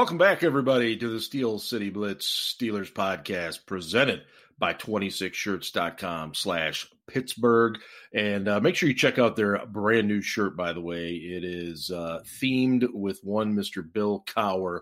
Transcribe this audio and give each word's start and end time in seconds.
Welcome 0.00 0.16
back, 0.16 0.42
everybody, 0.42 0.96
to 0.96 1.08
the 1.10 1.20
Steel 1.20 1.58
City 1.58 1.90
Blitz 1.90 2.26
Steelers 2.26 2.90
podcast 2.90 3.66
presented 3.66 4.22
by 4.58 4.72
26shirts.com 4.72 6.32
slash 6.32 6.88
Pittsburgh. 7.06 7.78
And 8.14 8.48
uh, 8.48 8.60
make 8.60 8.76
sure 8.76 8.88
you 8.88 8.94
check 8.94 9.18
out 9.18 9.36
their 9.36 9.66
brand 9.66 10.08
new 10.08 10.22
shirt, 10.22 10.56
by 10.56 10.72
the 10.72 10.80
way. 10.80 11.16
It 11.16 11.44
is 11.44 11.90
uh, 11.90 12.20
themed 12.24 12.90
with 12.94 13.20
one 13.22 13.54
Mr. 13.54 13.84
Bill 13.92 14.24
Cowher. 14.26 14.80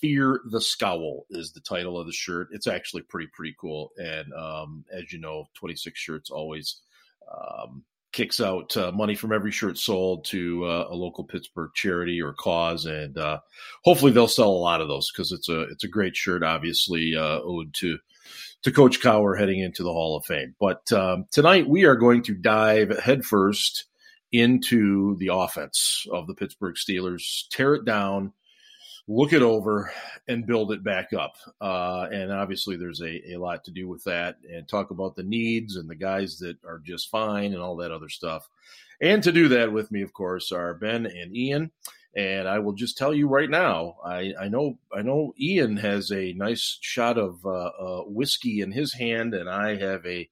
Fear 0.00 0.42
the 0.52 0.60
Scowl 0.60 1.26
is 1.30 1.50
the 1.50 1.58
title 1.58 1.98
of 1.98 2.06
the 2.06 2.12
shirt. 2.12 2.50
It's 2.52 2.68
actually 2.68 3.02
pretty, 3.02 3.28
pretty 3.34 3.56
cool. 3.60 3.90
And 3.96 4.32
um, 4.32 4.84
as 4.92 5.12
you 5.12 5.18
know, 5.18 5.46
26 5.54 5.98
Shirts 5.98 6.30
always 6.30 6.82
um, 7.28 7.82
kicks 8.16 8.40
out 8.40 8.74
uh, 8.78 8.90
money 8.92 9.14
from 9.14 9.30
every 9.30 9.52
shirt 9.52 9.76
sold 9.76 10.24
to 10.24 10.64
uh, 10.64 10.86
a 10.88 10.94
local 10.94 11.22
Pittsburgh 11.22 11.70
charity 11.74 12.22
or 12.22 12.32
cause, 12.32 12.86
and 12.86 13.18
uh, 13.18 13.40
hopefully 13.84 14.10
they'll 14.10 14.26
sell 14.26 14.48
a 14.48 14.52
lot 14.52 14.80
of 14.80 14.88
those 14.88 15.12
because 15.12 15.32
it's 15.32 15.50
a 15.50 15.64
it's 15.64 15.84
a 15.84 15.88
great 15.88 16.16
shirt. 16.16 16.42
Obviously, 16.42 17.14
uh, 17.14 17.40
ode 17.42 17.74
to 17.74 17.98
to 18.62 18.72
Coach 18.72 19.00
Cowher 19.00 19.38
heading 19.38 19.60
into 19.60 19.82
the 19.82 19.92
Hall 19.92 20.16
of 20.16 20.24
Fame. 20.24 20.54
But 20.58 20.90
um, 20.92 21.26
tonight 21.30 21.68
we 21.68 21.84
are 21.84 21.94
going 21.94 22.22
to 22.22 22.34
dive 22.34 22.98
headfirst 22.98 23.84
into 24.32 25.16
the 25.18 25.28
offense 25.32 26.06
of 26.10 26.26
the 26.26 26.34
Pittsburgh 26.34 26.76
Steelers, 26.76 27.44
tear 27.50 27.74
it 27.74 27.84
down 27.84 28.32
look 29.08 29.32
it 29.32 29.42
over 29.42 29.92
and 30.26 30.46
build 30.46 30.72
it 30.72 30.82
back 30.82 31.12
up. 31.12 31.36
Uh, 31.60 32.06
and 32.10 32.32
obviously, 32.32 32.76
there's 32.76 33.00
a, 33.00 33.32
a 33.32 33.36
lot 33.36 33.64
to 33.64 33.70
do 33.70 33.88
with 33.88 34.02
that 34.04 34.36
and 34.50 34.66
talk 34.66 34.90
about 34.90 35.14
the 35.14 35.22
needs 35.22 35.76
and 35.76 35.88
the 35.88 35.94
guys 35.94 36.38
that 36.38 36.56
are 36.64 36.80
just 36.84 37.10
fine 37.10 37.52
and 37.52 37.62
all 37.62 37.76
that 37.76 37.92
other 37.92 38.08
stuff. 38.08 38.48
And 39.00 39.22
to 39.22 39.32
do 39.32 39.48
that 39.48 39.72
with 39.72 39.90
me, 39.90 40.02
of 40.02 40.12
course, 40.12 40.52
are 40.52 40.74
Ben 40.74 41.06
and 41.06 41.36
Ian. 41.36 41.70
And 42.16 42.48
I 42.48 42.60
will 42.60 42.72
just 42.72 42.96
tell 42.96 43.12
you 43.12 43.28
right 43.28 43.50
now, 43.50 43.96
I, 44.02 44.32
I 44.40 44.48
know 44.48 44.78
I 44.90 45.02
know 45.02 45.34
Ian 45.38 45.76
has 45.76 46.10
a 46.10 46.32
nice 46.32 46.78
shot 46.80 47.18
of 47.18 47.44
uh, 47.44 47.48
uh, 47.48 48.02
whiskey 48.06 48.62
in 48.62 48.72
his 48.72 48.94
hand, 48.94 49.34
and 49.34 49.50
I 49.50 49.76
have 49.76 50.04
a 50.06 50.28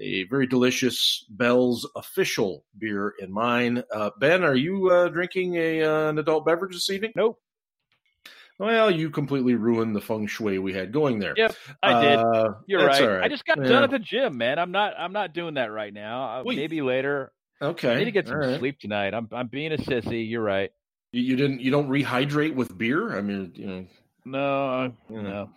a 0.00 0.24
very 0.24 0.46
delicious 0.46 1.24
Bell's 1.30 1.88
official 1.96 2.64
beer 2.78 3.14
in 3.18 3.32
mine. 3.32 3.82
Uh, 3.92 4.10
ben, 4.20 4.44
are 4.44 4.54
you 4.54 4.88
uh, 4.90 5.08
drinking 5.08 5.56
a 5.56 5.82
uh, 5.82 6.10
an 6.10 6.18
adult 6.20 6.46
beverage 6.46 6.74
this 6.74 6.90
evening? 6.90 7.12
Nope. 7.16 7.40
Well, 8.58 8.90
you 8.90 9.10
completely 9.10 9.54
ruined 9.54 9.94
the 9.94 10.00
feng 10.00 10.26
shui 10.26 10.58
we 10.58 10.72
had 10.72 10.90
going 10.90 11.18
there. 11.18 11.34
Yep, 11.36 11.54
I 11.82 12.00
did. 12.00 12.18
Uh, 12.18 12.54
You're 12.66 12.86
right. 12.86 13.02
right. 13.02 13.24
I 13.24 13.28
just 13.28 13.44
got 13.44 13.58
yeah. 13.58 13.68
done 13.68 13.84
at 13.84 13.90
the 13.90 13.98
gym, 13.98 14.38
man. 14.38 14.58
I'm 14.58 14.72
not. 14.72 14.94
I'm 14.98 15.12
not 15.12 15.34
doing 15.34 15.54
that 15.54 15.70
right 15.70 15.92
now. 15.92 16.40
Uh, 16.40 16.42
maybe 16.46 16.80
later. 16.80 17.32
Okay. 17.60 17.92
I 17.92 17.98
need 17.98 18.06
to 18.06 18.12
get 18.12 18.28
some 18.28 18.38
right. 18.38 18.58
sleep 18.58 18.78
tonight. 18.80 19.12
I'm. 19.12 19.28
I'm 19.32 19.48
being 19.48 19.72
a 19.72 19.76
sissy. 19.76 20.28
You're 20.28 20.42
right. 20.42 20.70
You, 21.12 21.22
you, 21.22 21.36
didn't. 21.36 21.60
You 21.60 21.70
don't 21.70 21.88
rehydrate 21.88 22.54
with 22.54 22.76
beer. 22.76 23.16
I 23.16 23.20
mean, 23.20 23.52
you 23.54 23.66
know. 23.66 23.86
No. 24.24 24.92
You 25.10 25.22
know. 25.22 25.50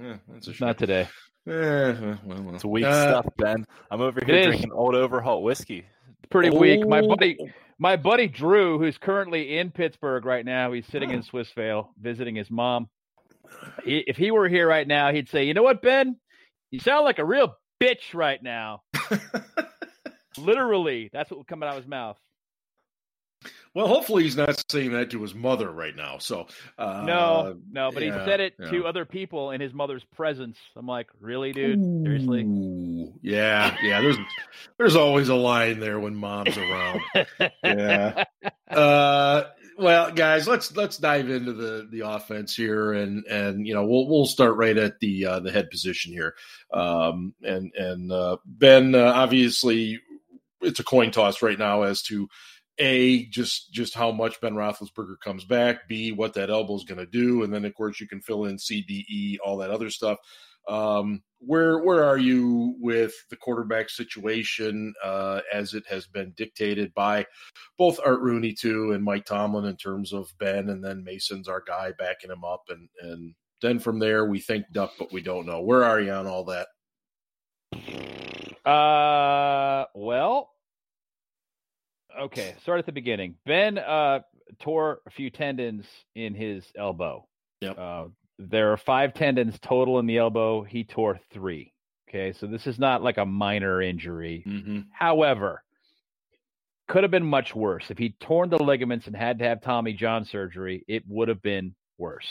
Yeah, 0.00 0.16
that's 0.28 0.48
a 0.48 0.54
shame. 0.54 0.68
Not 0.68 0.78
today. 0.78 1.08
Eh, 1.46 1.52
well, 1.52 2.18
well. 2.24 2.54
It's 2.54 2.64
weak 2.64 2.84
uh, 2.84 3.10
stuff, 3.10 3.26
Ben. 3.36 3.64
I'm 3.90 4.00
over 4.00 4.20
here 4.24 4.44
drinking 4.44 4.72
Old 4.72 4.94
Overholt 4.94 5.42
whiskey. 5.42 5.86
Pretty 6.30 6.50
oh. 6.50 6.58
weak. 6.58 6.86
My 6.88 7.02
buddy, 7.02 7.38
my 7.78 7.96
buddy 7.96 8.28
Drew, 8.28 8.78
who's 8.78 8.98
currently 8.98 9.58
in 9.58 9.70
Pittsburgh 9.70 10.24
right 10.24 10.44
now, 10.44 10.72
he's 10.72 10.86
sitting 10.86 11.10
in 11.10 11.22
Swissvale 11.22 11.88
visiting 12.00 12.34
his 12.34 12.50
mom. 12.50 12.88
He, 13.84 13.98
if 14.06 14.16
he 14.16 14.30
were 14.30 14.48
here 14.48 14.66
right 14.66 14.86
now, 14.86 15.12
he'd 15.12 15.28
say, 15.28 15.44
"You 15.44 15.54
know 15.54 15.62
what, 15.62 15.82
Ben? 15.82 16.16
You 16.70 16.80
sound 16.80 17.04
like 17.04 17.18
a 17.18 17.24
real 17.24 17.54
bitch 17.80 18.14
right 18.14 18.42
now." 18.42 18.82
Literally, 20.38 21.10
that's 21.12 21.30
what 21.30 21.38
would 21.38 21.46
come 21.46 21.62
out 21.62 21.70
of 21.70 21.82
his 21.82 21.88
mouth. 21.88 22.18
Well, 23.74 23.86
hopefully 23.88 24.22
he's 24.22 24.36
not 24.36 24.62
saying 24.70 24.92
that 24.92 25.10
to 25.10 25.22
his 25.22 25.34
mother 25.34 25.70
right 25.70 25.94
now. 25.94 26.18
So 26.18 26.46
uh, 26.78 27.02
no, 27.06 27.58
no, 27.70 27.90
but 27.92 28.02
yeah, 28.02 28.18
he 28.18 28.24
said 28.24 28.40
it 28.40 28.54
yeah. 28.58 28.70
to 28.70 28.86
other 28.86 29.04
people 29.04 29.50
in 29.50 29.60
his 29.60 29.72
mother's 29.72 30.04
presence. 30.14 30.56
I'm 30.76 30.86
like, 30.86 31.08
really, 31.20 31.52
dude? 31.52 31.78
Ooh, 31.78 32.04
Seriously? 32.04 33.12
Yeah, 33.22 33.76
yeah. 33.82 34.00
There's 34.00 34.18
there's 34.78 34.96
always 34.96 35.28
a 35.28 35.34
line 35.34 35.80
there 35.80 36.00
when 36.00 36.14
mom's 36.14 36.56
around. 36.56 37.00
yeah. 37.62 38.24
Uh, 38.68 39.44
well, 39.78 40.10
guys, 40.10 40.48
let's 40.48 40.74
let's 40.74 40.96
dive 40.96 41.28
into 41.28 41.52
the 41.52 41.86
the 41.90 42.00
offense 42.00 42.54
here, 42.56 42.92
and 42.92 43.24
and 43.26 43.66
you 43.66 43.74
know 43.74 43.84
we'll 43.84 44.08
we'll 44.08 44.26
start 44.26 44.56
right 44.56 44.76
at 44.76 44.98
the 45.00 45.26
uh, 45.26 45.40
the 45.40 45.52
head 45.52 45.70
position 45.70 46.12
here. 46.12 46.34
Um, 46.72 47.34
and 47.42 47.72
and 47.74 48.10
uh, 48.10 48.38
Ben, 48.44 48.94
uh, 48.94 49.12
obviously, 49.14 50.00
it's 50.62 50.80
a 50.80 50.84
coin 50.84 51.10
toss 51.10 51.42
right 51.42 51.58
now 51.58 51.82
as 51.82 52.02
to 52.04 52.28
a 52.78 53.26
just 53.26 53.72
just 53.72 53.94
how 53.94 54.12
much 54.12 54.40
Ben 54.40 54.54
Roethlisberger 54.54 55.18
comes 55.22 55.44
back. 55.44 55.88
B 55.88 56.12
what 56.12 56.34
that 56.34 56.50
elbow 56.50 56.74
is 56.76 56.84
going 56.84 56.98
to 56.98 57.06
do, 57.06 57.42
and 57.42 57.52
then 57.52 57.64
of 57.64 57.74
course 57.74 58.00
you 58.00 58.08
can 58.08 58.20
fill 58.20 58.46
in 58.46 58.58
C, 58.58 58.82
D, 58.82 59.04
E, 59.08 59.38
all 59.44 59.56
that 59.58 59.70
other 59.70 59.90
stuff. 59.90 60.18
Um, 60.68 61.22
where 61.38 61.78
where 61.78 62.04
are 62.04 62.18
you 62.18 62.76
with 62.80 63.14
the 63.30 63.36
quarterback 63.36 63.88
situation 63.88 64.94
uh, 65.02 65.40
as 65.52 65.74
it 65.74 65.84
has 65.88 66.06
been 66.06 66.32
dictated 66.36 66.92
by 66.94 67.26
both 67.78 68.00
Art 68.04 68.20
Rooney 68.20 68.54
II 68.64 68.94
and 68.94 69.04
Mike 69.04 69.26
Tomlin 69.26 69.66
in 69.66 69.76
terms 69.76 70.12
of 70.12 70.32
Ben, 70.38 70.70
and 70.70 70.84
then 70.84 71.04
Mason's 71.04 71.48
our 71.48 71.62
guy 71.66 71.92
backing 71.98 72.30
him 72.30 72.44
up, 72.44 72.64
and 72.68 72.88
and 73.00 73.34
then 73.62 73.78
from 73.78 73.98
there 73.98 74.26
we 74.26 74.40
think 74.40 74.66
Duck, 74.72 74.92
but 74.98 75.12
we 75.12 75.22
don't 75.22 75.46
know. 75.46 75.60
Where 75.60 75.84
are 75.84 76.00
you 76.00 76.12
on 76.12 76.26
all 76.26 76.44
that? 76.44 76.68
Uh, 78.68 79.86
well, 79.94 80.50
okay, 82.22 82.54
start 82.62 82.78
at 82.78 82.86
the 82.86 82.92
beginning. 82.92 83.36
Ben 83.44 83.78
uh, 83.78 84.20
tore 84.60 85.00
a 85.06 85.10
few 85.10 85.30
tendons 85.30 85.84
in 86.14 86.34
his 86.34 86.64
elbow. 86.76 87.26
Yep. 87.60 87.78
Uh, 87.78 88.04
there 88.38 88.72
are 88.72 88.76
five 88.76 89.14
tendons 89.14 89.58
total 89.60 89.98
in 89.98 90.06
the 90.06 90.18
elbow. 90.18 90.62
He 90.62 90.84
tore 90.84 91.18
three. 91.32 91.72
Okay, 92.08 92.32
so 92.32 92.46
this 92.46 92.66
is 92.66 92.78
not 92.78 93.02
like 93.02 93.18
a 93.18 93.26
minor 93.26 93.82
injury. 93.82 94.44
Mm-hmm. 94.46 94.80
However, 94.92 95.62
could 96.88 97.02
have 97.02 97.10
been 97.10 97.26
much 97.26 97.54
worse. 97.54 97.90
If 97.90 97.98
he 97.98 98.14
torn 98.20 98.48
the 98.50 98.62
ligaments 98.62 99.06
and 99.06 99.16
had 99.16 99.38
to 99.40 99.44
have 99.44 99.60
Tommy 99.60 99.92
John 99.92 100.24
surgery, 100.24 100.84
it 100.86 101.02
would 101.08 101.28
have 101.28 101.42
been 101.42 101.74
worse. 101.98 102.26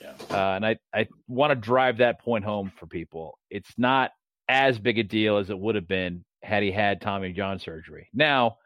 Yeah. 0.00 0.12
Uh, 0.30 0.56
and 0.56 0.66
I, 0.66 0.76
I 0.92 1.08
want 1.26 1.52
to 1.52 1.54
drive 1.54 1.98
that 1.98 2.20
point 2.20 2.44
home 2.44 2.72
for 2.78 2.86
people. 2.86 3.38
It's 3.48 3.72
not 3.78 4.10
as 4.48 4.78
big 4.78 4.98
a 4.98 5.02
deal 5.02 5.38
as 5.38 5.48
it 5.48 5.58
would 5.58 5.74
have 5.74 5.88
been 5.88 6.24
had 6.42 6.62
he 6.62 6.70
had 6.70 7.00
Tommy 7.00 7.32
John 7.32 7.58
surgery. 7.58 8.08
Now, 8.12 8.58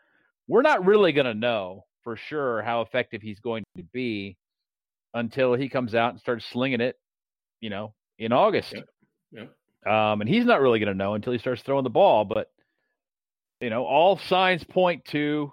we're 0.49 0.63
not 0.63 0.85
really 0.85 1.13
going 1.13 1.27
to 1.27 1.35
know 1.35 1.85
for 2.03 2.17
sure 2.17 2.63
how 2.63 2.81
effective 2.81 3.23
he's 3.23 3.39
going 3.39 3.65
to 3.77 3.83
be 3.83 4.37
until 5.15 5.55
he 5.55 5.69
comes 5.69 5.95
out 5.95 6.13
and 6.13 6.21
starts 6.21 6.47
slinging 6.47 6.81
it, 6.81 6.97
you 7.61 7.71
know, 7.71 7.95
in 8.19 8.33
August. 8.33 8.75
Yeah. 9.31 9.45
Um, 9.87 10.21
and 10.21 10.29
he's 10.29 10.45
not 10.45 10.61
really 10.61 10.79
going 10.81 10.93
to 10.93 10.99
know 10.99 11.15
until 11.15 11.33
he 11.33 11.39
starts 11.39 11.63
throwing 11.63 11.85
the 11.85 11.91
ball. 11.91 12.25
But 12.25 12.51
you 13.61 13.71
know, 13.71 13.85
all 13.85 14.19
signs 14.19 14.65
point 14.65 15.05
to 15.07 15.53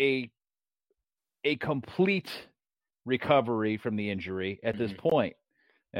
a 0.00 0.30
a 1.44 1.56
complete 1.56 2.30
recovery 3.04 3.76
from 3.76 3.96
the 3.96 4.10
injury 4.10 4.60
at 4.62 4.78
this 4.78 4.90
mm-hmm. 4.92 5.08
point. 5.08 5.36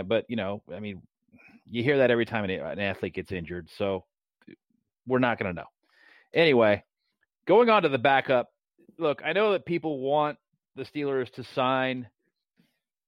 But 0.06 0.24
you 0.28 0.36
know, 0.36 0.62
I 0.74 0.80
mean, 0.80 1.02
you 1.70 1.82
hear 1.82 1.98
that 1.98 2.10
every 2.10 2.26
time 2.26 2.44
an 2.44 2.78
athlete 2.78 3.14
gets 3.14 3.32
injured, 3.32 3.68
so 3.76 4.04
we're 5.06 5.18
not 5.18 5.38
going 5.38 5.54
to 5.54 5.60
know. 5.60 5.68
Anyway, 6.32 6.82
going 7.46 7.70
on 7.70 7.82
to 7.82 7.88
the 7.88 7.98
backup, 7.98 8.50
look, 8.98 9.22
I 9.24 9.32
know 9.32 9.52
that 9.52 9.66
people 9.66 9.98
want 10.00 10.38
the 10.76 10.84
Steelers 10.84 11.30
to 11.34 11.44
sign 11.44 12.08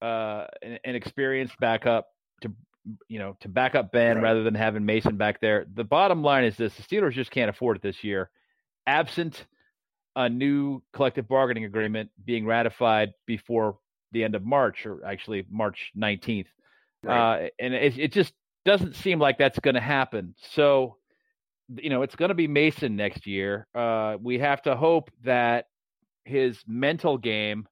uh, 0.03 0.47
an, 0.63 0.79
an, 0.85 0.95
experienced 0.95 1.59
backup 1.59 2.09
to 2.43 2.53
you 3.09 3.19
know 3.19 3.37
to 3.41 3.49
back 3.49 3.75
up 3.75 3.91
Ben 3.93 4.17
right. 4.17 4.23
rather 4.23 4.43
than 4.43 4.55
having 4.55 4.85
Mason 4.85 5.17
back 5.17 5.41
there. 5.41 5.67
The 5.75 5.85
bottom 5.85 6.23
line 6.23 6.45
is 6.45 6.57
this: 6.57 6.75
the 6.75 6.83
Steelers 6.83 7.13
just 7.13 7.31
can't 7.31 7.51
afford 7.51 7.77
it 7.79 7.83
this 7.83 8.05
year, 8.05 8.31
absent 8.87 9.47
a 10.15 10.29
new 10.29 10.83
collective 10.93 11.29
bargaining 11.29 11.65
agreement 11.65 12.11
being 12.25 12.47
ratified 12.47 13.13
before 13.27 13.79
the 14.13 14.25
end 14.25 14.35
of 14.35 14.45
March, 14.45 14.87
or 14.87 15.05
actually 15.05 15.47
March 15.51 15.93
nineteenth. 15.95 16.49
Right. 17.03 17.47
Uh, 17.47 17.49
and 17.59 17.75
it, 17.75 17.99
it 17.99 18.13
just 18.13 18.33
doesn't 18.65 18.97
seem 18.97 19.19
like 19.19 19.39
that's 19.39 19.59
going 19.59 19.75
to 19.75 19.81
happen. 19.81 20.35
So 20.53 20.97
you 21.75 21.91
know, 21.91 22.03
it's 22.03 22.17
going 22.17 22.29
to 22.29 22.35
be 22.35 22.49
Mason 22.49 22.97
next 22.97 23.27
year. 23.27 23.67
Uh, 23.75 24.17
we 24.21 24.39
have 24.39 24.63
to 24.63 24.77
hope 24.77 25.11
that 25.25 25.67
his 26.25 26.59
mental 26.67 27.19
game 27.19 27.67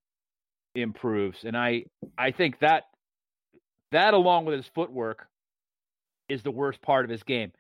improves, 0.75 1.44
and 1.44 1.56
I 1.56 1.85
I 2.19 2.32
think 2.32 2.58
that 2.61 2.85
that 3.93 4.14
along 4.14 4.44
with 4.46 4.56
his 4.56 4.70
footwork 4.75 5.26
is 6.29 6.43
the 6.43 6.50
worst 6.50 6.82
part 6.82 7.05
of 7.05 7.11
his 7.11 7.23
game. 7.23 7.52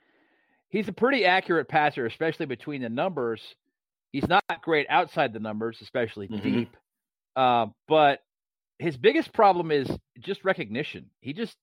He's 0.68 0.88
a 0.88 0.92
pretty 0.92 1.24
accurate 1.24 1.68
passer, 1.68 2.06
especially 2.06 2.46
between 2.46 2.82
the 2.82 2.88
numbers. 2.88 3.40
He's 4.10 4.26
not 4.28 4.42
great 4.62 4.86
outside 4.88 5.32
the 5.32 5.38
numbers, 5.38 5.78
especially 5.80 6.28
mm-hmm. 6.28 6.42
deep. 6.42 6.76
Uh, 7.36 7.66
but 7.88 8.20
his 8.78 8.96
biggest 8.96 9.32
problem 9.32 9.70
is 9.70 9.88
just 10.20 10.44
recognition. 10.44 11.10
He 11.20 11.32
just 11.32 11.56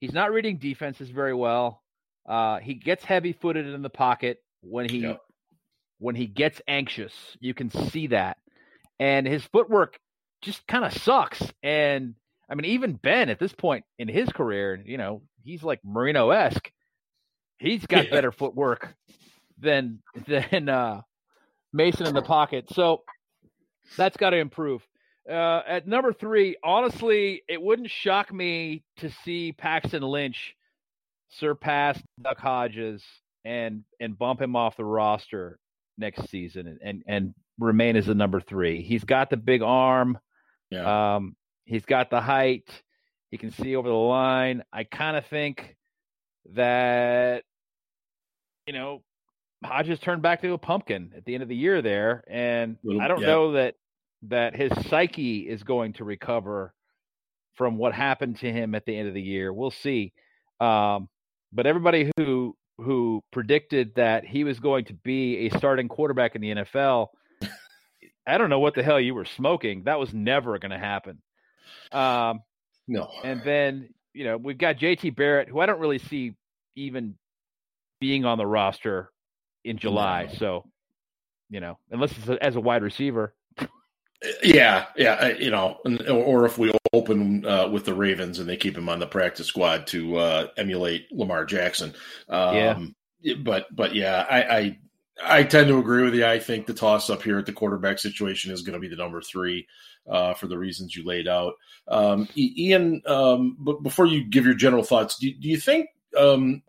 he's 0.00 0.12
not 0.12 0.32
reading 0.32 0.58
defenses 0.58 1.10
very 1.10 1.34
well. 1.34 1.82
Uh, 2.26 2.58
he 2.58 2.74
gets 2.74 3.04
heavy 3.04 3.32
footed 3.32 3.66
in 3.66 3.82
the 3.82 3.90
pocket 3.90 4.38
when 4.60 4.88
he 4.88 4.98
yep. 4.98 5.20
when 5.98 6.14
he 6.14 6.26
gets 6.26 6.60
anxious. 6.68 7.12
You 7.40 7.54
can 7.54 7.70
see 7.70 8.08
that, 8.08 8.38
and 8.98 9.26
his 9.26 9.44
footwork 9.44 9.98
just 10.40 10.66
kind 10.66 10.84
of 10.84 10.92
sucks. 10.92 11.42
And 11.62 12.14
I 12.48 12.54
mean, 12.54 12.66
even 12.66 12.94
Ben 12.94 13.28
at 13.28 13.38
this 13.38 13.52
point 13.52 13.84
in 13.98 14.08
his 14.08 14.28
career, 14.28 14.80
you 14.84 14.98
know, 14.98 15.22
he's 15.42 15.62
like 15.62 15.80
Marino 15.84 16.30
esque. 16.30 16.70
He's 17.58 17.86
got 17.86 18.10
better 18.10 18.32
footwork 18.32 18.94
than 19.58 20.00
than 20.26 20.68
uh, 20.68 21.02
Mason 21.72 22.06
in 22.06 22.14
the 22.14 22.22
pocket. 22.22 22.66
So 22.72 23.02
that's 23.96 24.16
got 24.16 24.30
to 24.30 24.38
improve. 24.38 24.86
Uh, 25.28 25.62
at 25.66 25.86
number 25.86 26.12
three, 26.12 26.56
honestly, 26.64 27.42
it 27.48 27.62
wouldn't 27.62 27.90
shock 27.90 28.32
me 28.32 28.82
to 28.98 29.10
see 29.24 29.52
Paxton 29.52 30.02
Lynch 30.02 30.56
surpass 31.32 32.00
Duck 32.20 32.38
Hodges 32.38 33.02
and 33.44 33.84
and 34.00 34.18
bump 34.18 34.40
him 34.40 34.56
off 34.56 34.76
the 34.76 34.84
roster 34.84 35.58
next 35.98 36.28
season 36.30 36.66
and 36.66 36.78
and, 36.82 37.02
and 37.06 37.34
remain 37.58 37.96
as 37.96 38.06
the 38.06 38.14
number 38.14 38.40
three. 38.40 38.82
He's 38.82 39.04
got 39.04 39.30
the 39.30 39.36
big 39.36 39.62
arm. 39.62 40.18
Yeah. 40.70 41.16
Um, 41.16 41.36
he's 41.64 41.84
got 41.84 42.10
the 42.10 42.20
height. 42.20 42.68
He 43.30 43.38
can 43.38 43.50
see 43.50 43.76
over 43.76 43.88
the 43.88 43.94
line. 43.94 44.62
I 44.72 44.84
kind 44.84 45.16
of 45.16 45.26
think 45.26 45.76
that 46.54 47.44
you 48.66 48.72
know 48.72 49.02
Hodges 49.64 50.00
turned 50.00 50.22
back 50.22 50.42
to 50.42 50.52
a 50.52 50.58
pumpkin 50.58 51.12
at 51.16 51.24
the 51.24 51.34
end 51.34 51.42
of 51.42 51.48
the 51.48 51.56
year 51.56 51.82
there, 51.82 52.24
and 52.28 52.76
Little, 52.82 53.00
I 53.00 53.08
don't 53.08 53.20
yeah. 53.20 53.26
know 53.26 53.52
that 53.52 53.74
that 54.28 54.54
his 54.54 54.70
psyche 54.88 55.40
is 55.48 55.62
going 55.62 55.94
to 55.94 56.04
recover 56.04 56.72
from 57.54 57.76
what 57.76 57.92
happened 57.92 58.38
to 58.38 58.50
him 58.50 58.74
at 58.74 58.84
the 58.86 58.96
end 58.96 59.08
of 59.08 59.14
the 59.14 59.22
year. 59.22 59.52
We'll 59.52 59.70
see. 59.70 60.12
Um, 60.60 61.08
but 61.52 61.66
everybody 61.66 62.10
who 62.16 62.56
who 62.78 63.22
predicted 63.30 63.94
that 63.96 64.24
he 64.24 64.44
was 64.44 64.58
going 64.58 64.86
to 64.86 64.94
be 64.94 65.46
a 65.46 65.58
starting 65.58 65.88
quarterback 65.88 66.34
in 66.34 66.40
the 66.40 66.54
NFL, 66.54 67.08
I 68.26 68.38
don't 68.38 68.50
know 68.50 68.60
what 68.60 68.74
the 68.74 68.82
hell 68.82 69.00
you 69.00 69.14
were 69.14 69.24
smoking. 69.24 69.84
That 69.84 69.98
was 69.98 70.12
never 70.12 70.58
going 70.58 70.70
to 70.70 70.78
happen. 70.78 71.18
Um, 71.92 72.40
no. 72.88 73.08
And 73.22 73.42
then 73.44 73.90
you 74.14 74.24
know 74.24 74.36
we've 74.36 74.58
got 74.58 74.78
JT 74.78 75.14
Barrett, 75.16 75.48
who 75.48 75.60
I 75.60 75.66
don't 75.66 75.80
really 75.80 75.98
see 75.98 76.34
even 76.76 77.14
being 78.00 78.24
on 78.24 78.38
the 78.38 78.46
roster 78.46 79.10
in 79.64 79.78
July. 79.78 80.28
No. 80.30 80.38
So 80.38 80.64
you 81.50 81.60
know, 81.60 81.78
unless 81.90 82.16
it's 82.16 82.28
a, 82.28 82.42
as 82.42 82.56
a 82.56 82.60
wide 82.60 82.82
receiver. 82.82 83.34
Yeah, 84.42 84.86
yeah, 84.96 85.28
you 85.28 85.50
know, 85.50 85.78
or 86.08 86.46
if 86.46 86.58
we 86.58 86.72
open 86.92 87.44
uh, 87.44 87.68
with 87.68 87.84
the 87.84 87.94
Ravens 87.94 88.38
and 88.38 88.48
they 88.48 88.56
keep 88.56 88.76
him 88.76 88.88
on 88.88 89.00
the 89.00 89.06
practice 89.06 89.46
squad 89.46 89.86
to 89.88 90.16
uh, 90.16 90.46
emulate 90.56 91.10
Lamar 91.10 91.44
Jackson. 91.44 91.94
Um, 92.28 92.94
yeah, 93.20 93.34
but 93.42 93.66
but 93.74 93.94
yeah, 93.94 94.24
I, 94.28 94.42
I, 94.42 94.78
I 95.24 95.42
tend 95.44 95.68
to 95.68 95.78
agree 95.78 96.04
with 96.04 96.14
you. 96.14 96.26
I 96.26 96.38
think 96.38 96.66
the 96.66 96.74
toss 96.74 97.10
up 97.10 97.22
here 97.22 97.38
at 97.38 97.46
the 97.46 97.52
quarterback 97.52 97.98
situation 97.98 98.52
is 98.52 98.62
going 98.62 98.74
to 98.74 98.80
be 98.80 98.88
the 98.88 98.96
number 98.96 99.20
three 99.22 99.66
uh, 100.08 100.34
for 100.34 100.46
the 100.46 100.58
reasons 100.58 100.94
you 100.94 101.04
laid 101.04 101.26
out. 101.26 101.54
Um, 101.88 102.28
Ian, 102.36 103.02
um, 103.06 103.56
but 103.58 103.82
before 103.82 104.06
you 104.06 104.24
give 104.24 104.44
your 104.44 104.54
general 104.54 104.84
thoughts, 104.84 105.18
do, 105.18 105.32
do 105.32 105.48
you 105.48 105.58
think 105.58 105.88
um, 106.16 106.62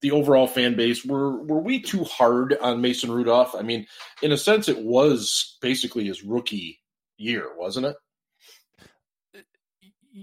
the 0.00 0.10
overall 0.10 0.46
fan 0.46 0.74
base 0.74 1.04
were 1.04 1.42
were 1.44 1.60
we 1.60 1.80
too 1.80 2.04
hard 2.04 2.56
on 2.60 2.80
Mason 2.80 3.10
Rudolph? 3.10 3.54
I 3.54 3.62
mean, 3.62 3.86
in 4.22 4.32
a 4.32 4.38
sense, 4.38 4.68
it 4.68 4.82
was 4.82 5.58
basically 5.60 6.04
his 6.04 6.22
rookie 6.22 6.80
year, 7.16 7.50
wasn't 7.56 7.86
it? 7.86 7.96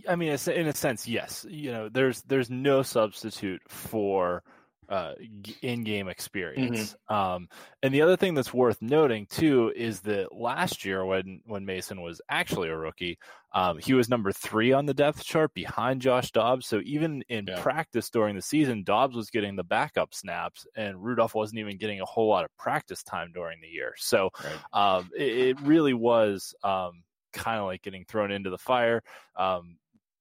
I 0.08 0.16
mean, 0.16 0.30
in 0.30 0.68
a 0.68 0.74
sense, 0.74 1.08
yes. 1.08 1.46
You 1.50 1.72
know, 1.72 1.90
there's 1.90 2.22
there's 2.24 2.50
no 2.50 2.82
substitute 2.82 3.62
for 3.68 4.42
uh, 4.88 5.14
in-game 5.62 6.08
experience. 6.08 6.96
Mm-hmm. 7.10 7.14
Um, 7.14 7.50
and 7.84 7.94
the 7.94 8.02
other 8.02 8.18
thing 8.18 8.34
that's 8.34 8.54
worth 8.54 8.82
noting 8.82 9.26
too 9.30 9.72
is 9.76 10.02
that 10.02 10.34
last 10.34 10.86
year, 10.86 11.06
when 11.06 11.42
when 11.46 11.66
Mason 11.66 12.02
was 12.02 12.22
actually 12.30 12.70
a 12.70 12.78
rookie, 12.78 13.18
um, 13.54 13.80
he 13.80 13.94
was 13.94 14.10
number 14.10 14.32
three 14.32 14.72
on 14.74 14.86
the 14.86 14.94
depth 14.94 15.24
chart 15.24 15.54
behind 15.54 16.02
Josh 16.02 16.32
Dobbs. 16.32 16.68
So 16.68 16.82
even 16.86 17.24
in 17.30 17.46
yeah. 17.48 17.62
practice 17.62 18.10
during 18.10 18.36
the 18.36 18.42
season, 18.42 18.84
Dobbs 18.84 19.16
was 19.16 19.30
getting 19.30 19.56
the 19.56 19.64
backup 19.64 20.14
snaps, 20.14 20.66
and 20.76 21.04
Rudolph 21.04 21.36
wasn't 21.36 21.60
even 21.60 21.78
getting 21.78 22.02
a 22.02 22.06
whole 22.06 22.30
lot 22.30 22.46
of 22.46 22.50
practice 22.58 23.04
time 23.04 23.32
during 23.34 23.60
the 23.62 23.68
year. 23.68 23.94
So 23.98 24.30
right. 24.44 24.98
um, 24.98 25.10
it, 25.18 25.38
it, 25.38 25.62
really 25.62 25.94
was. 25.94 26.54
Um, 26.64 27.04
kind 27.34 27.60
of 27.60 27.66
like 27.66 27.82
getting 27.82 28.06
thrown 28.06 28.32
into 28.32 28.50
the 28.50 28.58
fire. 28.58 29.02
Um, 29.38 29.78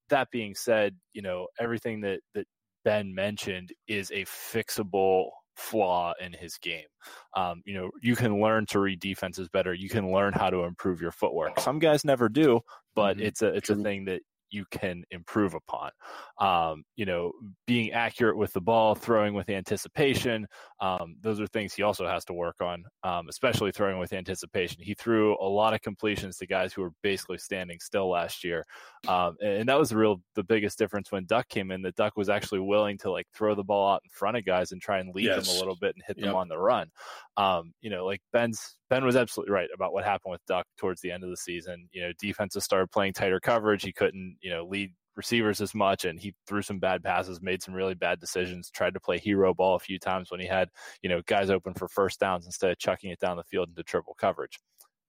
that 0.09 0.31
being 0.31 0.55
said, 0.55 0.97
you 1.13 1.23
know 1.23 1.49
everything 1.59 2.01
that 2.03 2.21
that 2.35 2.47
Ben 2.85 3.15
mentioned 3.15 3.73
is 3.87 4.11
a 4.11 4.25
fixable 4.25 5.31
flaw 5.57 6.15
in 6.21 6.33
his 6.33 6.57
game. 6.59 6.87
Um, 7.35 7.63
you 7.67 7.75
know, 7.75 7.91
you 8.03 8.17
can 8.17 8.41
learn 8.41 8.67
to 8.67 8.81
read 8.81 9.01
defenses 9.01 9.49
better. 9.49 9.75
You 9.75 9.89
can 9.89 10.11
learn 10.11 10.33
how 10.33 10.51
to 10.51 10.65
improve 10.65 11.01
your 11.01 11.13
footwork. 11.13 11.61
Some 11.61 11.79
guys 11.79 12.05
never 12.05 12.29
do, 12.29 12.61
but 12.95 13.17
mm-hmm. 13.17 13.27
it's 13.27 13.43
a 13.43 13.49
it's 13.49 13.71
a 13.71 13.77
thing 13.77 14.05
that 14.07 14.23
you 14.51 14.65
can 14.71 15.05
improve 15.11 15.55
upon. 15.55 15.91
Um, 16.39 16.85
you 16.97 17.07
know, 17.07 17.33
being 17.67 17.93
accurate 17.93 18.37
with 18.37 18.53
the 18.53 18.61
ball, 18.61 18.95
throwing 18.95 19.35
with 19.35 19.49
anticipation. 19.49 20.47
Um, 20.81 21.17
those 21.21 21.41
are 21.41 21.47
things 21.47 21.73
he 21.73 21.83
also 21.83 22.07
has 22.07 22.25
to 22.27 22.33
work 22.33 22.57
on, 22.61 22.85
um, 23.05 23.29
especially 23.29 23.73
throwing 23.73 23.99
with 23.99 24.13
anticipation. 24.13 24.83
He 24.83 24.95
threw 24.95 25.37
a 25.41 25.45
lot 25.47 25.75
of 25.75 25.81
completions 25.83 26.37
to 26.39 26.47
guys 26.47 26.73
who 26.73 26.83
were 26.83 26.93
basically 27.03 27.39
standing 27.39 27.79
still 27.81 28.11
last 28.11 28.45
year, 28.45 28.65
um, 29.09 29.37
and 29.43 29.69
that 29.69 29.79
was 29.79 29.91
the 29.91 29.97
real 29.97 30.21
the 30.35 30.45
biggest 30.45 30.79
difference 30.79 31.13
when 31.13 31.27
Duck 31.27 31.49
came 31.49 31.71
in. 31.71 31.83
That 31.83 31.97
Duck 31.97 32.17
was 32.17 32.29
actually 32.29 32.61
willing 32.61 32.99
to 32.99 33.11
like 33.11 33.27
throw 33.35 33.55
the 33.55 33.65
ball 33.65 33.95
out 33.95 34.03
in 34.05 34.11
front 34.11 34.37
of 34.37 34.45
guys 34.45 34.73
and 34.73 34.81
try 34.81 34.99
and 34.99 35.15
lead 35.15 35.27
yes. 35.27 35.47
them 35.47 35.57
a 35.57 35.59
little 35.59 35.77
bit 35.77 35.95
and 35.95 36.05
hit 36.07 36.19
yep. 36.19 36.27
them 36.27 36.37
on 36.37 36.49
the 36.49 36.59
run. 36.59 36.89
Um, 37.37 37.73
you 37.81 37.91
know, 37.91 38.05
like 38.05 38.21
Ben's 38.33 38.77
Ben 38.91 39.05
was 39.05 39.17
absolutely 39.17 39.55
right 39.55 39.69
about 39.73 39.93
what 39.93 40.05
happened 40.05 40.33
with 40.33 40.45
Duck 40.47 40.67
towards 40.77 41.01
the 41.01 41.13
end 41.13 41.25
of 41.25 41.31
the 41.31 41.37
season. 41.37 41.89
You 41.93 42.03
know, 42.03 42.13
defenses 42.21 42.65
started 42.65 42.91
playing 42.91 43.15
tighter 43.15 43.41
coverage. 43.41 43.83
He 43.83 43.93
couldn't, 43.93 44.37
you 44.43 44.51
know, 44.51 44.67
lead 44.67 44.93
receivers 45.17 45.61
as 45.61 45.75
much 45.75 46.05
and 46.05 46.19
he 46.19 46.35
threw 46.47 46.63
some 46.63 46.79
bad 46.79 47.03
passes, 47.03 47.41
made 47.43 47.63
some 47.63 47.75
really 47.75 47.95
bad 47.95 48.19
decisions, 48.21 48.71
tried 48.71 48.95
to 48.95 49.01
play 49.01 49.19
hero 49.19 49.55
ball 49.55 49.77
a 49.77 49.81
few 49.81 49.99
times 49.99 50.31
when 50.31 50.41
he 50.41 50.47
had, 50.47 50.69
you 51.03 51.09
know, 51.09 51.21
guys 51.27 51.51
open 51.51 51.75
for 51.75 51.89
first 51.89 52.21
downs 52.21 52.47
instead 52.47 52.71
of 52.71 52.79
chucking 52.79 53.11
it 53.11 53.21
down 53.21 53.37
the 53.37 53.45
field 53.45 53.69
into 53.69 53.83
triple 53.83 54.15
coverage. 54.19 54.59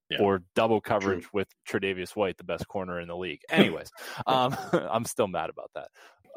Yeah. 0.10 0.22
Or 0.22 0.44
double 0.56 0.82
coverage 0.82 1.22
True. 1.22 1.30
with 1.32 1.48
Tre'Davious 1.70 2.18
White, 2.18 2.38
the 2.38 2.44
best 2.44 2.68
corner 2.68 3.00
in 3.00 3.08
the 3.08 3.16
league. 3.16 3.40
Anyways, 3.50 3.90
um, 4.28 4.58
I'm 4.74 5.06
still 5.06 5.28
mad 5.28 5.50
about 5.50 5.72
that. 5.76 5.88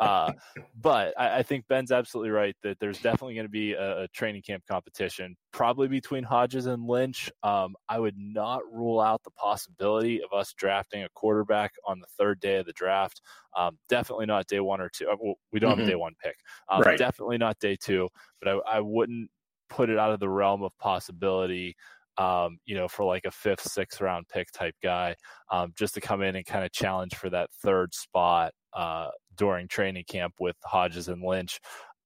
Uh, 0.00 0.32
but 0.80 1.14
I, 1.18 1.38
I, 1.38 1.42
think 1.42 1.66
Ben's 1.68 1.92
absolutely 1.92 2.30
right 2.30 2.56
that 2.62 2.78
there's 2.80 2.98
definitely 2.98 3.34
going 3.34 3.46
to 3.46 3.50
be 3.50 3.72
a, 3.72 4.02
a, 4.02 4.08
training 4.08 4.42
camp 4.42 4.64
competition, 4.68 5.36
probably 5.52 5.88
between 5.88 6.24
Hodges 6.24 6.66
and 6.66 6.84
Lynch. 6.86 7.30
Um, 7.42 7.74
I 7.88 7.98
would 7.98 8.16
not 8.18 8.62
rule 8.72 9.00
out 9.00 9.22
the 9.22 9.30
possibility 9.32 10.20
of 10.22 10.36
us 10.36 10.52
drafting 10.56 11.04
a 11.04 11.08
quarterback 11.14 11.72
on 11.86 12.00
the 12.00 12.06
third 12.18 12.40
day 12.40 12.56
of 12.56 12.66
the 12.66 12.72
draft. 12.72 13.20
Um, 13.56 13.78
definitely 13.88 14.26
not 14.26 14.46
day 14.46 14.60
one 14.60 14.80
or 14.80 14.88
two. 14.88 15.08
Uh, 15.08 15.16
well, 15.20 15.34
we 15.52 15.60
don't 15.60 15.72
mm-hmm. 15.72 15.80
have 15.80 15.88
a 15.88 15.90
day 15.92 15.96
one 15.96 16.14
pick. 16.22 16.36
Um, 16.68 16.82
right. 16.82 16.98
Definitely 16.98 17.38
not 17.38 17.58
day 17.60 17.76
two, 17.80 18.08
but 18.42 18.48
I, 18.48 18.76
I 18.76 18.80
wouldn't 18.80 19.30
put 19.68 19.90
it 19.90 19.98
out 19.98 20.12
of 20.12 20.20
the 20.20 20.28
realm 20.28 20.62
of 20.62 20.76
possibility 20.78 21.76
um, 22.18 22.58
you 22.64 22.76
know, 22.76 22.88
for 22.88 23.04
like 23.04 23.24
a 23.24 23.30
fifth, 23.30 23.62
sixth 23.62 24.00
round 24.00 24.28
pick 24.28 24.50
type 24.52 24.74
guy, 24.82 25.16
um, 25.50 25.72
just 25.76 25.94
to 25.94 26.00
come 26.00 26.22
in 26.22 26.36
and 26.36 26.46
kind 26.46 26.64
of 26.64 26.72
challenge 26.72 27.14
for 27.16 27.28
that 27.30 27.50
third 27.62 27.92
spot 27.92 28.52
uh, 28.74 29.08
during 29.36 29.68
training 29.68 30.04
camp 30.08 30.34
with 30.40 30.56
Hodges 30.64 31.08
and 31.08 31.22
Lynch. 31.22 31.60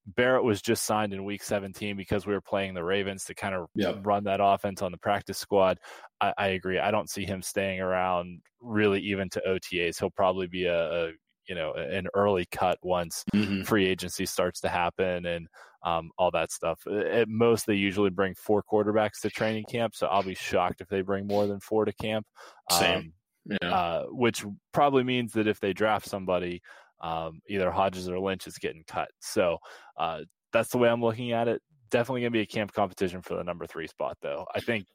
Barrett 0.07 0.45
was 0.45 0.63
just 0.63 0.85
signed 0.85 1.13
in 1.13 1.25
week 1.25 1.43
17 1.43 1.97
because 1.97 2.27
we 2.27 2.33
were 2.33 2.41
playing 2.41 2.73
the 2.73 2.83
Ravens 2.83 3.25
to 3.25 3.35
kind 3.35 3.55
of 3.55 3.67
yep. 3.75 3.99
run 4.07 4.25
that 4.25 4.41
offense 4.43 4.81
on 4.81 4.91
the 4.91 4.99
practice 4.99 5.37
squad. 5.37 5.79
I, 6.21 6.33
I, 6.39 6.47
agree. 6.49 6.79
I 6.79 6.91
don't 6.91 7.11
see 7.11 7.27
him 7.27 7.43
staying 7.43 7.81
around 7.81 8.41
really 8.61 9.01
even 9.01 9.29
to 9.31 9.43
OTAs. 9.47 9.99
He'll 9.99 10.11
probably 10.11 10.47
be 10.47 10.65
a, 10.65 11.09
a 11.09 11.13
you 11.47 11.55
know 11.55 11.73
an 11.73 12.07
early 12.15 12.47
cut 12.51 12.79
once 12.83 13.25
mm-hmm. 13.35 13.63
free 13.63 13.87
agency 13.87 14.27
starts 14.27 14.61
to 14.61 14.69
happen 14.69 15.27
and 15.27 15.47
um, 15.85 16.11
all 16.19 16.31
that 16.31 16.51
stuff. 16.53 16.81
At 16.87 17.29
most, 17.29 17.67
they 17.67 17.75
usually 17.75 18.11
bring 18.11 18.35
four 18.35 18.63
quarterbacks 18.63 19.21
to 19.23 19.31
training 19.31 19.65
camp, 19.71 19.95
so 19.95 20.07
I'll 20.07 20.23
be 20.23 20.35
shocked 20.35 20.81
if 20.81 20.89
they 20.89 21.03
bring 21.03 21.27
more 21.27 21.47
than 21.47 21.61
four 21.61 21.85
to 21.85 21.93
camp. 21.93 22.27
Same. 22.71 22.99
Um, 22.99 23.13
yeah. 23.49 23.75
Uh, 23.75 24.05
which 24.11 24.45
probably 24.73 25.05
means 25.05 25.33
that 25.33 25.47
if 25.47 25.61
they 25.61 25.73
draft 25.73 26.07
somebody, 26.07 26.61
um, 27.01 27.41
either 27.49 27.71
Hodges 27.71 28.09
or 28.09 28.19
Lynch 28.19 28.47
is 28.47 28.59
getting 28.59 28.85
cut. 28.87 29.09
So 29.21 29.59
uh, 29.97 30.21
that's 30.53 30.71
the 30.71 30.79
way 30.79 30.89
I'm 30.89 31.03
looking 31.03 31.33
at 31.33 31.49
it. 31.49 31.63
Definitely 31.91 32.23
going 32.23 32.33
to 32.33 32.39
be 32.39 32.43
a 32.43 32.47
camp 32.47 32.73
competition 32.73 33.23
for 33.23 33.37
the 33.37 33.45
number 33.45 33.67
three 33.67 33.87
spot, 33.87 34.19
though. 34.21 34.47
I 34.55 34.61
think 34.61 34.87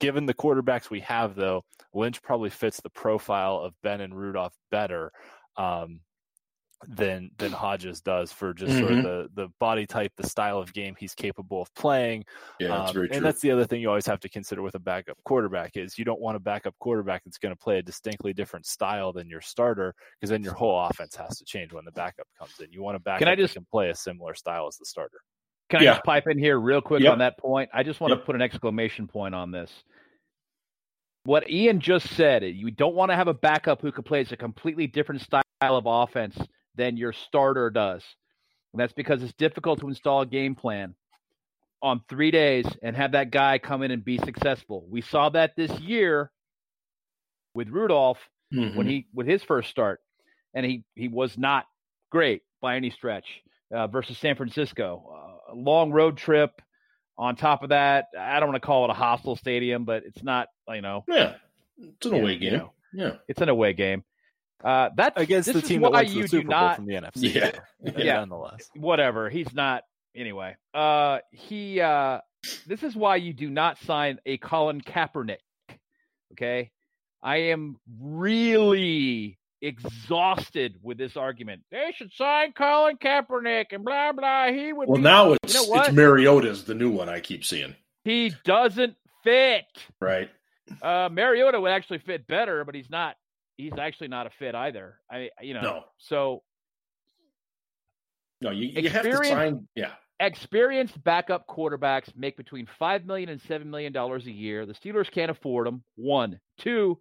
given 0.00 0.26
the 0.26 0.34
quarterbacks 0.34 0.90
we 0.90 1.00
have, 1.00 1.34
though, 1.34 1.64
Lynch 1.94 2.22
probably 2.22 2.50
fits 2.50 2.80
the 2.80 2.90
profile 2.90 3.58
of 3.58 3.74
Ben 3.82 4.00
and 4.00 4.14
Rudolph 4.14 4.54
better. 4.70 5.10
Um, 5.56 6.00
than 6.88 7.30
than 7.38 7.52
Hodges 7.52 8.00
does 8.00 8.32
for 8.32 8.52
just 8.52 8.72
mm-hmm. 8.72 8.80
sort 8.80 8.92
of 8.92 8.98
mm-hmm. 8.98 9.06
the 9.34 9.42
the 9.42 9.48
body 9.58 9.86
type, 9.86 10.12
the 10.16 10.28
style 10.28 10.58
of 10.58 10.72
game 10.72 10.94
he's 10.98 11.14
capable 11.14 11.62
of 11.62 11.74
playing. 11.74 12.24
Yeah, 12.60 12.68
that's 12.68 12.90
um, 12.90 12.94
very 12.94 13.08
true. 13.08 13.16
And 13.16 13.24
that's 13.24 13.40
the 13.40 13.50
other 13.50 13.64
thing 13.64 13.80
you 13.80 13.88
always 13.88 14.06
have 14.06 14.20
to 14.20 14.28
consider 14.28 14.62
with 14.62 14.74
a 14.74 14.78
backup 14.78 15.16
quarterback 15.24 15.76
is 15.76 15.98
you 15.98 16.04
don't 16.04 16.20
want 16.20 16.36
a 16.36 16.40
backup 16.40 16.74
quarterback 16.78 17.24
that's 17.24 17.38
going 17.38 17.54
to 17.54 17.58
play 17.58 17.78
a 17.78 17.82
distinctly 17.82 18.32
different 18.32 18.66
style 18.66 19.12
than 19.12 19.28
your 19.28 19.40
starter 19.40 19.94
because 20.20 20.30
then 20.30 20.42
your 20.42 20.54
whole 20.54 20.78
offense 20.84 21.14
has 21.16 21.38
to 21.38 21.44
change 21.44 21.72
when 21.72 21.84
the 21.84 21.92
backup 21.92 22.26
comes 22.38 22.52
in. 22.60 22.70
You 22.70 22.82
want 22.82 22.96
a 22.96 23.00
backup 23.00 23.20
can 23.20 23.28
I 23.28 23.36
just, 23.36 23.54
that 23.54 23.60
can 23.60 23.66
play 23.70 23.90
a 23.90 23.94
similar 23.94 24.34
style 24.34 24.66
as 24.66 24.76
the 24.76 24.84
starter. 24.84 25.20
Can 25.70 25.80
I 25.80 25.84
yeah. 25.84 25.92
just 25.94 26.04
pipe 26.04 26.28
in 26.28 26.38
here 26.38 26.60
real 26.60 26.80
quick 26.80 27.02
yep. 27.02 27.12
on 27.12 27.18
that 27.18 27.38
point? 27.38 27.70
I 27.72 27.82
just 27.82 28.00
want 28.00 28.12
yep. 28.12 28.20
to 28.20 28.26
put 28.26 28.34
an 28.36 28.42
exclamation 28.42 29.08
point 29.08 29.34
on 29.34 29.50
this. 29.50 29.72
what 31.24 31.50
Ian 31.50 31.80
just 31.80 32.08
said, 32.14 32.44
you 32.44 32.70
don't 32.70 32.94
want 32.94 33.10
to 33.10 33.16
have 33.16 33.28
a 33.28 33.34
backup 33.34 33.82
who 33.82 33.90
could 33.90 34.04
plays 34.04 34.30
a 34.32 34.36
completely 34.36 34.86
different 34.86 35.20
style 35.22 35.42
of 35.60 35.84
offense 35.86 36.38
than 36.76 36.96
your 36.96 37.12
starter 37.12 37.70
does. 37.70 38.02
And 38.72 38.80
that's 38.80 38.92
because 38.92 39.22
it's 39.22 39.32
difficult 39.34 39.80
to 39.80 39.88
install 39.88 40.22
a 40.22 40.26
game 40.26 40.54
plan 40.54 40.94
on 41.82 42.02
three 42.08 42.30
days 42.30 42.66
and 42.82 42.96
have 42.96 43.12
that 43.12 43.30
guy 43.30 43.58
come 43.58 43.82
in 43.82 43.90
and 43.90 44.04
be 44.04 44.18
successful. 44.18 44.86
We 44.88 45.00
saw 45.00 45.28
that 45.30 45.56
this 45.56 45.70
year 45.80 46.30
with 47.54 47.68
Rudolph 47.68 48.18
mm-hmm. 48.52 48.76
when 48.76 48.86
he 48.86 49.06
with 49.14 49.26
his 49.26 49.42
first 49.42 49.70
start, 49.70 50.00
and 50.54 50.64
he 50.64 50.84
he 50.94 51.08
was 51.08 51.36
not 51.36 51.66
great 52.10 52.42
by 52.60 52.76
any 52.76 52.90
stretch 52.90 53.24
uh, 53.74 53.86
versus 53.86 54.18
San 54.18 54.36
Francisco. 54.36 55.38
Uh, 55.48 55.52
a 55.52 55.54
long 55.54 55.90
road 55.90 56.16
trip. 56.16 56.60
On 57.18 57.34
top 57.34 57.62
of 57.62 57.70
that, 57.70 58.08
I 58.18 58.40
don't 58.40 58.50
want 58.50 58.60
to 58.62 58.66
call 58.66 58.84
it 58.84 58.90
a 58.90 58.94
hostile 58.94 59.36
stadium, 59.36 59.86
but 59.86 60.02
it's 60.04 60.22
not 60.22 60.48
you 60.68 60.82
know. 60.82 61.02
Yeah, 61.08 61.36
it's 61.78 62.06
an 62.06 62.14
away 62.14 62.36
game. 62.36 62.52
You 62.52 62.58
know, 62.58 62.72
yeah, 62.92 63.12
it's 63.26 63.40
an 63.40 63.48
away 63.48 63.72
game. 63.72 64.04
Uh, 64.64 64.90
that's 64.96 65.20
against 65.20 65.52
the 65.52 65.60
team 65.60 65.82
that 65.82 65.92
went 65.92 66.08
to 66.08 66.22
the 66.22 66.28
Super 66.28 66.48
Bowl 66.48 66.50
not, 66.50 66.76
from 66.76 66.86
the 66.86 66.94
NFC. 66.94 67.34
Yeah, 67.34 67.50
yeah, 67.96 68.14
nonetheless. 68.14 68.70
Whatever. 68.74 69.28
He's 69.28 69.52
not. 69.52 69.84
Anyway, 70.14 70.56
uh, 70.74 71.18
he. 71.30 71.80
Uh, 71.80 72.20
this 72.66 72.82
is 72.82 72.96
why 72.96 73.16
you 73.16 73.32
do 73.32 73.50
not 73.50 73.78
sign 73.80 74.18
a 74.24 74.38
Colin 74.38 74.80
Kaepernick. 74.80 75.38
Okay, 76.32 76.70
I 77.22 77.36
am 77.36 77.76
really 78.00 79.38
exhausted 79.62 80.78
with 80.82 80.98
this 80.98 81.16
argument. 81.16 81.62
They 81.70 81.92
should 81.94 82.12
sign 82.12 82.52
Colin 82.52 82.96
Kaepernick 82.96 83.66
and 83.72 83.84
blah 83.84 84.12
blah. 84.12 84.52
He 84.52 84.72
would. 84.72 84.88
Well, 84.88 84.96
be, 84.96 85.02
now 85.02 85.32
it's 85.32 85.54
you 85.54 85.70
know 85.70 85.80
it's 85.80 85.92
Mariota's 85.92 86.64
the 86.64 86.74
new 86.74 86.90
one 86.90 87.08
I 87.08 87.20
keep 87.20 87.44
seeing. 87.44 87.74
He 88.04 88.32
doesn't 88.44 88.96
fit. 89.22 89.64
Right. 90.00 90.30
Uh, 90.82 91.08
Mariota 91.10 91.60
would 91.60 91.70
actually 91.70 91.98
fit 91.98 92.26
better, 92.26 92.64
but 92.64 92.74
he's 92.74 92.90
not. 92.90 93.16
He's 93.56 93.72
actually 93.78 94.08
not 94.08 94.26
a 94.26 94.30
fit 94.38 94.54
either. 94.54 94.98
I, 95.10 95.30
you 95.40 95.54
know. 95.54 95.60
No. 95.60 95.84
So. 95.98 96.42
No, 98.40 98.50
you, 98.50 98.66
you 98.82 98.90
have 98.90 99.02
to 99.02 99.24
sign. 99.24 99.66
Yeah. 99.74 99.92
Experienced 100.20 101.02
backup 101.02 101.46
quarterbacks 101.46 102.14
make 102.16 102.36
between 102.36 102.66
five 102.78 103.04
million 103.06 103.28
and 103.28 103.40
seven 103.42 103.70
million 103.70 103.92
dollars 103.92 104.26
a 104.26 104.30
year. 104.30 104.66
The 104.66 104.74
Steelers 104.74 105.10
can't 105.10 105.30
afford 105.30 105.66
them. 105.66 105.82
One, 105.96 106.40
two. 106.58 106.98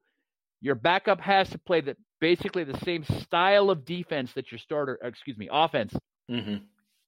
Your 0.62 0.76
backup 0.76 1.20
has 1.22 1.50
to 1.50 1.58
play 1.58 1.82
the 1.82 1.98
basically 2.20 2.64
the 2.64 2.80
same 2.80 3.04
style 3.04 3.70
of 3.70 3.86
defense 3.86 4.34
that 4.34 4.52
your 4.52 4.60
starter, 4.60 4.98
excuse 5.04 5.38
me, 5.38 5.50
offense 5.52 5.94
mm-hmm. 6.30 6.64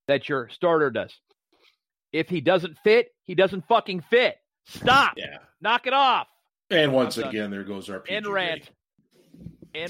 that 0.08 0.30
your 0.30 0.50
starter 0.50 0.92
does. 0.92 1.14
If 2.12 2.30
he 2.30 2.42
doesn't 2.42 2.78
fit, 2.84 3.14
he 3.24 3.36
doesn't 3.36 3.68
fucking 3.68 4.04
fit. 4.10 4.38
Stop. 4.66 5.14
Yeah. 5.18 5.38
Knock 5.62 5.88
it 5.88 5.94
off. 5.94 6.28
And 6.70 6.92
once 6.92 7.18
again, 7.18 7.50
there 7.50 7.64
goes 7.64 7.90
our 7.90 8.00
PG 8.02 8.16
end 8.16 8.28
rant. 8.28 8.70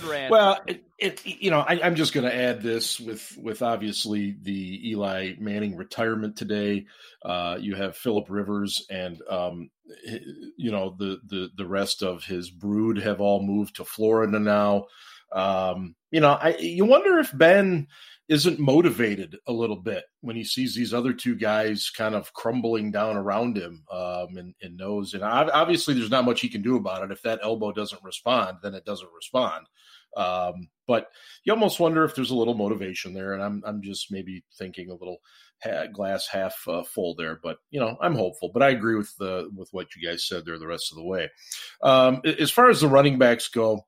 Rant. 0.04 0.32
Well, 0.32 0.60
it, 0.68 0.84
it 0.98 1.26
you 1.26 1.52
know, 1.52 1.60
I, 1.60 1.76
am 1.86 1.96
just 1.96 2.14
going 2.14 2.26
to 2.26 2.36
add 2.36 2.62
this 2.62 3.00
with 3.00 3.38
with 3.42 3.62
obviously 3.62 4.36
the 4.42 4.90
Eli 4.90 5.34
Manning 5.40 5.76
retirement 5.76 6.36
today. 6.36 6.86
Uh, 7.24 7.58
you 7.60 7.76
have 7.76 7.96
Philip 7.96 8.28
Rivers 8.30 8.86
and 8.90 9.22
um, 9.30 9.70
you 10.58 10.72
know 10.72 10.96
the 10.98 11.20
the 11.26 11.50
the 11.56 11.66
rest 11.66 12.04
of 12.04 12.24
his 12.24 12.50
brood 12.50 12.98
have 12.98 13.22
all 13.22 13.42
moved 13.42 13.76
to 13.78 13.86
Florida 13.86 14.40
now. 14.40 14.86
Um, 15.32 15.96
you 16.12 16.22
know, 16.22 16.32
I 16.32 16.56
you 16.58 16.86
wonder 16.86 17.20
if 17.20 17.38
Ben 17.38 17.88
isn't 18.30 18.60
motivated 18.60 19.38
a 19.48 19.54
little 19.54 19.78
bit 19.78 20.04
when 20.20 20.36
he 20.36 20.44
sees 20.44 20.76
these 20.76 20.94
other 20.94 21.14
two 21.14 21.36
guys 21.36 21.90
kind 21.90 22.14
of 22.14 22.34
crumbling 22.34 22.92
down 22.92 23.16
around 23.16 23.58
him 23.58 23.86
um, 23.90 24.36
and, 24.36 24.54
and 24.62 24.76
knows. 24.76 25.14
And 25.14 25.24
obviously, 25.24 25.94
there's 25.94 26.12
not 26.12 26.26
much 26.26 26.42
he 26.42 26.50
can 26.50 26.62
do 26.62 26.76
about 26.76 27.04
it. 27.04 27.12
If 27.12 27.22
that 27.22 27.40
elbow 27.42 27.72
doesn't 27.72 28.04
respond, 28.04 28.58
then 28.62 28.74
it 28.74 28.86
doesn't 28.86 29.10
respond. 29.16 29.66
Um, 30.16 30.70
but 30.88 31.08
you 31.44 31.54
almost 31.54 31.80
wonder 31.80 32.04
if 32.04 32.16
there's 32.16 32.32
a 32.32 32.36
little 32.36 32.54
motivation 32.54 33.14
there. 33.14 33.34
And 33.34 33.44
I'm 33.44 33.64
I'm 33.66 33.82
just 33.82 34.12
maybe 34.12 34.44
thinking 34.58 34.90
a 34.90 34.96
little 34.96 35.18
ha- 35.64 35.88
glass 35.94 36.28
half 36.28 36.56
uh, 36.68 36.84
full 36.84 37.16
there. 37.16 37.40
But 37.42 37.58
you 37.70 37.80
know, 37.80 37.98
I'm 38.02 38.16
hopeful. 38.16 38.52
But 38.54 38.64
I 38.64 38.70
agree 38.70 38.96
with 38.96 39.16
the 39.18 39.50
with 39.56 39.70
what 39.72 39.88
you 39.96 40.08
guys 40.08 40.28
said 40.28 40.46
there 40.46 40.60
the 40.60 40.68
rest 40.68 40.92
of 40.92 40.98
the 40.98 41.06
way. 41.06 41.30
Um, 41.82 42.22
as 42.40 42.52
far 42.52 42.70
as 42.70 42.82
the 42.82 42.88
running 42.88 43.18
backs 43.18 43.48
go 43.48 43.86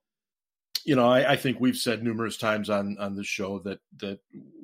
you 0.89 0.95
know, 0.95 1.07
I, 1.07 1.33
I, 1.33 1.35
think 1.35 1.59
we've 1.59 1.77
said 1.77 2.01
numerous 2.01 2.35
times 2.35 2.67
on 2.67 2.97
on 2.99 3.15
this 3.15 3.27
show 3.27 3.59
that 3.59 3.77
that 3.99 4.21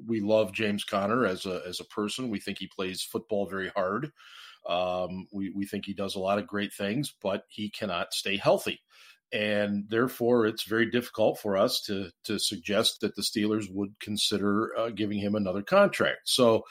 we 0.07 0.21
love 0.21 0.53
James 0.53 0.83
Conner 0.83 1.23
as 1.23 1.45
a 1.45 1.61
as 1.67 1.79
a 1.79 1.85
person. 1.85 2.31
We 2.31 2.39
think 2.39 2.57
he 2.57 2.65
plays 2.65 3.03
football 3.03 3.45
very 3.45 3.69
hard. 3.69 4.11
Um, 4.67 5.27
we 5.31 5.51
we 5.55 5.67
think 5.67 5.85
he 5.85 5.93
does 5.93 6.15
a 6.15 6.19
lot 6.19 6.39
of 6.39 6.47
great 6.47 6.73
things, 6.73 7.13
but 7.21 7.43
he 7.47 7.69
cannot 7.69 8.11
stay 8.11 8.37
healthy, 8.37 8.81
and 9.31 9.85
therefore 9.87 10.47
it's 10.47 10.63
very 10.63 10.89
difficult 10.89 11.37
for 11.37 11.57
us 11.57 11.83
to 11.85 12.09
to 12.23 12.39
suggest 12.39 13.01
that 13.01 13.15
the 13.15 13.21
Steelers 13.21 13.67
would 13.69 13.93
consider 13.99 14.75
uh, 14.79 14.89
giving 14.89 15.19
him 15.19 15.35
another 15.35 15.61
contract. 15.61 16.21
So. 16.25 16.63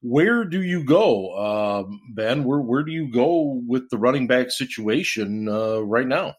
Where 0.00 0.44
do 0.44 0.62
you 0.62 0.84
go, 0.84 1.36
um, 1.36 2.00
Ben? 2.14 2.44
Where 2.44 2.60
where 2.60 2.84
do 2.84 2.92
you 2.92 3.10
go 3.10 3.60
with 3.66 3.90
the 3.90 3.98
running 3.98 4.28
back 4.28 4.52
situation 4.52 5.48
uh, 5.48 5.80
right 5.80 6.06
now? 6.06 6.36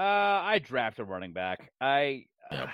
Uh, 0.00 0.40
I 0.42 0.60
draft 0.60 0.98
a 0.98 1.04
running 1.04 1.34
back. 1.34 1.70
I 1.78 2.24
uh, 2.50 2.66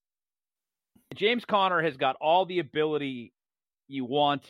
James 1.14 1.46
Conner 1.46 1.80
has 1.80 1.96
got 1.96 2.16
all 2.20 2.44
the 2.44 2.58
ability 2.58 3.32
you 3.88 4.04
want 4.04 4.44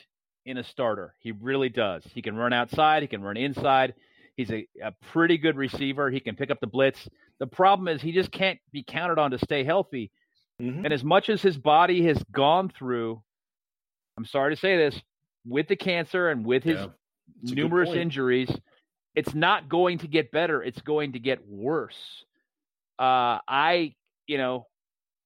in 0.45 0.59
a 0.59 0.65
starter. 0.65 1.15
He 1.21 1.31
really 1.31 1.69
does. 1.69 2.03
He 2.13 2.21
can 2.21 2.35
run 2.35 2.53
outside. 2.53 3.03
He 3.03 3.07
can 3.07 3.23
run 3.23 3.37
inside. 3.37 3.95
He's 4.37 4.51
a, 4.51 4.67
a 4.83 4.91
pretty 5.13 5.39
good 5.39 5.57
receiver. 5.57 6.11
He 6.11 6.19
can 6.19 6.35
pick 6.35 6.51
up 6.51 6.59
the 6.59 6.67
blitz. 6.67 7.09
The 7.39 7.47
problem 7.47 7.87
is 7.87 8.03
he 8.03 8.11
just 8.11 8.33
can't 8.33 8.59
be 8.73 8.83
counted 8.83 9.21
on 9.21 9.31
to 9.31 9.39
stay 9.39 9.63
healthy. 9.63 10.11
Mm-hmm. 10.61 10.85
And 10.85 10.93
as 10.93 11.05
much 11.05 11.29
as 11.29 11.41
his 11.41 11.57
body 11.57 12.05
has 12.07 12.21
gone 12.33 12.69
through, 12.69 13.23
I'm 14.19 14.25
sorry 14.25 14.53
to 14.53 14.61
say 14.61 14.77
this, 14.77 15.01
with 15.47 15.69
the 15.69 15.77
cancer 15.77 16.31
and 16.31 16.45
with 16.45 16.65
his 16.65 16.79
yeah, 16.79 17.55
numerous 17.55 17.91
injuries, 17.91 18.51
it's 19.15 19.35
not 19.35 19.69
going 19.69 19.99
to 19.99 20.09
get 20.09 20.31
better. 20.33 20.63
It's 20.63 20.81
going 20.81 21.13
to 21.13 21.19
get 21.19 21.47
worse. 21.49 22.25
Uh, 22.99 23.39
I, 23.49 23.95
you 24.27 24.39
know, 24.39 24.67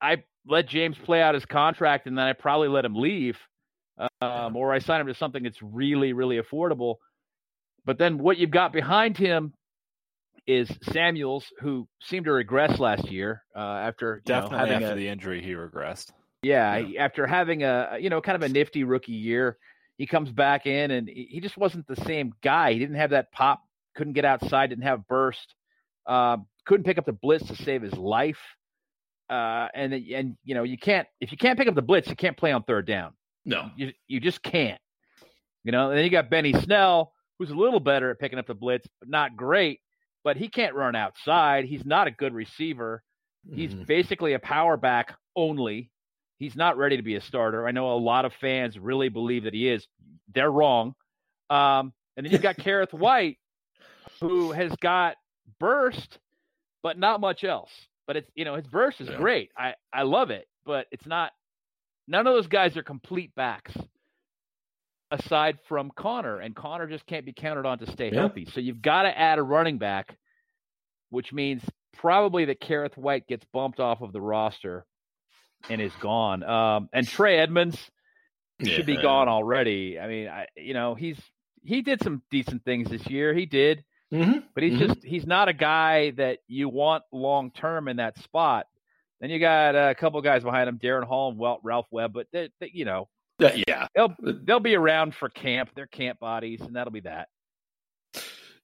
I 0.01 0.25
let 0.47 0.69
James 0.69 0.97
play 1.05 1.23
out 1.23 1.35
his 1.35 1.45
contract 1.45 2.07
and 2.07 2.17
then 2.17 2.27
I 2.27 2.33
probably 2.33 2.69
let 2.69 2.85
him 2.85 2.95
leave, 2.95 3.37
um, 4.21 4.57
or 4.57 4.73
I 4.73 4.79
sign 4.79 5.01
him 5.01 5.07
to 5.09 5.15
something 5.15 5.43
that's 5.43 5.63
really, 5.63 6.13
really 6.13 6.41
affordable. 6.41 6.97
But 7.85 7.99
then 7.99 8.19
what 8.19 8.39
you've 8.39 8.51
got 8.51 8.73
behind 8.73 9.17
him 9.17 9.53
is 10.47 10.71
Samuels, 10.93 11.45
who 11.61 11.89
seemed 12.03 12.27
to 12.27 12.33
regress 12.33 12.79
last 12.79 13.11
year 13.11 13.43
uh, 13.55 13.59
after 13.59 14.23
definitely 14.25 14.59
know, 14.59 14.65
having 14.65 14.83
after 14.85 14.93
a, 14.93 14.97
the 14.97 15.09
injury 15.09 15.43
he 15.43 15.53
regressed. 15.53 16.11
Yeah, 16.43 16.77
yeah, 16.77 17.03
after 17.03 17.27
having 17.27 17.65
a 17.65 17.99
you 18.01 18.11
know 18.11 18.21
kind 18.21 18.37
of 18.37 18.43
a 18.43 18.49
nifty 18.49 18.85
rookie 18.85 19.13
year, 19.13 19.57
he 19.99 20.07
comes 20.07 20.31
back 20.31 20.67
in 20.67 20.91
and 20.93 21.09
he 21.09 21.41
just 21.41 21.57
wasn't 21.57 21.87
the 21.89 21.97
same 21.97 22.33
guy. 22.43 22.73
He 22.73 22.79
didn't 22.79 22.97
have 22.97 23.11
that 23.11 23.33
pop 23.33 23.61
couldn't 23.97 24.13
get 24.13 24.25
outside, 24.25 24.69
didn't 24.71 24.85
have 24.85 25.07
burst, 25.09 25.55
uh, 26.07 26.37
couldn't 26.67 26.85
pick 26.85 26.99
up 26.99 27.07
the 27.07 27.13
blitz 27.13 27.47
to 27.49 27.57
save 27.57 27.83
his 27.83 27.95
life. 27.95 28.41
Uh, 29.29 29.67
and 29.75 29.93
and 29.93 30.37
you 30.45 30.55
know 30.55 30.63
you 30.63 30.79
can't 30.79 31.09
if 31.21 31.33
you 31.33 31.39
can't 31.39 31.59
pick 31.59 31.67
up 31.67 31.75
the 31.75 31.83
blitz, 31.83 32.09
you 32.09 32.15
can't 32.15 32.37
play 32.37 32.53
on 32.53 32.63
third 32.63 32.87
down. 32.87 33.13
No, 33.45 33.71
you 33.77 33.93
you 34.07 34.21
just 34.21 34.41
can't. 34.43 34.81
You 35.65 35.73
know. 35.73 35.91
And 35.91 35.99
then 35.99 36.05
you 36.05 36.11
got 36.11 36.31
Benny 36.31 36.53
Snell, 36.53 37.13
who's 37.39 37.51
a 37.51 37.55
little 37.55 37.81
better 37.81 38.11
at 38.11 38.21
picking 38.21 38.39
up 38.39 38.47
the 38.47 38.55
blitz, 38.55 38.87
but 39.01 39.09
not 39.09 39.37
great. 39.37 39.81
But 40.23 40.37
he 40.37 40.49
can't 40.49 40.75
run 40.75 40.95
outside. 40.95 41.65
He's 41.65 41.85
not 41.85 42.07
a 42.07 42.11
good 42.13 42.35
receiver. 42.35 43.03
He's 43.53 43.73
mm-hmm. 43.73 43.85
basically 43.85 44.33
a 44.35 44.39
power 44.39 44.77
back 44.77 45.17
only. 45.37 45.91
He's 46.39 46.57
not 46.57 46.77
ready 46.77 46.97
to 46.97 47.03
be 47.03 47.15
a 47.15 47.21
starter. 47.21 47.67
I 47.67 47.71
know 47.71 47.93
a 47.93 47.99
lot 47.99 48.25
of 48.25 48.33
fans 48.35 48.79
really 48.79 49.09
believe 49.09 49.45
that 49.45 49.55
he 49.55 49.69
is. 49.69 49.87
They're 50.35 50.51
wrong. 50.51 50.95
Um, 51.49 51.93
and 52.17 52.27
then 52.27 52.33
you've 52.33 52.43
got 52.43 52.57
Kerrith 52.59 52.93
Whyte, 52.93 53.39
who 54.21 54.53
has 54.53 54.73
got 54.77 55.17
burst, 55.59 56.19
but 56.83 56.99
not 56.99 57.21
much 57.21 57.45
else. 57.45 57.71
But 58.07 58.17
it's 58.17 58.31
you 58.35 58.45
know 58.45 58.55
his 58.55 58.67
burst 58.67 59.01
is 59.01 59.09
yeah. 59.09 59.17
great. 59.17 59.51
I 59.57 59.75
I 59.93 60.03
love 60.03 60.31
it, 60.31 60.47
but 60.65 60.87
it's 60.91 61.07
not. 61.07 61.33
None 62.09 62.27
of 62.27 62.35
those 62.35 62.47
guys 62.47 62.77
are 62.77 62.85
complete 62.85 63.35
backs, 63.35 63.73
aside 65.11 65.59
from 65.69 65.91
Conner, 65.97 66.39
and 66.39 66.55
Conner 66.55 66.87
just 66.87 67.05
can't 67.07 67.27
be 67.27 67.33
counted 67.33 67.67
on 67.67 67.79
to 67.81 67.91
stay 67.91 68.11
yeah. 68.13 68.21
healthy. 68.21 68.47
So 68.53 68.61
you've 68.61 68.81
got 68.83 69.03
to 69.03 69.19
add 69.19 69.39
a 69.41 69.43
running 69.43 69.79
back, 69.79 70.17
which 71.11 71.33
means 71.33 71.63
probably 71.95 72.45
that 72.45 72.61
Kerrith 72.61 72.97
Whyte 72.97 73.27
gets 73.27 73.45
bumped 73.53 73.81
off 73.81 74.03
of 74.03 74.13
the 74.13 74.21
roster 74.21 74.87
and 75.69 75.81
is 75.81 75.93
gone. 76.01 76.43
Um, 76.45 76.89
and 76.93 77.09
Trey 77.09 77.39
Edmunds 77.39 77.79
yeah. 78.59 78.75
should 78.75 78.87
be 78.87 78.97
gone 78.97 79.29
already. 79.29 79.99
I 79.99 80.07
mean, 80.07 80.29
I 80.29 80.47
you 80.57 80.75
know 80.75 80.95
he's 80.95 81.19
he 81.65 81.83
did 81.83 82.03
some 82.03 82.23
decent 82.31 82.65
things 82.65 82.89
this 82.91 83.07
year. 83.09 83.35
He 83.35 83.47
did. 83.47 83.85
Mm-hmm. 84.13 84.39
But 84.55 84.63
he's 84.63 84.75
mm-hmm. 84.75 84.87
just 84.87 85.05
he's 85.05 85.27
not 85.27 85.49
a 85.49 85.53
guy 85.53 86.11
that 86.13 86.39
you 86.47 86.69
want 86.69 87.05
long 87.13 87.51
term 87.51 87.89
in 87.89 87.97
that 87.97 88.19
spot. 88.19 88.67
Then 89.21 89.31
you 89.31 89.39
got 89.39 89.75
a 89.75 89.95
couple 89.95 90.21
guys 90.23 90.43
behind 90.43 90.69
him, 90.69 90.79
Darrin 90.79 91.07
Hall 91.07 91.31
and 91.31 91.59
Ralph 91.65 91.87
Webb, 91.91 92.13
but 92.13 92.27
they, 92.33 92.51
they, 92.61 92.71
you 92.73 92.85
know, 92.85 93.09
uh, 93.43 93.51
yeah, 93.67 93.89
they'll 93.95 94.15
they'll 94.21 94.61
be 94.61 94.75
around 94.75 95.15
for 95.15 95.29
camp. 95.29 95.71
They're 95.75 95.87
camp 95.87 96.19
bodies, 96.21 96.61
and 96.61 96.77
that'll 96.77 96.93
be 96.93 97.01
that. 97.01 97.29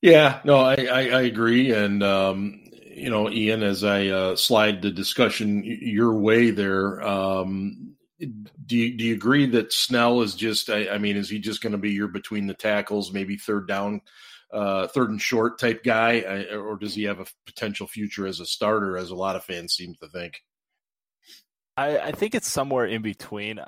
Yeah, 0.02 0.40
no, 0.44 0.56
I, 0.56 0.74
I, 0.74 1.00
I 1.00 1.22
agree. 1.22 1.72
And, 1.72 2.02
um, 2.02 2.60
you 2.92 3.08
know, 3.08 3.30
Ian, 3.30 3.62
as 3.62 3.84
I 3.84 4.08
uh, 4.08 4.36
slide 4.36 4.82
the 4.82 4.90
discussion 4.90 5.62
your 5.64 6.14
way 6.14 6.50
there, 6.50 7.00
um, 7.02 7.94
do 8.18 8.76
you, 8.76 8.96
do 8.96 9.04
you 9.04 9.14
agree 9.14 9.46
that 9.46 9.72
Snell 9.72 10.22
is 10.22 10.34
just, 10.34 10.70
I, 10.70 10.88
I 10.88 10.98
mean, 10.98 11.16
is 11.16 11.30
he 11.30 11.38
just 11.38 11.62
going 11.62 11.72
to 11.72 11.78
be 11.78 11.92
your 11.92 12.08
between 12.08 12.48
the 12.48 12.54
tackles, 12.54 13.12
maybe 13.12 13.36
third 13.36 13.68
down, 13.68 14.00
uh, 14.52 14.86
third 14.88 15.10
and 15.10 15.20
short 15.20 15.58
type 15.58 15.82
guy, 15.82 16.20
or 16.52 16.76
does 16.76 16.94
he 16.94 17.04
have 17.04 17.20
a 17.20 17.26
potential 17.46 17.86
future 17.86 18.26
as 18.26 18.40
a 18.40 18.46
starter, 18.46 18.96
as 18.96 19.10
a 19.10 19.16
lot 19.16 19.36
of 19.36 19.44
fans 19.44 19.74
seem 19.74 19.94
to 20.00 20.08
think? 20.08 20.42
I, 21.76 21.98
I 21.98 22.12
think 22.12 22.34
it's 22.34 22.50
somewhere 22.50 22.84
in 22.84 23.02
between. 23.02 23.58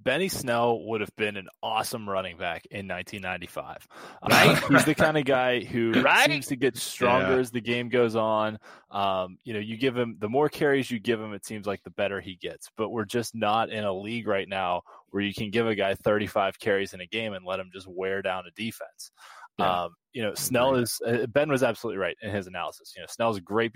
Benny 0.00 0.28
Snell 0.28 0.84
would 0.84 1.00
have 1.00 1.14
been 1.16 1.36
an 1.36 1.48
awesome 1.62 2.08
running 2.08 2.38
back 2.38 2.66
in 2.70 2.86
1995. 2.86 3.88
Right? 4.22 4.62
Uh, 4.62 4.68
he's 4.68 4.84
the 4.84 4.94
kind 4.94 5.18
of 5.18 5.24
guy 5.24 5.60
who 5.60 5.92
right? 6.02 6.30
seems 6.30 6.46
to 6.46 6.56
get 6.56 6.76
stronger 6.76 7.34
yeah. 7.34 7.40
as 7.40 7.50
the 7.50 7.60
game 7.60 7.88
goes 7.88 8.14
on. 8.14 8.58
Um, 8.90 9.38
you 9.44 9.54
know, 9.54 9.60
you 9.60 9.76
give 9.76 9.96
him 9.96 10.16
the 10.20 10.28
more 10.28 10.48
carries 10.48 10.90
you 10.90 11.00
give 11.00 11.20
him, 11.20 11.34
it 11.34 11.44
seems 11.44 11.66
like 11.66 11.82
the 11.82 11.90
better 11.90 12.20
he 12.20 12.36
gets. 12.36 12.70
But 12.76 12.90
we're 12.90 13.04
just 13.04 13.34
not 13.34 13.70
in 13.70 13.84
a 13.84 13.92
league 13.92 14.28
right 14.28 14.48
now 14.48 14.82
where 15.10 15.22
you 15.22 15.34
can 15.34 15.50
give 15.50 15.66
a 15.66 15.74
guy 15.74 15.94
35 15.94 16.58
carries 16.60 16.94
in 16.94 17.00
a 17.00 17.06
game 17.06 17.32
and 17.32 17.44
let 17.44 17.58
him 17.60 17.70
just 17.72 17.88
wear 17.88 18.22
down 18.22 18.44
a 18.46 18.50
defense. 18.52 19.10
Yeah. 19.58 19.84
Um, 19.84 19.96
you 20.18 20.24
know, 20.24 20.34
Snell 20.34 20.74
is 20.74 21.00
uh, 21.06 21.26
Ben 21.28 21.48
was 21.48 21.62
absolutely 21.62 21.98
right 21.98 22.16
in 22.22 22.34
his 22.34 22.48
analysis. 22.48 22.92
You 22.96 23.02
know, 23.02 23.06
Snell's 23.08 23.38
great 23.38 23.72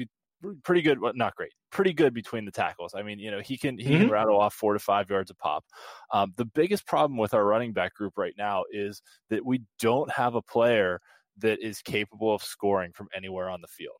pretty 0.64 0.82
good, 0.82 0.98
well, 1.00 1.12
not 1.14 1.36
great, 1.36 1.52
pretty 1.70 1.92
good 1.92 2.12
between 2.12 2.44
the 2.44 2.50
tackles. 2.50 2.96
I 2.96 3.02
mean, 3.02 3.20
you 3.20 3.30
know, 3.30 3.38
he 3.38 3.56
can 3.56 3.78
he 3.78 3.90
mm-hmm. 3.90 4.00
can 4.00 4.10
rattle 4.10 4.40
off 4.40 4.52
four 4.52 4.72
to 4.72 4.80
five 4.80 5.08
yards 5.08 5.30
a 5.30 5.36
pop. 5.36 5.64
Um, 6.12 6.32
the 6.36 6.44
biggest 6.44 6.84
problem 6.84 7.16
with 7.16 7.32
our 7.32 7.44
running 7.44 7.72
back 7.72 7.94
group 7.94 8.14
right 8.16 8.34
now 8.36 8.64
is 8.72 9.02
that 9.30 9.46
we 9.46 9.62
don't 9.78 10.10
have 10.10 10.34
a 10.34 10.42
player 10.42 10.98
that 11.38 11.60
is 11.64 11.80
capable 11.80 12.34
of 12.34 12.42
scoring 12.42 12.90
from 12.92 13.06
anywhere 13.14 13.48
on 13.48 13.60
the 13.60 13.68
field. 13.68 13.94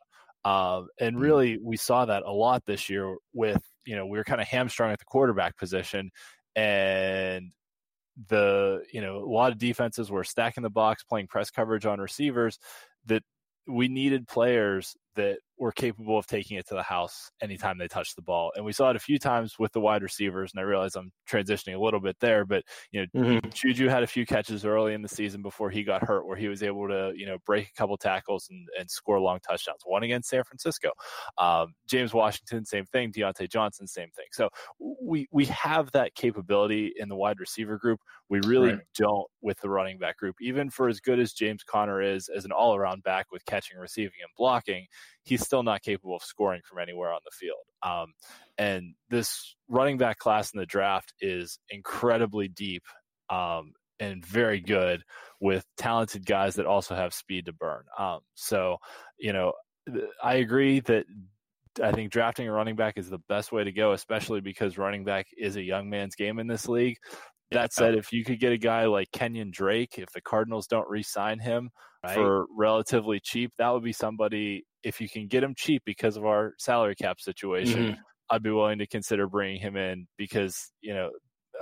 Um, 0.45 0.89
and 0.99 1.15
mm-hmm. 1.15 1.23
really, 1.23 1.59
we 1.63 1.77
saw 1.77 2.07
that 2.07 2.25
a 2.25 2.33
lot 2.33 2.65
this 2.67 2.91
year 2.91 3.15
with 3.33 3.63
you 3.87 3.95
know 3.95 4.05
we 4.07 4.19
were 4.19 4.25
kind 4.25 4.41
of 4.41 4.49
hamstrung 4.49 4.91
at 4.91 4.99
the 4.99 5.05
quarterback 5.05 5.57
position, 5.57 6.11
and 6.57 7.53
the 8.29 8.83
you 8.93 9.01
know 9.01 9.19
a 9.19 9.31
lot 9.31 9.53
of 9.53 9.59
defenses 9.59 10.11
were 10.11 10.25
stacking 10.25 10.63
the 10.63 10.71
box, 10.71 11.03
playing 11.05 11.29
press 11.29 11.51
coverage 11.51 11.87
on 11.87 12.01
receivers 12.01 12.59
that 13.07 13.23
we 13.67 13.89
needed 13.89 14.29
players 14.29 14.97
that 15.15 15.39
were 15.63 15.71
capable 15.71 16.19
of 16.19 16.27
taking 16.27 16.57
it 16.57 16.67
to 16.67 16.75
the 16.75 16.83
house 16.83 17.31
anytime 17.41 17.79
they 17.79 17.87
touched 17.87 18.17
the 18.17 18.23
ball. 18.23 18.51
And 18.57 18.65
we 18.65 18.73
saw 18.73 18.91
it 18.91 18.97
a 18.97 18.99
few 18.99 19.17
times 19.17 19.61
with 19.61 19.71
the 19.71 19.81
wide 19.81 20.03
receivers. 20.03 20.51
And 20.53 20.59
I 20.61 20.65
realize 20.65 20.97
I'm 20.97 21.13
transitioning 21.31 21.77
a 21.77 21.81
little 21.81 22.01
bit 22.01 22.17
there, 22.21 22.45
but 22.45 22.65
you 22.91 23.03
know, 23.15 23.23
mm-hmm. 23.23 23.49
Juju 23.55 23.87
had 23.87 24.03
a 24.03 24.09
few 24.09 24.27
catches 24.27 24.65
early 24.65 24.93
in 24.93 25.03
the 25.03 25.09
season 25.09 25.41
before 25.41 25.71
he 25.71 25.85
got 25.85 26.03
hurt, 26.03 26.27
where 26.27 26.37
he 26.37 26.49
was 26.49 26.65
able 26.65 26.89
to 26.89 27.13
you 27.15 27.27
know 27.27 27.39
break 27.47 27.69
a 27.69 27.73
couple 27.75 27.97
tackles 27.97 28.49
and, 28.51 28.67
and 28.77 28.91
score 28.91 29.21
long 29.21 29.39
touchdowns. 29.49 29.83
One 29.85 30.03
against 30.03 30.31
San 30.31 30.43
Francisco. 30.43 30.91
Um, 31.39 31.75
James 31.89 32.13
Washington, 32.13 32.65
same 32.65 32.87
thing. 32.87 33.13
Diontae 33.13 33.49
Johnson, 33.49 33.87
same 33.87 34.11
thing. 34.17 34.27
So 34.33 34.49
we 35.01 35.29
we 35.31 35.45
have 35.45 35.93
that 35.93 36.17
capability 36.17 36.93
in 36.97 37.09
the 37.09 37.17
wide 37.17 37.39
receiver 37.39 37.79
group. 37.79 38.01
We 38.29 38.41
really 38.41 38.73
right. 38.73 38.81
don't 38.97 39.29
with 39.43 39.61
the 39.61 39.69
running 39.69 39.99
back 39.99 40.17
group. 40.17 40.37
Even 40.41 40.71
for 40.71 40.89
as 40.89 41.01
good 41.01 41.19
as 41.19 41.33
James 41.33 41.63
Conner 41.65 42.01
is 42.01 42.29
as 42.29 42.45
an 42.45 42.53
all 42.53 42.75
around 42.75 43.03
back 43.03 43.27
with 43.33 43.45
catching, 43.45 43.79
receiving, 43.79 44.21
and 44.23 44.31
blocking 44.37 44.87
he's 45.25 45.43
still 45.43 45.63
not 45.63 45.83
capable 45.83 46.17
of 46.17 46.23
scoring 46.23 46.61
from 46.65 46.79
anywhere 46.79 47.13
on 47.13 47.21
the 47.25 47.31
field. 47.31 47.65
Um, 47.83 48.13
and 48.59 48.95
this 49.09 49.57
running 49.69 49.99
back 49.99 50.19
class 50.19 50.53
in 50.53 50.59
the 50.59 50.67
draft 50.67 51.13
is 51.21 51.59
incredibly 51.71 52.49
deep 52.49 52.83
um, 53.31 53.73
and 54.01 54.25
very 54.25 54.61
good 54.61 55.03
with 55.41 55.65
talented 55.77 56.27
guys 56.27 56.57
that 56.57 56.67
also 56.67 56.95
have 56.95 57.15
speed 57.15 57.47
to 57.47 57.53
burn. 57.53 57.85
Um, 57.99 58.21
so, 58.35 58.79
you 59.19 59.33
know, 59.33 59.53
I 60.23 60.35
agree 60.35 60.81
that 60.81 61.07
I 61.83 61.93
think 61.93 62.13
drafting 62.13 62.49
a 62.49 62.53
running 62.53 62.77
back 62.77 62.99
is 62.99 63.09
the 63.09 63.19
best 63.29 63.53
way 63.53 63.65
to 63.65 63.73
go, 63.73 63.93
especially 63.93 64.41
because 64.41 64.77
running 64.77 65.05
back 65.05 65.29
is 65.37 65.57
a 65.57 65.63
young 65.63 65.89
man's 65.89 66.15
game 66.15 66.39
in 66.39 66.47
this 66.47 66.69
league. 66.69 66.99
That 67.53 67.73
said, 67.73 67.95
if 67.95 68.13
you 68.13 68.25
could 68.25 68.41
get 68.41 68.53
a 68.53 68.59
guy 68.59 68.87
like 68.87 69.11
Kenyon 69.13 69.51
Drake, 69.53 69.99
if 69.99 70.11
the 70.13 70.21
Cardinals 70.21 70.67
don't 70.67 70.89
re-sign 70.89 71.39
him 71.39 71.71
right. 72.05 72.15
for 72.15 72.47
relatively 72.57 73.21
cheap, 73.21 73.53
that 73.59 73.71
would 73.71 73.85
be 73.85 73.93
somebody. 73.93 74.65
If 74.83 75.01
you 75.01 75.09
can 75.09 75.29
get 75.29 75.45
him 75.45 75.55
cheap 75.57 75.83
because 75.85 76.17
of 76.17 76.25
our 76.25 76.55
salary 76.59 76.95
cap 76.95 77.21
situation, 77.21 77.83
mm-hmm. 77.83 78.01
I'd 78.31 78.43
be 78.43 78.51
willing 78.51 78.79
to 78.79 78.87
consider 78.87 79.29
bringing 79.29 79.61
him 79.61 79.77
in 79.77 80.07
because 80.17 80.73
you 80.81 80.95
know, 80.95 81.11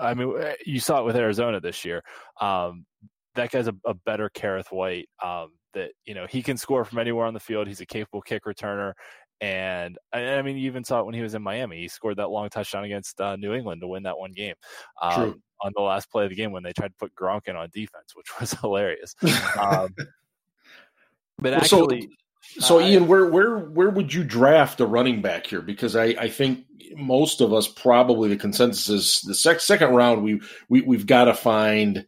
I 0.00 0.14
mean, 0.14 0.34
eh, 0.40 0.54
you 0.64 0.80
saw 0.80 1.00
it 1.00 1.04
with 1.04 1.16
Arizona 1.16 1.60
this 1.60 1.84
year. 1.84 2.02
Um, 2.40 2.86
that 3.34 3.50
guy's 3.50 3.68
a, 3.68 3.74
a 3.86 3.94
better 3.94 4.30
Kerrith 4.34 4.72
Whyte. 4.72 5.08
Um, 5.22 5.50
that 5.74 5.92
you 6.04 6.14
know 6.14 6.26
he 6.28 6.42
can 6.42 6.56
score 6.56 6.84
from 6.84 6.98
anywhere 6.98 7.26
on 7.26 7.34
the 7.34 7.40
field. 7.40 7.68
He's 7.68 7.80
a 7.80 7.86
capable 7.86 8.22
kick 8.22 8.44
returner, 8.44 8.92
and 9.40 9.96
I, 10.12 10.42
mean, 10.42 10.58
you 10.58 10.66
even 10.66 10.84
saw 10.84 11.00
it 11.00 11.06
when 11.06 11.14
he 11.14 11.22
was 11.22 11.34
in 11.34 11.42
Miami. 11.42 11.78
He 11.78 11.88
scored 11.88 12.18
that 12.18 12.28
long 12.28 12.50
touchdown 12.50 12.84
against 12.84 13.20
uh, 13.20 13.36
New 13.36 13.54
England 13.54 13.80
to 13.80 13.88
win 13.88 14.02
that 14.02 14.18
one 14.18 14.32
game. 14.32 14.54
Um, 15.00 15.42
on 15.62 15.72
the 15.74 15.82
last 15.82 16.10
play 16.10 16.24
of 16.24 16.30
the 16.30 16.36
game 16.36 16.52
when 16.52 16.62
they 16.62 16.72
tried 16.72 16.88
to 16.88 16.94
put 16.98 17.14
Gronk 17.14 17.48
in 17.48 17.56
on 17.56 17.68
defense, 17.72 18.14
which 18.14 18.28
was 18.40 18.52
hilarious. 18.54 19.14
Um, 19.60 19.94
but 21.38 21.54
actually, 21.54 22.08
so, 22.42 22.60
so 22.60 22.78
uh, 22.78 22.86
Ian, 22.86 23.06
where 23.06 23.26
where 23.26 23.58
where 23.58 23.90
would 23.90 24.12
you 24.12 24.24
draft 24.24 24.80
a 24.80 24.86
running 24.86 25.22
back 25.22 25.46
here? 25.46 25.62
Because 25.62 25.96
I, 25.96 26.04
I 26.04 26.28
think 26.28 26.66
most 26.96 27.40
of 27.40 27.52
us 27.52 27.68
probably 27.68 28.28
the 28.28 28.36
consensus 28.36 28.88
is 28.88 29.20
the 29.22 29.34
sec- 29.34 29.60
second 29.60 29.94
round 29.94 30.22
we 30.22 30.40
we 30.68 30.82
we've 30.82 31.06
got 31.06 31.24
to 31.24 31.34
find 31.34 32.06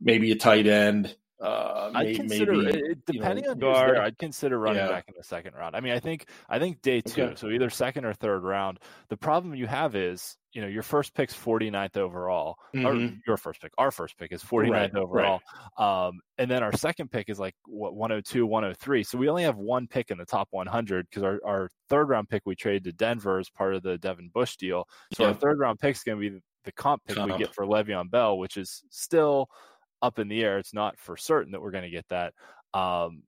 maybe 0.00 0.32
a 0.32 0.36
tight 0.36 0.66
end. 0.66 1.14
Uh, 1.40 1.90
I'd 1.94 2.14
consider 2.14 2.54
maybe, 2.54 2.94
depending 3.04 3.44
you 3.44 3.54
know, 3.56 3.68
on 3.68 3.74
guard. 3.74 3.96
There, 3.96 4.02
I'd 4.02 4.18
consider 4.18 4.58
running 4.58 4.84
yeah. 4.84 4.88
back 4.88 5.06
in 5.08 5.14
the 5.16 5.24
second 5.24 5.54
round. 5.54 5.74
I 5.74 5.80
mean, 5.80 5.92
I 5.92 5.98
think 5.98 6.26
I 6.48 6.58
think 6.58 6.82
day 6.82 7.00
two, 7.00 7.22
okay. 7.22 7.34
so 7.36 7.50
either 7.50 7.68
second 7.68 8.04
or 8.04 8.14
third 8.14 8.44
round. 8.44 8.78
The 9.08 9.16
problem 9.16 9.54
you 9.54 9.66
have 9.66 9.96
is 9.96 10.36
you 10.52 10.60
know 10.60 10.68
your 10.68 10.82
first 10.82 11.14
pick's 11.14 11.34
49th 11.34 11.96
overall 11.96 12.56
mm-hmm. 12.74 12.86
or 12.86 13.18
your 13.26 13.36
first 13.36 13.60
pick 13.60 13.72
our 13.78 13.90
first 13.90 14.18
pick 14.18 14.32
is 14.32 14.42
49th 14.42 14.70
right, 14.70 14.94
overall 14.94 15.40
right. 15.78 16.06
um, 16.06 16.20
and 16.38 16.50
then 16.50 16.62
our 16.62 16.72
second 16.76 17.10
pick 17.10 17.28
is 17.28 17.38
like 17.38 17.54
what 17.66 17.94
102 17.94 18.46
103 18.46 19.02
so 19.02 19.18
we 19.18 19.28
only 19.28 19.42
have 19.42 19.56
one 19.56 19.86
pick 19.86 20.10
in 20.10 20.18
the 20.18 20.24
top 20.24 20.48
100 20.50 21.06
because 21.08 21.22
our, 21.22 21.40
our 21.44 21.70
third 21.88 22.08
round 22.08 22.28
pick 22.28 22.42
we 22.44 22.54
traded 22.54 22.84
to 22.84 22.92
denver 22.92 23.38
as 23.38 23.48
part 23.48 23.74
of 23.74 23.82
the 23.82 23.96
devin 23.98 24.30
bush 24.32 24.56
deal 24.56 24.86
so 25.14 25.22
yeah. 25.22 25.30
our 25.30 25.34
third 25.34 25.58
round 25.58 25.78
pick 25.78 25.96
is 25.96 26.02
going 26.02 26.20
to 26.20 26.30
be 26.30 26.40
the 26.64 26.72
comp 26.72 27.02
pick 27.04 27.16
we 27.16 27.36
get 27.38 27.54
for 27.54 27.64
Le'Veon 27.64 28.10
Bell, 28.10 28.38
which 28.38 28.56
is 28.56 28.84
still 28.90 29.48
up 30.00 30.18
in 30.18 30.28
the 30.28 30.42
air. 30.42 30.58
It's 30.58 30.74
not 30.74 30.98
for 30.98 31.16
certain 31.16 31.52
that 31.52 31.62
we're 31.62 31.70
going 31.70 31.84
to 31.84 31.90
get 31.90 32.08
that. 32.08 32.34
Um, 32.74 33.22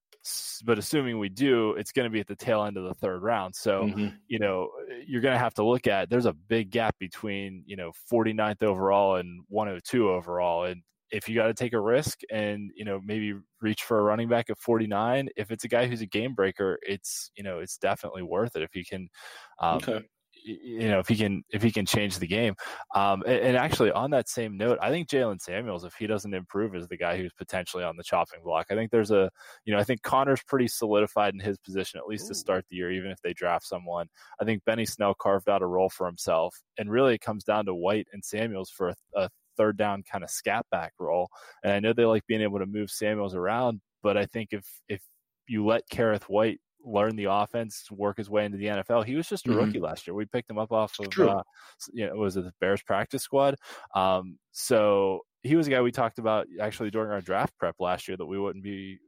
but 0.65 0.79
assuming 0.79 1.19
we 1.19 1.29
do, 1.29 1.73
it's 1.73 1.93
going 1.93 2.05
to 2.05 2.11
be 2.11 2.21
at 2.21 2.27
the 2.27 2.37
tail 2.37 2.65
end 2.65 2.77
of 2.77 2.85
the 2.85 2.95
third 2.95 3.23
round. 3.23 3.55
So, 3.55 3.85
mm-hmm. 3.85 4.09
you 4.27 4.39
know, 4.39 4.71
you're 5.07 5.21
going 5.21 5.35
to 5.35 5.39
have 5.39 5.55
to 5.55 5.65
look 5.65 5.87
at 5.87 6.09
there's 6.09 6.27
a 6.27 6.33
big 6.33 6.71
gap 6.71 6.97
between, 6.99 7.63
you 7.67 7.77
know, 7.77 7.93
49th 8.13 8.63
overall 8.63 9.17
and 9.17 9.43
102 9.49 10.11
overall. 10.11 10.65
And 10.65 10.83
if 11.11 11.29
you 11.29 11.35
got 11.35 11.49
to 11.49 11.55
take 11.55 11.75
a 11.75 11.81
risk 11.81 12.21
and, 12.31 12.71
you 12.75 12.85
know, 12.85 13.01
maybe 13.05 13.35
reach 13.61 13.83
for 13.83 13.99
a 13.99 14.03
running 14.03 14.29
back 14.29 14.51
at 14.51 14.59
49, 14.59 15.29
if 15.37 15.51
it's 15.51 15.65
a 15.65 15.69
guy 15.69 15.87
who's 15.87 16.01
a 16.01 16.07
game 16.07 16.35
breaker, 16.35 16.79
it's, 16.83 17.31
you 17.37 17.43
know, 17.43 17.59
it's 17.59 17.77
definitely 17.77 18.23
worth 18.23 18.57
it 18.57 18.63
if 18.63 18.75
you 18.75 18.85
can, 18.85 19.09
um, 19.61 19.77
okay 19.77 20.05
you 20.45 20.89
know 20.89 20.99
if 20.99 21.09
he 21.09 21.17
can 21.17 21.43
if 21.51 21.63
he 21.63 21.71
can 21.71 21.87
change 21.87 22.19
the 22.19 22.27
game. 22.27 22.55
Um, 22.95 23.23
and, 23.27 23.39
and, 23.41 23.57
actually, 23.57 23.91
on 23.91 24.11
that 24.11 24.29
same 24.29 24.57
note, 24.57 24.79
I 24.81 24.91
think 24.91 25.09
Jalen 25.09 25.41
Samuels, 25.41 25.85
if 25.85 25.95
he 25.95 26.07
doesn't 26.07 26.33
improve, 26.33 26.75
is 26.75 26.87
the 26.89 26.97
guy 26.97 27.17
who's 27.17 27.33
potentially 27.33 27.85
on 27.85 27.97
the 27.97 28.05
chopping 28.05 28.41
block. 28.45 28.67
I 28.71 28.75
think 28.75 28.91
there's 28.91 29.11
a 29.11 29.31
you 29.65 29.73
know 29.73 29.81
I 29.81 29.85
think 29.85 30.03
Conner's 30.03 30.43
pretty 30.43 30.69
solidified 30.69 31.35
in 31.35 31.41
his 31.41 31.59
position 31.59 31.99
at 31.99 32.07
least 32.07 32.27
Ooh. 32.27 32.29
to 32.29 32.35
start 32.35 32.65
the 32.69 32.77
year, 32.77 32.93
even 32.93 33.11
if 33.11 33.21
they 33.23 33.33
draft 33.33 33.67
someone. 33.67 34.07
I 34.41 34.45
think 34.45 34.65
Benny 34.65 34.87
Snell 34.87 35.15
carved 35.15 35.49
out 35.49 35.63
a 35.63 35.67
role 35.67 35.91
for 35.91 36.07
himself, 36.07 36.55
and 36.79 36.91
really 36.91 37.15
it 37.15 37.21
comes 37.21 37.45
down 37.45 37.67
to 37.67 37.75
Whyte 37.75 38.09
and 38.13 38.25
Samuels 38.25 38.71
for 38.71 38.91
a, 38.91 38.95
a 39.17 39.29
third 39.57 39.77
down 39.77 40.03
kind 40.11 40.25
of 40.25 40.31
scat 40.31 40.67
back 40.71 40.93
role. 40.99 41.29
And 41.63 41.73
I 41.73 41.81
know 41.81 41.93
they 41.93 42.05
like 42.05 42.27
being 42.27 42.43
able 42.43 42.59
to 42.59 42.67
move 42.67 42.91
Samuels 42.91 43.35
around, 43.35 43.81
but 44.03 44.17
I 44.17 44.27
think 44.27 44.49
if 44.53 44.65
if 44.89 45.03
you 45.47 45.65
let 45.65 45.89
Kerrith 45.93 46.25
Whyte 46.25 46.61
learn 46.85 47.17
the 47.17 47.25
offense, 47.25 47.91
work 47.91 48.19
his 48.19 48.31
way 48.31 48.45
into 48.45 48.59
the 48.59 48.67
NFL. 48.67 49.05
He 49.05 49.15
was 49.15 49.29
just 49.29 49.47
a 49.47 49.51
mm-hmm. 49.51 49.59
rookie 49.59 49.81
last 49.81 50.07
year. 50.07 50.15
We 50.15 50.27
picked 50.27 50.51
him 50.51 50.59
up 50.59 50.73
off 50.73 50.95
of, 51.01 51.19
uh, 51.19 51.43
you 51.93 52.07
know, 52.07 52.15
was 52.15 52.37
it 52.37 52.45
the 52.45 52.53
Bears 52.61 52.83
practice 52.83 53.23
squad? 53.23 53.57
Um, 53.95 54.39
so 54.53 55.21
he 55.43 55.57
was 55.57 55.67
a 55.67 55.71
guy 55.71 55.81
we 55.81 55.93
talked 55.93 56.19
about 56.19 56.47
actually 56.61 56.91
during 56.91 57.11
our 57.11 57.21
draft 57.21 57.57
prep 57.59 57.77
last 57.79 58.09
year 58.09 58.17
that 58.17 58.27
we 58.27 58.39
wouldn't 58.39 58.65
be, 58.65 58.99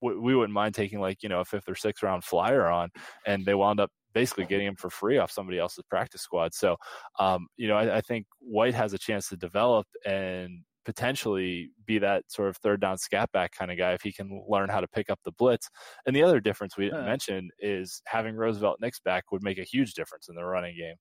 we 0.00 0.34
wouldn't 0.34 0.52
mind 0.52 0.74
taking 0.74 1.00
like, 1.00 1.22
you 1.22 1.28
know, 1.28 1.40
a 1.40 1.44
fifth 1.44 1.68
or 1.68 1.74
sixth 1.74 2.02
round 2.02 2.24
flyer 2.24 2.66
on. 2.66 2.90
And 3.26 3.44
they 3.44 3.54
wound 3.54 3.80
up 3.80 3.90
basically 4.12 4.44
getting 4.44 4.66
him 4.66 4.76
for 4.76 4.90
free 4.90 5.18
off 5.18 5.30
somebody 5.30 5.58
else's 5.58 5.84
practice 5.88 6.20
squad. 6.20 6.54
So, 6.54 6.76
um, 7.18 7.46
you 7.56 7.68
know, 7.68 7.76
I, 7.76 7.96
I 7.96 8.00
think 8.00 8.26
Whyte 8.40 8.74
has 8.74 8.92
a 8.92 8.98
chance 8.98 9.28
to 9.30 9.36
develop 9.36 9.86
and 10.04 10.60
potentially 10.84 11.70
be 11.86 11.98
that 11.98 12.24
sort 12.28 12.48
of 12.48 12.56
third 12.58 12.80
down 12.80 12.98
scat 12.98 13.30
back 13.32 13.52
kind 13.52 13.70
of 13.70 13.78
guy 13.78 13.92
if 13.92 14.02
he 14.02 14.12
can 14.12 14.44
learn 14.48 14.68
how 14.68 14.80
to 14.80 14.88
pick 14.88 15.10
up 15.10 15.20
the 15.24 15.32
blitz. 15.32 15.68
And 16.06 16.14
the 16.14 16.22
other 16.22 16.40
difference 16.40 16.76
we 16.76 16.86
didn't 16.86 17.06
mention 17.06 17.50
is 17.58 18.02
having 18.06 18.36
Roosevelt 18.36 18.78
Nix 18.80 19.00
back 19.00 19.32
would 19.32 19.42
make 19.42 19.58
a 19.58 19.64
huge 19.64 19.94
difference 19.94 20.28
in 20.28 20.34
the 20.34 20.44
running 20.44 20.76
game. 20.76 20.96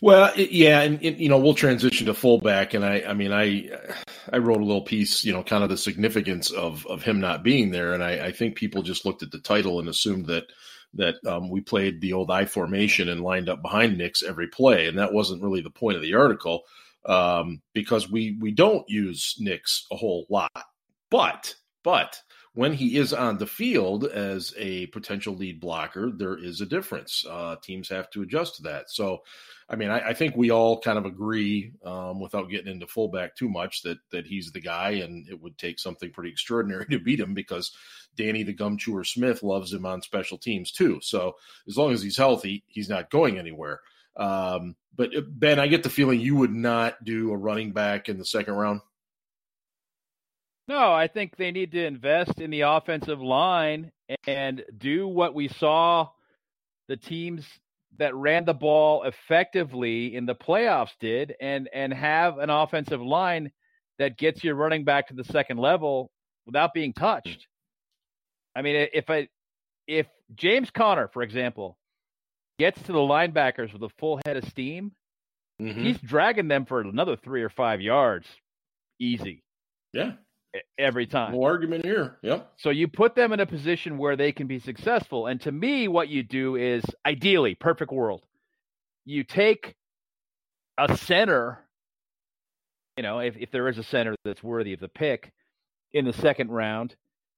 Well, 0.00 0.32
yeah, 0.36 0.80
and, 0.80 1.00
and, 1.02 1.18
you 1.20 1.28
know 1.28 1.38
we'll 1.38 1.54
transition 1.54 2.06
to 2.06 2.14
fullback, 2.14 2.74
and 2.74 2.84
I, 2.84 3.04
I 3.06 3.14
mean, 3.14 3.32
I, 3.32 3.70
I 4.32 4.38
wrote 4.38 4.60
a 4.60 4.64
little 4.64 4.82
piece, 4.82 5.24
you 5.24 5.32
know, 5.32 5.44
kind 5.44 5.62
of 5.62 5.70
the 5.70 5.76
significance 5.76 6.50
of 6.50 6.84
of 6.88 7.04
him 7.04 7.20
not 7.20 7.44
being 7.44 7.70
there, 7.70 7.94
and 7.94 8.02
I, 8.02 8.26
I 8.26 8.32
think 8.32 8.56
people 8.56 8.82
just 8.82 9.06
looked 9.06 9.22
at 9.22 9.30
the 9.30 9.38
title 9.38 9.78
and 9.78 9.88
assumed 9.88 10.26
that 10.26 10.44
that 10.94 11.24
um, 11.24 11.50
we 11.50 11.60
played 11.60 12.00
the 12.00 12.14
old 12.14 12.32
I 12.32 12.46
formation 12.46 13.08
and 13.08 13.20
lined 13.20 13.48
up 13.48 13.62
behind 13.62 13.96
Nix 13.96 14.24
every 14.24 14.48
play, 14.48 14.88
and 14.88 14.98
that 14.98 15.12
wasn't 15.12 15.42
really 15.42 15.60
the 15.60 15.70
point 15.70 15.96
of 15.96 16.02
the 16.02 16.14
article 16.14 16.64
um, 17.06 17.62
because 17.72 18.10
we 18.10 18.36
we 18.40 18.50
don't 18.50 18.88
use 18.88 19.36
Nix 19.38 19.86
a 19.90 19.96
whole 19.96 20.26
lot, 20.28 20.50
but 21.10 21.54
but 21.82 22.20
when 22.54 22.72
he 22.72 22.96
is 22.96 23.12
on 23.12 23.38
the 23.38 23.46
field 23.46 24.04
as 24.04 24.52
a 24.58 24.86
potential 24.88 25.34
lead 25.36 25.60
blocker, 25.60 26.10
there 26.10 26.36
is 26.36 26.60
a 26.60 26.66
difference. 26.66 27.24
Uh, 27.28 27.54
teams 27.62 27.88
have 27.88 28.10
to 28.10 28.22
adjust 28.22 28.56
to 28.56 28.62
that. 28.62 28.90
So, 28.90 29.22
I 29.68 29.76
mean, 29.76 29.88
I, 29.88 30.08
I 30.08 30.14
think 30.14 30.34
we 30.34 30.50
all 30.50 30.80
kind 30.80 30.98
of 30.98 31.06
agree, 31.06 31.72
um, 31.84 32.18
without 32.18 32.50
getting 32.50 32.72
into 32.72 32.88
fullback 32.88 33.36
too 33.36 33.48
much, 33.48 33.82
that 33.82 33.98
that 34.10 34.26
he's 34.26 34.50
the 34.50 34.60
guy, 34.60 34.90
and 34.90 35.28
it 35.28 35.40
would 35.40 35.58
take 35.58 35.78
something 35.78 36.10
pretty 36.10 36.30
extraordinary 36.30 36.86
to 36.90 36.98
beat 36.98 37.20
him 37.20 37.34
because 37.34 37.70
Danny 38.16 38.42
the 38.42 38.52
Gum 38.52 38.76
Chewer 38.76 39.04
Smith 39.04 39.44
loves 39.44 39.72
him 39.72 39.86
on 39.86 40.02
special 40.02 40.36
teams 40.36 40.72
too. 40.72 40.98
So, 41.02 41.36
as 41.68 41.76
long 41.76 41.92
as 41.92 42.02
he's 42.02 42.18
healthy, 42.18 42.64
he's 42.66 42.88
not 42.88 43.10
going 43.10 43.38
anywhere. 43.38 43.80
Um, 44.20 44.76
but 44.94 45.16
uh, 45.16 45.22
Ben, 45.26 45.58
I 45.58 45.66
get 45.66 45.82
the 45.82 45.88
feeling 45.88 46.20
you 46.20 46.36
would 46.36 46.52
not 46.52 47.02
do 47.02 47.32
a 47.32 47.36
running 47.36 47.72
back 47.72 48.08
in 48.08 48.18
the 48.18 48.24
second 48.24 48.54
round. 48.54 48.82
No, 50.68 50.92
I 50.92 51.08
think 51.08 51.36
they 51.36 51.50
need 51.50 51.72
to 51.72 51.84
invest 51.84 52.38
in 52.40 52.50
the 52.50 52.60
offensive 52.60 53.20
line 53.20 53.90
and 54.26 54.62
do 54.76 55.08
what 55.08 55.34
we 55.34 55.48
saw 55.48 56.08
the 56.86 56.96
teams 56.96 57.44
that 57.98 58.14
ran 58.14 58.44
the 58.44 58.54
ball 58.54 59.02
effectively 59.02 60.14
in 60.14 60.26
the 60.26 60.34
playoffs 60.34 60.92
did 61.00 61.34
and 61.40 61.68
and 61.72 61.92
have 61.92 62.38
an 62.38 62.50
offensive 62.50 63.00
line 63.00 63.50
that 63.98 64.16
gets 64.16 64.44
you 64.44 64.52
running 64.54 64.84
back 64.84 65.08
to 65.08 65.14
the 65.14 65.24
second 65.24 65.58
level 65.58 66.12
without 66.46 66.72
being 66.72 66.92
touched. 66.92 67.46
I 68.54 68.62
mean, 68.62 68.88
if 68.92 69.10
I 69.10 69.28
if 69.86 70.06
James 70.34 70.70
Conner, 70.70 71.08
for 71.12 71.22
example, 71.22 71.78
gets 72.60 72.80
to 72.82 72.92
the 72.92 72.98
linebackers 72.98 73.72
with 73.72 73.82
a 73.82 73.88
full 73.98 74.20
head 74.24 74.36
of 74.36 74.44
steam, 74.44 74.92
mm-hmm. 75.60 75.82
he's 75.82 75.98
dragging 75.98 76.46
them 76.46 76.66
for 76.66 76.80
another 76.80 77.16
three 77.16 77.42
or 77.42 77.48
five 77.48 77.80
yards, 77.80 78.26
easy. 79.00 79.42
Yeah, 79.94 80.12
every 80.78 81.06
time. 81.06 81.32
No 81.32 81.42
argument 81.42 81.84
here. 81.84 82.18
Yep. 82.22 82.52
So 82.58 82.70
you 82.70 82.86
put 82.86 83.14
them 83.14 83.32
in 83.32 83.40
a 83.40 83.46
position 83.46 83.98
where 83.98 84.14
they 84.14 84.30
can 84.30 84.46
be 84.46 84.58
successful. 84.58 85.26
And 85.26 85.40
to 85.40 85.50
me, 85.50 85.88
what 85.88 86.08
you 86.08 86.22
do 86.22 86.56
is 86.56 86.84
ideally, 87.06 87.54
perfect 87.54 87.92
world. 87.92 88.22
You 89.04 89.24
take 89.24 89.74
a 90.78 90.96
center, 90.96 91.58
you 92.96 93.02
know, 93.02 93.20
if, 93.20 93.36
if 93.36 93.50
there 93.50 93.68
is 93.68 93.78
a 93.78 93.82
center 93.82 94.14
that's 94.24 94.42
worthy 94.42 94.74
of 94.74 94.80
the 94.80 94.88
pick 94.88 95.32
in 95.92 96.04
the 96.04 96.12
second 96.12 96.50
round, 96.50 96.94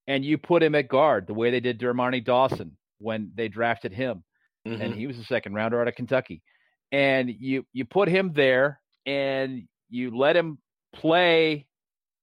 and 0.09 0.25
you 0.25 0.37
put 0.37 0.63
him 0.63 0.75
at 0.75 0.89
guard 0.89 1.27
the 1.27 1.35
way 1.35 1.51
they 1.51 1.61
did 1.61 1.79
Dermontti 1.79 2.25
Dawson 2.25 2.77
when 2.99 3.31
they 3.35 3.49
drafted 3.49 3.93
him. 3.93 4.25
Mm-hmm. 4.67 4.81
And 4.81 4.95
he 4.95 5.07
was 5.07 5.19
a 5.19 5.25
second 5.25 5.55
rounder 5.55 5.81
out 5.81 5.89
of 5.89 5.95
Kentucky. 5.95 6.43
And 6.91 7.31
you 7.31 7.65
you 7.73 7.85
put 7.85 8.09
him 8.09 8.33
there 8.35 8.81
and 9.07 9.67
you 9.89 10.17
let 10.17 10.37
him 10.37 10.59
play 10.95 11.67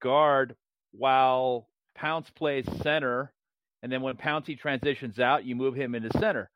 guard 0.02 0.56
while 0.91 1.67
Pounce 1.95 2.30
plays 2.30 2.65
center, 2.82 3.34
and 3.84 3.91
then 3.91 4.02
when 4.02 4.15
Pouncey 4.15 4.58
transitions 4.58 5.19
out, 5.19 5.45
you 5.45 5.56
move 5.56 5.75
him 5.75 5.95
into 5.95 6.10
center. 6.17 6.49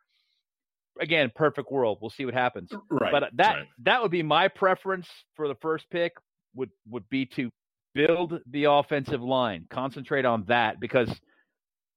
Again, 0.99 1.31
perfect 1.35 1.71
world. 1.71 1.97
We'll 2.01 2.11
see 2.11 2.25
what 2.25 2.33
happens. 2.33 2.71
Right. 2.89 3.11
But 3.11 3.23
that 3.35 3.53
right. 3.55 3.67
that 3.83 4.01
would 4.01 4.11
be 4.11 4.23
my 4.23 4.47
preference 4.47 5.07
for 5.35 5.47
the 5.47 5.55
first 5.55 5.85
pick. 5.89 6.13
Would 6.55 6.69
would 6.89 7.09
be 7.09 7.25
to 7.35 7.49
build 7.95 8.39
the 8.49 8.65
offensive 8.65 9.21
line, 9.21 9.65
concentrate 9.69 10.25
on 10.25 10.45
that 10.47 10.79
because 10.79 11.09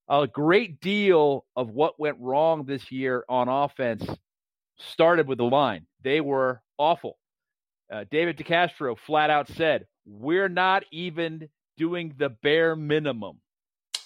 a 0.08 0.26
great 0.26 0.80
deal 0.80 1.44
of 1.56 1.70
what 1.70 1.98
went 1.98 2.18
wrong 2.20 2.64
this 2.64 2.92
year 2.92 3.24
on 3.28 3.48
offense 3.48 4.06
started 4.78 5.26
with 5.26 5.38
the 5.38 5.44
line. 5.44 5.86
They 6.02 6.20
were 6.20 6.62
awful. 6.78 7.18
Uh, 7.92 8.04
David 8.10 8.36
DeCastro 8.36 8.98
flat 8.98 9.30
out 9.30 9.48
said, 9.48 9.86
"We're 10.04 10.48
not 10.48 10.84
even 10.90 11.48
doing 11.76 12.14
the 12.16 12.28
bare 12.28 12.76
minimum. 12.76 13.40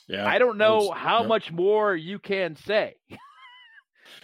Yeah, 0.09 0.27
I 0.27 0.39
don't 0.39 0.59
know 0.59 0.79
was, 0.79 0.99
how 0.99 1.23
much 1.23 1.53
more 1.53 1.95
you 1.95 2.19
can 2.19 2.57
say. 2.57 2.97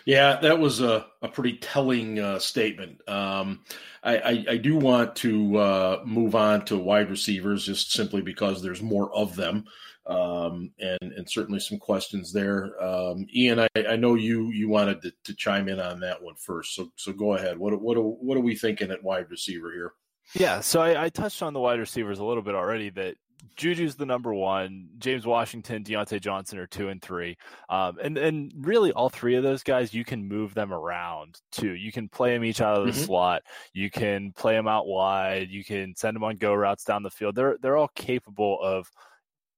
yeah, 0.04 0.40
that 0.40 0.58
was 0.58 0.80
a, 0.80 1.06
a 1.22 1.28
pretty 1.28 1.58
telling 1.58 2.18
uh, 2.18 2.38
statement. 2.38 3.08
Um, 3.08 3.64
I, 4.02 4.16
I, 4.18 4.44
I, 4.50 4.56
do 4.56 4.76
want 4.76 5.16
to 5.16 5.56
uh, 5.56 6.02
move 6.04 6.34
on 6.34 6.64
to 6.66 6.76
wide 6.76 7.08
receivers 7.08 7.66
just 7.66 7.92
simply 7.92 8.20
because 8.20 8.62
there's 8.62 8.82
more 8.82 9.14
of 9.14 9.36
them. 9.36 9.66
Um, 10.06 10.70
and, 10.78 11.12
and 11.12 11.28
certainly 11.28 11.58
some 11.58 11.78
questions 11.78 12.32
there. 12.32 12.80
Um, 12.82 13.26
Ian, 13.34 13.58
I, 13.60 13.68
I 13.88 13.96
know 13.96 14.14
you 14.14 14.50
you 14.52 14.68
wanted 14.68 15.02
to, 15.02 15.12
to, 15.24 15.34
chime 15.34 15.68
in 15.68 15.80
on 15.80 15.98
that 15.98 16.22
one 16.22 16.36
first, 16.36 16.76
so 16.76 16.92
so 16.94 17.12
go 17.12 17.34
ahead. 17.34 17.58
What 17.58 17.80
what 17.80 17.96
what 17.98 18.36
are 18.36 18.42
we 18.42 18.54
thinking 18.54 18.92
at 18.92 19.02
wide 19.02 19.28
receiver 19.30 19.72
here? 19.72 19.94
Yeah, 20.34 20.60
so 20.60 20.80
I, 20.80 21.04
I, 21.04 21.08
touched 21.08 21.42
on 21.42 21.52
the 21.52 21.60
wide 21.60 21.78
receivers 21.78 22.18
a 22.18 22.24
little 22.24 22.42
bit 22.42 22.54
already. 22.54 22.90
That 22.90 23.16
Juju's 23.56 23.94
the 23.94 24.06
number 24.06 24.34
one. 24.34 24.88
James 24.98 25.26
Washington, 25.26 25.84
Diontae 25.84 26.20
Johnson 26.20 26.58
are 26.58 26.66
two 26.66 26.88
and 26.88 27.00
three. 27.00 27.36
Um, 27.68 27.98
and 28.02 28.18
and 28.18 28.52
really, 28.56 28.92
all 28.92 29.08
three 29.08 29.36
of 29.36 29.42
those 29.42 29.62
guys, 29.62 29.94
you 29.94 30.04
can 30.04 30.26
move 30.26 30.54
them 30.54 30.72
around 30.72 31.40
too. 31.52 31.74
You 31.74 31.92
can 31.92 32.08
play 32.08 32.32
them 32.34 32.44
each 32.44 32.60
out 32.60 32.78
of 32.78 32.86
the 32.86 32.92
mm-hmm. 32.92 33.02
slot. 33.02 33.42
You 33.72 33.90
can 33.90 34.32
play 34.32 34.54
them 34.54 34.68
out 34.68 34.86
wide. 34.86 35.48
You 35.50 35.64
can 35.64 35.94
send 35.96 36.16
them 36.16 36.24
on 36.24 36.36
go 36.36 36.54
routes 36.54 36.84
down 36.84 37.02
the 37.02 37.10
field. 37.10 37.34
They're 37.34 37.56
they're 37.60 37.76
all 37.76 37.90
capable 37.94 38.60
of 38.60 38.90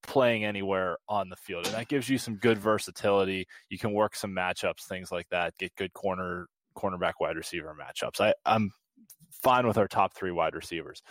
playing 0.03 0.45
anywhere 0.45 0.99
on 1.09 1.29
the 1.29 1.37
field, 1.37 1.67
and 1.67 1.75
that 1.75 1.89
gives 1.89 2.09
you 2.09 2.19
some 2.19 2.37
good 2.37 2.59
versatility. 2.59 3.47
You 3.69 3.79
can 3.79 3.93
work 3.93 4.15
some 4.17 4.33
matchups, 4.35 4.85
things 4.89 5.11
like 5.13 5.29
that. 5.31 5.57
Get 5.59 5.75
good 5.77 5.93
corner 5.93 6.47
cornerback 6.77 7.15
wide 7.21 7.37
receiver 7.37 7.77
matchups. 7.79 8.21
I, 8.21 8.35
I'm 8.47 8.71
fine 9.43 9.67
with 9.67 9.79
our 9.79 9.89
top 9.89 10.15
three 10.15 10.31
wide 10.31 10.55
receivers. 10.55 11.03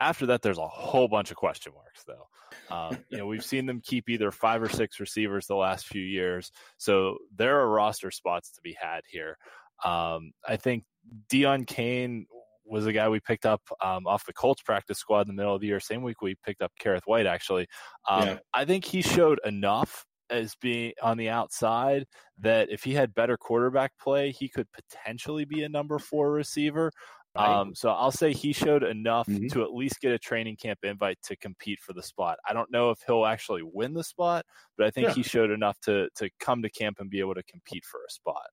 After 0.00 0.26
that, 0.26 0.42
there's 0.42 0.58
a 0.58 0.68
whole 0.68 1.08
bunch 1.08 1.32
of 1.32 1.36
question 1.36 1.72
marks, 1.74 2.04
though. 2.04 2.28
Um, 2.74 2.98
you 3.08 3.18
know, 3.18 3.26
we've 3.26 3.44
seen 3.44 3.66
them 3.66 3.80
keep 3.84 4.08
either 4.08 4.30
five 4.30 4.62
or 4.62 4.68
six 4.68 5.00
receivers 5.00 5.46
the 5.46 5.56
last 5.56 5.86
few 5.86 6.02
years, 6.02 6.52
so 6.76 7.18
there 7.36 7.60
are 7.60 7.68
roster 7.68 8.10
spots 8.10 8.52
to 8.52 8.60
be 8.62 8.76
had 8.80 9.00
here. 9.10 9.36
Um, 9.84 10.32
I 10.46 10.56
think 10.56 10.84
Dion 11.28 11.64
Cain 11.64 12.26
was 12.68 12.86
a 12.86 12.92
guy 12.92 13.08
we 13.08 13.20
picked 13.20 13.46
up 13.46 13.62
um, 13.82 14.06
off 14.06 14.26
the 14.26 14.32
Colts 14.32 14.62
practice 14.62 14.98
squad 14.98 15.22
in 15.22 15.28
the 15.28 15.34
middle 15.34 15.54
of 15.54 15.60
the 15.60 15.66
year. 15.66 15.80
Same 15.80 16.02
week 16.02 16.22
we 16.22 16.36
picked 16.44 16.62
up 16.62 16.72
Kerrith 16.80 17.06
Whyte, 17.06 17.26
Actually, 17.26 17.66
um, 18.08 18.26
yeah. 18.26 18.38
I 18.54 18.64
think 18.64 18.84
he 18.84 19.02
showed 19.02 19.40
enough 19.44 20.04
as 20.30 20.54
being 20.60 20.92
on 21.02 21.16
the 21.16 21.30
outside 21.30 22.04
that 22.38 22.68
if 22.70 22.84
he 22.84 22.92
had 22.92 23.14
better 23.14 23.36
quarterback 23.36 23.92
play, 24.00 24.30
he 24.30 24.48
could 24.48 24.66
potentially 24.72 25.44
be 25.44 25.62
a 25.62 25.68
number 25.68 25.98
four 25.98 26.32
receiver. 26.32 26.92
Um, 27.36 27.74
so 27.74 27.90
I'll 27.90 28.10
say 28.10 28.32
he 28.32 28.52
showed 28.52 28.82
enough 28.82 29.28
mm-hmm. 29.28 29.46
to 29.48 29.62
at 29.62 29.72
least 29.72 30.00
get 30.00 30.12
a 30.12 30.18
training 30.18 30.56
camp 30.56 30.80
invite 30.82 31.18
to 31.24 31.36
compete 31.36 31.78
for 31.80 31.92
the 31.92 32.02
spot. 32.02 32.36
I 32.48 32.52
don't 32.52 32.70
know 32.72 32.90
if 32.90 32.98
he'll 33.06 33.26
actually 33.26 33.62
win 33.62 33.94
the 33.94 34.02
spot, 34.02 34.44
but 34.76 34.86
I 34.86 34.90
think 34.90 35.08
yeah. 35.08 35.14
he 35.14 35.22
showed 35.22 35.50
enough 35.50 35.78
to 35.82 36.08
to 36.16 36.30
come 36.40 36.62
to 36.62 36.70
camp 36.70 36.96
and 36.98 37.08
be 37.08 37.20
able 37.20 37.34
to 37.34 37.44
compete 37.44 37.84
for 37.84 38.00
a 38.00 38.10
spot. 38.10 38.46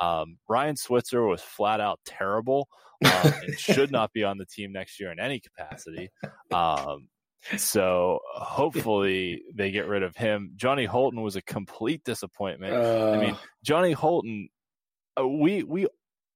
Um, 0.00 0.38
Ryan 0.48 0.76
Switzer 0.76 1.24
was 1.24 1.40
flat 1.40 1.80
out 1.80 2.00
terrible 2.04 2.68
um, 3.04 3.32
and 3.42 3.58
should 3.58 3.90
not 3.90 4.12
be 4.12 4.24
on 4.24 4.38
the 4.38 4.46
team 4.46 4.72
next 4.72 5.00
year 5.00 5.12
in 5.12 5.20
any 5.20 5.40
capacity. 5.40 6.10
Um, 6.52 7.08
so 7.56 8.20
hopefully 8.34 9.42
they 9.54 9.70
get 9.70 9.86
rid 9.86 10.02
of 10.02 10.16
him. 10.16 10.52
Johnny 10.56 10.84
Holton 10.84 11.22
was 11.22 11.36
a 11.36 11.42
complete 11.42 12.02
disappointment. 12.04 12.74
Uh, 12.74 13.12
I 13.12 13.20
mean. 13.20 13.36
Johnny 13.62 13.92
Holton, 13.92 14.48
uh, 15.18 15.26
we 15.26 15.62
we 15.62 15.86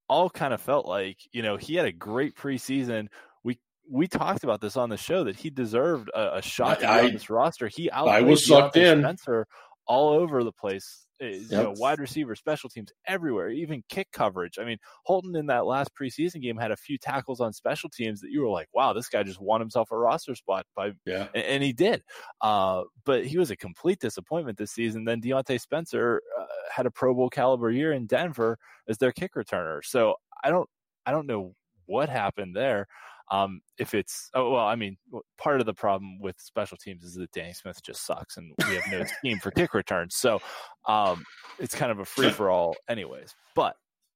all 0.07 0.29
kind 0.29 0.53
of 0.53 0.61
felt 0.61 0.85
like 0.85 1.17
you 1.31 1.41
know 1.41 1.57
he 1.57 1.75
had 1.75 1.85
a 1.85 1.91
great 1.91 2.35
preseason. 2.35 3.07
We 3.43 3.59
we 3.89 4.07
talked 4.07 4.43
about 4.43 4.61
this 4.61 4.77
on 4.77 4.89
the 4.89 4.97
show 4.97 5.23
that 5.25 5.35
he 5.35 5.49
deserved 5.49 6.09
a, 6.13 6.37
a 6.37 6.41
shot 6.41 6.83
I, 6.83 7.05
on 7.05 7.13
this 7.13 7.29
roster. 7.29 7.67
He 7.67 7.89
I 7.91 8.21
was 8.21 8.45
sucked 8.45 8.77
in 8.77 9.01
Spencer 9.01 9.47
all 9.85 10.09
over 10.09 10.43
the 10.43 10.51
place. 10.51 11.05
Yep. 11.21 11.51
You 11.51 11.57
know, 11.57 11.73
wide 11.77 11.99
receiver, 11.99 12.35
special 12.35 12.67
teams, 12.67 12.91
everywhere, 13.05 13.49
even 13.49 13.83
kick 13.89 14.11
coverage. 14.11 14.57
I 14.59 14.65
mean, 14.65 14.79
Holton 15.05 15.35
in 15.35 15.45
that 15.47 15.67
last 15.67 15.91
preseason 15.93 16.41
game 16.41 16.57
had 16.57 16.71
a 16.71 16.75
few 16.75 16.97
tackles 16.97 17.39
on 17.39 17.53
special 17.53 17.89
teams 17.89 18.21
that 18.21 18.31
you 18.31 18.41
were 18.41 18.49
like, 18.49 18.69
"Wow, 18.73 18.93
this 18.93 19.07
guy 19.07 19.21
just 19.21 19.39
won 19.39 19.61
himself 19.61 19.91
a 19.91 19.97
roster 19.97 20.33
spot." 20.33 20.65
By 20.75 20.93
yeah, 21.05 21.27
and, 21.35 21.43
and 21.43 21.63
he 21.63 21.73
did. 21.73 22.01
Uh, 22.41 22.83
but 23.05 23.25
he 23.25 23.37
was 23.37 23.51
a 23.51 23.55
complete 23.55 23.99
disappointment 23.99 24.57
this 24.57 24.71
season. 24.71 25.05
Then 25.05 25.21
Diontae 25.21 25.61
Spencer 25.61 26.21
uh, 26.39 26.45
had 26.73 26.87
a 26.87 26.91
Pro 26.91 27.13
Bowl 27.13 27.29
caliber 27.29 27.69
year 27.69 27.91
in 27.91 28.07
Denver 28.07 28.57
as 28.87 28.97
their 28.97 29.11
kick 29.11 29.35
returner. 29.35 29.85
So 29.85 30.15
I 30.43 30.49
don't 30.49 30.69
I 31.05 31.11
don't 31.11 31.27
know 31.27 31.53
what 31.85 32.09
happened 32.09 32.55
there. 32.55 32.87
Um, 33.31 33.61
if 33.79 33.93
it's 33.93 34.29
oh 34.33 34.51
well, 34.51 34.65
I 34.67 34.75
mean, 34.75 34.97
part 35.37 35.61
of 35.61 35.65
the 35.65 35.73
problem 35.73 36.19
with 36.19 36.35
special 36.39 36.77
teams 36.77 37.05
is 37.05 37.15
that 37.15 37.31
Danny 37.31 37.53
Smith 37.53 37.81
just 37.81 38.05
sucks, 38.05 38.35
and 38.37 38.53
we 38.67 38.75
have 38.75 38.83
no 38.91 39.03
scheme 39.05 39.39
for 39.39 39.51
kick 39.51 39.73
returns. 39.73 40.15
So 40.15 40.39
um, 40.87 41.23
it's 41.57 41.73
kind 41.73 41.91
of 41.91 41.99
a 41.99 42.05
free 42.05 42.29
for 42.29 42.49
all, 42.49 42.75
anyways. 42.89 43.33
But 43.55 43.75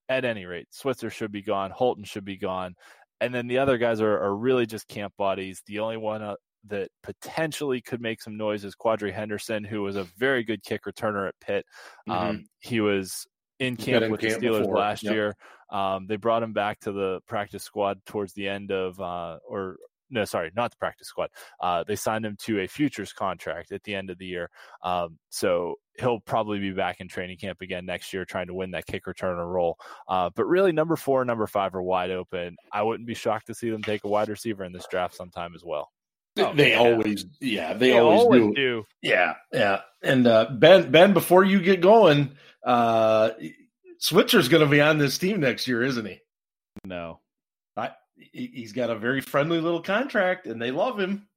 at 0.10 0.26
any 0.26 0.46
rate, 0.46 0.68
Switzer 0.72 1.10
should 1.10 1.32
be 1.32 1.42
gone. 1.42 1.72
Holton 1.72 2.04
should 2.04 2.26
be 2.26 2.36
gone, 2.38 2.76
and 3.22 3.34
then 3.34 3.48
the 3.48 3.58
other 3.58 3.78
guys 3.78 4.02
are, 4.02 4.20
are 4.22 4.36
really 4.36 4.66
just 4.66 4.88
camp 4.90 5.14
bodies. 5.18 5.64
The 5.66 5.80
only 5.80 5.98
one 5.98 6.22
uh, 6.22 6.36
that 6.68 6.90
potentially 7.02 7.80
could 7.80 8.02
make 8.02 8.22
some 8.22 8.36
noise 8.36 8.66
is 8.66 8.76
Quadree 8.76 9.14
Henderson, 9.14 9.64
who 9.64 9.82
was 9.82 9.96
a 9.96 10.04
very 10.18 10.44
good 10.44 10.62
kick 10.64 10.82
returner 10.86 11.28
at 11.28 11.36
Pitt. 11.40 11.66
Mm-hmm. 12.10 12.30
Um, 12.30 12.46
he 12.60 12.82
was 12.82 13.26
in 13.60 13.78
camp 13.78 14.04
in 14.04 14.12
with 14.12 14.20
camp 14.20 14.42
the 14.42 14.48
Steelers 14.48 14.60
before. 14.62 14.76
last 14.76 15.04
Yep. 15.04 15.14
year. 15.14 15.36
Um, 15.76 16.08
they 16.08 16.16
brought 16.16 16.44
him 16.44 16.54
back 16.54 16.80
to 16.82 16.92
the 16.94 17.20
practice 17.28 17.64
squad 17.64 18.00
towards 18.06 18.34
the 18.34 18.48
end 18.48 18.72
of, 18.72 19.00
uh, 19.02 19.40
or 19.48 19.76
no, 20.10 20.24
sorry, 20.24 20.52
not 20.56 20.72
the 20.72 20.78
practice 20.78 21.08
squad. 21.08 21.30
Uh, 21.60 21.84
they 21.86 21.96
signed 21.96 22.26
him 22.26 22.38
to 22.46 22.62
a 22.62 22.68
futures 22.68 23.12
contract 23.12 23.72
at 23.72 23.84
the 23.84 23.96
end 23.96 24.10
of 24.10 24.18
the 24.18 24.26
year. 24.26 24.50
Um, 24.84 25.18
so 25.30 25.76
he'll 26.00 26.20
probably 26.20 26.60
be 26.60 26.72
back 26.72 27.02
in 27.02 27.08
training 27.08 27.38
camp 27.40 27.62
again 27.62 27.86
next 27.86 28.14
year, 28.14 28.24
trying 28.24 28.48
to 28.48 28.54
win 28.54 28.72
that 28.72 28.86
kick 28.86 29.06
returner 29.06 29.46
role. 29.46 29.78
Uh, 30.08 30.30
but 30.36 30.46
really, 30.46 30.72
number 30.72 30.96
four 30.96 31.22
and 31.22 31.28
number 31.28 31.48
five 31.48 31.76
are 31.76 31.84
wide 31.84 32.12
open. 32.12 32.56
I 32.72 32.84
wouldn't 32.84 33.08
be 33.08 33.16
shocked 33.16 33.48
to 33.48 33.56
see 33.56 33.70
them 33.70 33.84
take 33.84 34.04
a 34.06 34.08
wide 34.08 34.30
receiver 34.30 34.64
in 34.64 34.72
this 34.72 34.88
draft 34.90 35.16
sometime 35.16 35.56
as 35.56 35.64
well. 35.66 35.92
Oh, 36.38 36.54
they 36.54 36.72
yeah. 36.72 36.80
always, 36.80 37.26
yeah, 37.42 37.74
they, 37.74 37.90
They 37.92 37.98
always, 37.98 38.22
always 38.22 38.42
do. 38.42 38.54
do. 38.56 38.86
Yeah, 39.02 39.36
yeah. 39.52 39.82
And 40.04 40.28
uh, 40.28 40.48
Ben, 40.52 40.92
Ben, 40.92 41.14
before 41.14 41.44
you 41.44 41.62
get 41.62 41.82
going, 41.82 42.36
uh, 42.64 43.32
Switzer's 44.00 44.48
going 44.48 44.64
to 44.64 44.70
be 44.70 44.82
on 44.82 44.98
this 44.98 45.18
team 45.18 45.40
next 45.40 45.68
year, 45.68 45.84
isn't 45.84 46.06
he? 46.06 46.20
No. 46.84 47.20
I, 47.78 47.92
he- 48.18 48.52
he's 48.54 48.74
got 48.74 48.90
a 48.90 48.96
very 48.96 49.22
friendly 49.22 49.60
little 49.60 49.82
contract, 49.82 50.48
and 50.48 50.62
they 50.62 50.72
love 50.72 51.00
him. 51.00 51.28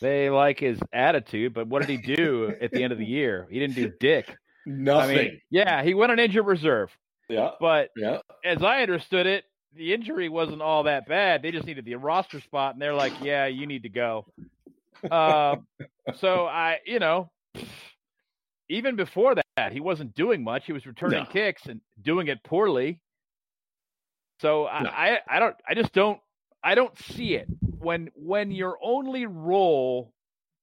They 0.00 0.30
like 0.30 0.58
his 0.60 0.78
attitude, 0.92 1.52
but 1.52 1.66
what 1.66 1.86
did 1.86 1.90
he 1.90 2.14
do 2.16 2.54
at 2.60 2.70
the 2.70 2.82
end 2.82 2.92
of 2.92 2.98
the 2.98 3.04
year? 3.04 3.46
He 3.50 3.58
didn't 3.58 3.76
do 3.76 3.92
dick. 4.00 4.34
Nothing. 4.66 5.18
I 5.18 5.22
mean, 5.22 5.40
yeah, 5.50 5.82
he 5.82 5.94
went 5.94 6.12
on 6.12 6.18
injured 6.18 6.46
reserve, 6.46 6.90
yeah, 7.28 7.50
but 7.60 7.90
yeah. 7.96 8.18
as 8.44 8.62
I 8.62 8.82
understood 8.82 9.26
it, 9.26 9.44
the 9.74 9.92
injury 9.92 10.28
wasn't 10.28 10.62
all 10.62 10.84
that 10.84 11.06
bad. 11.08 11.42
They 11.42 11.50
just 11.50 11.66
needed 11.66 11.84
the 11.84 11.94
roster 11.96 12.40
spot, 12.40 12.74
and 12.74 12.80
they're 12.82 12.94
like, 12.94 13.12
"Yeah, 13.22 13.46
you 13.46 13.66
need 13.66 13.82
to 13.84 13.88
go." 13.88 14.26
Uh, 15.10 15.56
so 16.16 16.46
I, 16.46 16.78
you 16.84 16.98
know, 16.98 17.30
even 18.70 18.96
before 18.96 19.34
that, 19.34 19.72
he 19.72 19.80
wasn't 19.80 20.14
doing 20.14 20.42
much. 20.42 20.64
He 20.64 20.72
was 20.72 20.86
returning 20.86 21.24
No. 21.24 21.26
kicks 21.26 21.66
and 21.66 21.80
doing 22.00 22.28
it 22.28 22.42
poorly. 22.44 23.02
So 24.40 24.64
I, 24.66 24.84
No. 24.84 24.90
I, 24.90 25.18
I 25.28 25.38
don't, 25.40 25.56
I 25.68 25.74
just 25.74 25.92
don't, 25.92 26.18
I 26.62 26.74
don't 26.74 26.96
see 26.98 27.34
it 27.34 27.48
when 27.78 28.10
when 28.14 28.50
your 28.50 28.78
only 28.82 29.26
role, 29.26 30.12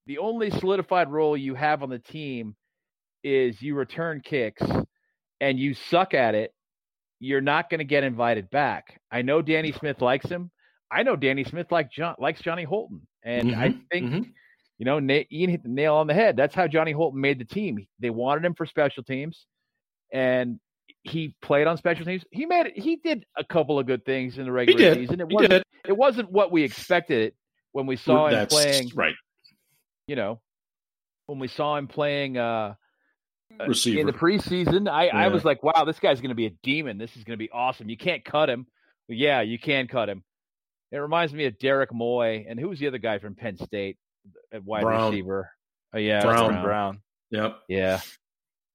the 0.08 0.20
only 0.20 0.50
solidified 0.50 1.12
role 1.12 1.36
you 1.38 1.54
have 1.56 1.84
on 1.84 1.90
the 1.90 2.00
team, 2.00 2.56
is 3.24 3.62
you 3.62 3.76
return 3.76 4.22
kicks, 4.22 4.64
and 5.42 5.60
you 5.60 5.74
suck 5.74 6.14
at 6.14 6.34
it. 6.36 6.54
You're 7.20 7.42
not 7.42 7.70
going 7.70 7.80
to 7.80 7.84
get 7.86 8.04
invited 8.04 8.50
back. 8.50 9.02
I 9.12 9.22
know 9.24 9.42
Danny 9.42 9.72
Smith 9.72 10.02
likes 10.02 10.30
him. 10.30 10.52
I 10.92 11.04
know 11.04 11.16
Danny 11.16 11.44
Smith 11.44 11.72
like 11.72 11.92
John 11.92 12.16
likes 12.20 12.42
Johnny 12.42 12.64
Holton, 12.64 13.08
and 13.24 13.54
I 13.54 13.70
Mhm, 13.70 13.82
think 13.92 14.08
mhm. 14.14 14.34
You 14.78 14.86
know, 14.86 15.00
Na- 15.00 15.24
Ian 15.32 15.50
hit 15.50 15.64
the 15.64 15.70
nail 15.70 15.96
on 15.96 16.08
the 16.08 16.14
head. 16.14 16.38
That's 16.38 16.54
how 16.54 16.68
Johnny 16.68 16.92
Holton 16.92 17.20
made 17.20 17.40
the 17.40 17.46
team. 17.46 17.88
They 18.00 18.10
wanted 18.10 18.46
him 18.46 18.54
for 18.54 18.66
special 18.66 19.04
teams, 19.04 19.46
and 20.14 20.60
he 21.04 21.36
played 21.42 21.68
on 21.68 21.78
special 21.78 22.06
teams. 22.06 22.24
He 22.32 22.46
made 22.46 22.68
it. 22.68 22.78
He 22.78 22.98
did 22.98 23.26
a 23.38 23.44
couple 23.44 23.80
of 23.80 23.88
good 23.88 24.06
things 24.06 24.38
in 24.38 24.42
the 24.46 24.52
he 24.52 24.52
regular 24.52 24.94
season. 24.96 25.22
It 25.22 25.28
He 25.30 25.36
wasn't. 25.36 25.52
did. 25.52 25.64
It 25.88 25.98
wasn't 25.98 26.32
what 26.32 26.52
we 26.52 26.64
expected 26.64 27.22
it 27.28 27.36
when 27.72 27.86
we 27.86 27.96
saw 27.96 28.28
him 28.28 28.46
playing. 28.48 28.92
right. 28.96 29.16
You 30.08 30.16
know, 30.16 30.40
when 31.26 31.40
we 31.40 31.48
saw 31.48 31.76
him 31.78 31.88
playing 31.88 32.38
uh, 32.38 32.76
uh, 33.60 33.66
Receiver. 33.68 34.00
in 34.02 34.06
the 34.06 34.14
preseason, 34.14 34.90
I, 34.90 35.08
I 35.08 35.28
was 35.30 35.44
like, 35.44 35.64
wow, 35.64 35.86
this 35.86 36.00
guy's 36.00 36.22
going 36.22 36.30
to 36.30 36.36
be 36.36 36.46
a 36.46 36.52
demon. 36.64 36.98
This 36.98 37.16
is 37.18 37.24
going 37.24 37.38
to 37.38 37.44
be 37.44 37.50
awesome. 37.52 37.90
You 37.90 37.98
can't 37.98 38.24
cut 38.24 38.50
him. 38.50 38.68
Yeah, 39.10 39.42
you 39.42 39.58
can 39.58 39.88
cut 39.88 40.08
him. 40.10 40.24
It 40.92 40.98
reminds 40.98 41.34
me 41.34 41.46
of 41.46 41.58
Derek 41.60 41.94
Moye, 41.94 42.46
and 42.48 42.60
who 42.60 42.70
was 42.70 42.80
the 42.80 42.88
other 42.88 42.98
guy 43.00 43.20
from 43.20 43.36
Penn 43.36 43.58
State 43.58 43.98
at 44.52 44.64
wide 44.64 44.84
Brown. 44.84 45.12
receiver? 45.12 45.50
Oh 45.94 45.98
yeah, 46.00 46.22
Brown. 46.22 46.34
Justin 46.36 46.52
Brown. 46.54 46.64
Brown. 46.64 47.02
Yep. 47.32 47.60
Yeah, 47.68 48.00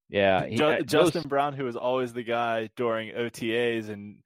yeah. 0.09 0.45
He, 0.45 0.55
Ju- 0.57 0.65
uh, 0.65 0.77
those- 0.77 0.85
Justin 0.85 1.27
Brown, 1.29 1.53
who 1.53 1.63
was 1.65 1.75
always 1.75 2.13
the 2.13 2.23
guy 2.23 2.69
during 2.75 3.11
OTAs 3.13 3.89
and 3.89 4.17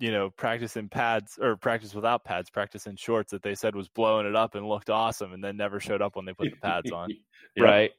you 0.00 0.10
know 0.10 0.30
practice 0.30 0.76
in 0.76 0.88
pads 0.88 1.38
or 1.40 1.56
practice 1.56 1.94
without 1.94 2.24
pads, 2.24 2.50
practice 2.50 2.86
in 2.86 2.96
shorts 2.96 3.30
that 3.30 3.42
they 3.42 3.54
said 3.54 3.74
was 3.76 3.88
blowing 3.88 4.26
it 4.26 4.34
up 4.36 4.54
and 4.54 4.66
looked 4.68 4.90
awesome, 4.90 5.32
and 5.32 5.42
then 5.42 5.56
never 5.56 5.80
showed 5.80 6.02
up 6.02 6.16
when 6.16 6.24
they 6.24 6.32
put 6.34 6.50
the 6.50 6.56
pads 6.56 6.90
on. 6.92 7.10
Yep. 7.56 7.64
right, 7.64 7.90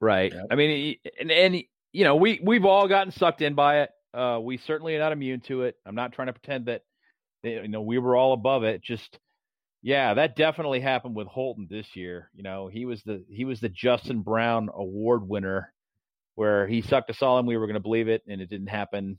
right. 0.00 0.32
Yep. 0.32 0.46
I 0.50 0.54
mean, 0.54 0.70
he- 0.70 1.00
and, 1.20 1.30
and 1.30 1.54
you 1.92 2.04
know, 2.04 2.16
we 2.16 2.40
we've 2.42 2.64
all 2.64 2.88
gotten 2.88 3.12
sucked 3.12 3.42
in 3.42 3.54
by 3.54 3.82
it. 3.82 3.90
Uh, 4.12 4.38
we 4.42 4.56
certainly 4.56 4.96
are 4.96 5.00
not 5.00 5.12
immune 5.12 5.40
to 5.40 5.62
it. 5.62 5.76
I'm 5.84 5.94
not 5.94 6.12
trying 6.12 6.26
to 6.26 6.32
pretend 6.32 6.66
that 6.66 6.82
you 7.42 7.68
know 7.68 7.82
we 7.82 7.98
were 7.98 8.16
all 8.16 8.32
above 8.32 8.64
it. 8.64 8.82
Just 8.82 9.18
yeah, 9.84 10.14
that 10.14 10.34
definitely 10.34 10.80
happened 10.80 11.14
with 11.14 11.26
Holton 11.26 11.66
this 11.68 11.94
year. 11.94 12.30
You 12.34 12.42
know, 12.42 12.68
he 12.68 12.86
was 12.86 13.02
the 13.02 13.22
he 13.28 13.44
was 13.44 13.60
the 13.60 13.68
Justin 13.68 14.22
Brown 14.22 14.70
Award 14.74 15.28
winner, 15.28 15.74
where 16.36 16.66
he 16.66 16.80
sucked 16.80 17.10
us 17.10 17.20
all 17.20 17.38
and 17.38 17.46
we 17.46 17.58
were 17.58 17.66
going 17.66 17.74
to 17.74 17.80
believe 17.80 18.08
it, 18.08 18.22
and 18.26 18.40
it 18.40 18.48
didn't 18.48 18.68
happen. 18.68 19.18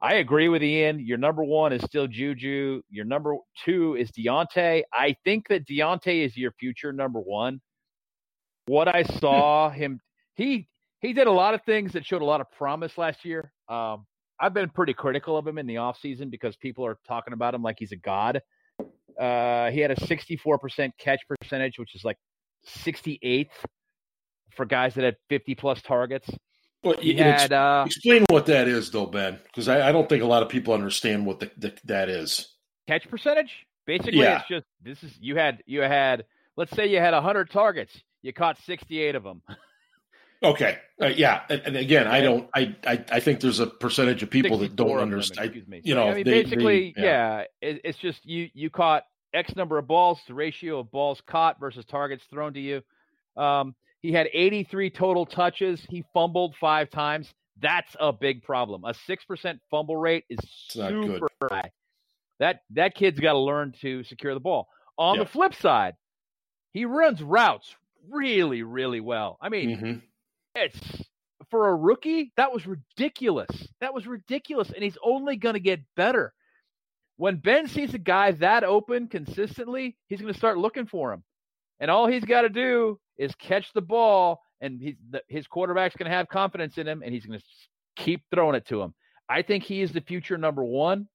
I 0.00 0.14
agree 0.14 0.46
with 0.46 0.62
Ian. 0.62 1.00
Your 1.00 1.18
number 1.18 1.42
one 1.42 1.72
is 1.72 1.82
still 1.82 2.06
Juju. 2.06 2.80
Your 2.88 3.06
number 3.06 3.38
two 3.64 3.96
is 3.96 4.12
Diontae. 4.12 4.84
I 4.92 5.16
think 5.24 5.48
that 5.48 5.66
Diontae 5.66 6.24
is 6.24 6.36
your 6.36 6.52
future 6.52 6.92
number 6.92 7.18
one. 7.18 7.60
What 8.66 8.86
I 8.86 9.02
saw 9.02 9.68
him, 9.68 9.98
he 10.36 10.68
he 11.00 11.12
did 11.12 11.26
a 11.26 11.32
lot 11.32 11.54
of 11.54 11.62
things 11.64 11.94
that 11.94 12.06
showed 12.06 12.22
a 12.22 12.24
lot 12.24 12.40
of 12.40 12.48
promise 12.52 12.96
last 12.96 13.24
year. 13.24 13.52
Um, 13.68 14.06
I've 14.38 14.54
been 14.54 14.68
pretty 14.68 14.94
critical 14.94 15.36
of 15.36 15.44
him 15.44 15.58
in 15.58 15.66
the 15.66 15.74
offseason 15.74 16.30
because 16.30 16.54
people 16.54 16.86
are 16.86 16.98
talking 17.08 17.32
about 17.32 17.54
him 17.54 17.64
like 17.64 17.80
he's 17.80 17.90
a 17.90 17.96
god. 17.96 18.40
Uh, 19.18 19.70
he 19.70 19.80
had 19.80 19.90
a 19.90 19.96
64% 19.96 20.90
catch 20.98 21.20
percentage, 21.28 21.78
which 21.78 21.94
is 21.94 22.04
like 22.04 22.16
68th 22.66 23.48
for 24.54 24.64
guys 24.64 24.94
that 24.94 25.04
had 25.04 25.16
50 25.28 25.54
plus 25.54 25.82
targets. 25.82 26.28
But 26.82 27.00
He 27.00 27.14
had 27.14 27.52
uh, 27.52 27.84
explain 27.86 28.24
what 28.30 28.46
that 28.46 28.68
is, 28.68 28.90
though, 28.90 29.06
Ben, 29.06 29.38
because 29.44 29.68
I, 29.68 29.88
I 29.88 29.92
don't 29.92 30.08
think 30.08 30.22
a 30.22 30.26
lot 30.26 30.42
of 30.44 30.48
people 30.48 30.74
understand 30.74 31.26
what 31.26 31.40
the, 31.40 31.50
the, 31.56 31.74
that 31.84 32.08
is. 32.08 32.54
catch 32.86 33.08
percentage. 33.08 33.66
Basically, 33.86 34.20
Yeah. 34.20 34.38
it's 34.40 34.48
just 34.48 34.66
this 34.82 35.02
is 35.02 35.16
you 35.18 35.34
had 35.36 35.62
you 35.66 35.80
had 35.80 36.24
let's 36.56 36.70
say 36.76 36.86
you 36.86 36.98
had 36.98 37.14
100 37.14 37.50
targets, 37.50 38.00
you 38.22 38.32
caught 38.32 38.58
68 38.64 39.14
of 39.14 39.24
them. 39.24 39.42
Okay, 40.42 40.78
uh, 41.02 41.06
yeah, 41.06 41.42
and, 41.50 41.60
and 41.66 41.76
again, 41.76 42.06
I 42.06 42.20
don't, 42.20 42.48
I, 42.54 42.76
I, 42.86 43.04
I 43.10 43.20
think 43.20 43.40
there's 43.40 43.58
a 43.58 43.66
percentage 43.66 44.22
of 44.22 44.30
people 44.30 44.58
that 44.58 44.76
don't 44.76 44.98
understand. 45.00 45.46
Excuse 45.46 45.66
me. 45.66 45.80
you 45.84 45.94
know, 45.96 46.08
I 46.08 46.14
mean, 46.14 46.24
they- 46.24 46.42
basically, 46.44 46.92
they- 46.96 47.02
yeah, 47.02 47.38
yeah. 47.62 47.68
it, 47.68 47.80
it's 47.84 47.98
just 47.98 48.24
you 48.24 48.48
you 48.54 48.70
caught 48.70 49.02
X 49.34 49.56
number 49.56 49.78
of 49.78 49.86
balls, 49.88 50.20
the 50.28 50.34
ratio 50.34 50.78
of 50.78 50.90
balls 50.92 51.20
caught 51.26 51.58
versus 51.58 51.84
targets 51.84 52.22
thrown 52.30 52.54
to 52.54 52.60
you. 52.60 52.82
Um, 53.36 53.74
he 54.00 54.12
had 54.12 54.28
83 54.32 54.90
total 54.90 55.26
touches. 55.26 55.84
He 55.88 56.04
fumbled 56.14 56.54
five 56.60 56.88
times. 56.90 57.32
That's 57.60 57.96
a 57.98 58.12
big 58.12 58.44
problem. 58.44 58.84
A 58.84 58.94
six 58.94 59.24
percent 59.24 59.60
fumble 59.72 59.96
rate 59.96 60.24
is 60.30 60.38
not 60.76 60.92
good. 60.92 61.14
super 61.14 61.28
high. 61.50 61.72
That 62.38 62.60
that 62.70 62.94
kid's 62.94 63.18
got 63.18 63.32
to 63.32 63.38
learn 63.40 63.72
to 63.80 64.04
secure 64.04 64.34
the 64.34 64.40
ball. 64.40 64.68
On 64.96 65.16
Yeah. 65.16 65.24
the 65.24 65.28
flip 65.30 65.54
side, 65.56 65.94
he 66.72 66.84
runs 66.84 67.20
routes 67.20 67.74
really, 68.08 68.62
really 68.62 69.00
well. 69.00 69.36
I 69.40 69.48
mean, 69.48 69.76
Mhm. 69.76 70.02
It's 70.64 71.04
for 71.50 71.68
a 71.68 71.76
rookie, 71.76 72.32
that 72.36 72.52
was 72.52 72.66
ridiculous. 72.66 73.50
That 73.80 73.94
was 73.94 74.06
ridiculous. 74.06 74.70
And 74.70 74.82
he's 74.82 74.98
only 75.02 75.36
going 75.36 75.54
to 75.54 75.60
get 75.60 75.80
better. 75.96 76.32
When 77.16 77.36
Ben 77.36 77.66
sees 77.66 77.94
a 77.94 77.98
guy 77.98 78.32
that 78.32 78.64
open 78.64 79.08
consistently, 79.08 79.96
he's 80.06 80.20
going 80.20 80.32
to 80.32 80.38
start 80.38 80.58
looking 80.58 80.86
for 80.86 81.12
him. 81.12 81.24
And 81.80 81.90
all 81.90 82.06
he's 82.06 82.24
got 82.24 82.42
to 82.42 82.48
do 82.48 83.00
is 83.16 83.34
catch 83.36 83.72
the 83.72 83.80
ball, 83.80 84.42
and 84.60 84.80
he's, 84.80 84.96
the, 85.10 85.22
his 85.28 85.46
quarterback's 85.46 85.96
going 85.96 86.10
to 86.10 86.16
have 86.16 86.28
confidence 86.28 86.78
in 86.78 86.86
him, 86.86 87.02
and 87.04 87.12
he's 87.12 87.26
going 87.26 87.38
to 87.38 87.44
keep 87.96 88.22
throwing 88.32 88.54
it 88.54 88.66
to 88.66 88.82
him. 88.82 88.94
I 89.28 89.42
think 89.42 89.64
he 89.64 89.80
is 89.80 89.92
the 89.92 90.00
future 90.00 90.38
number 90.38 90.64
one. 90.64 91.08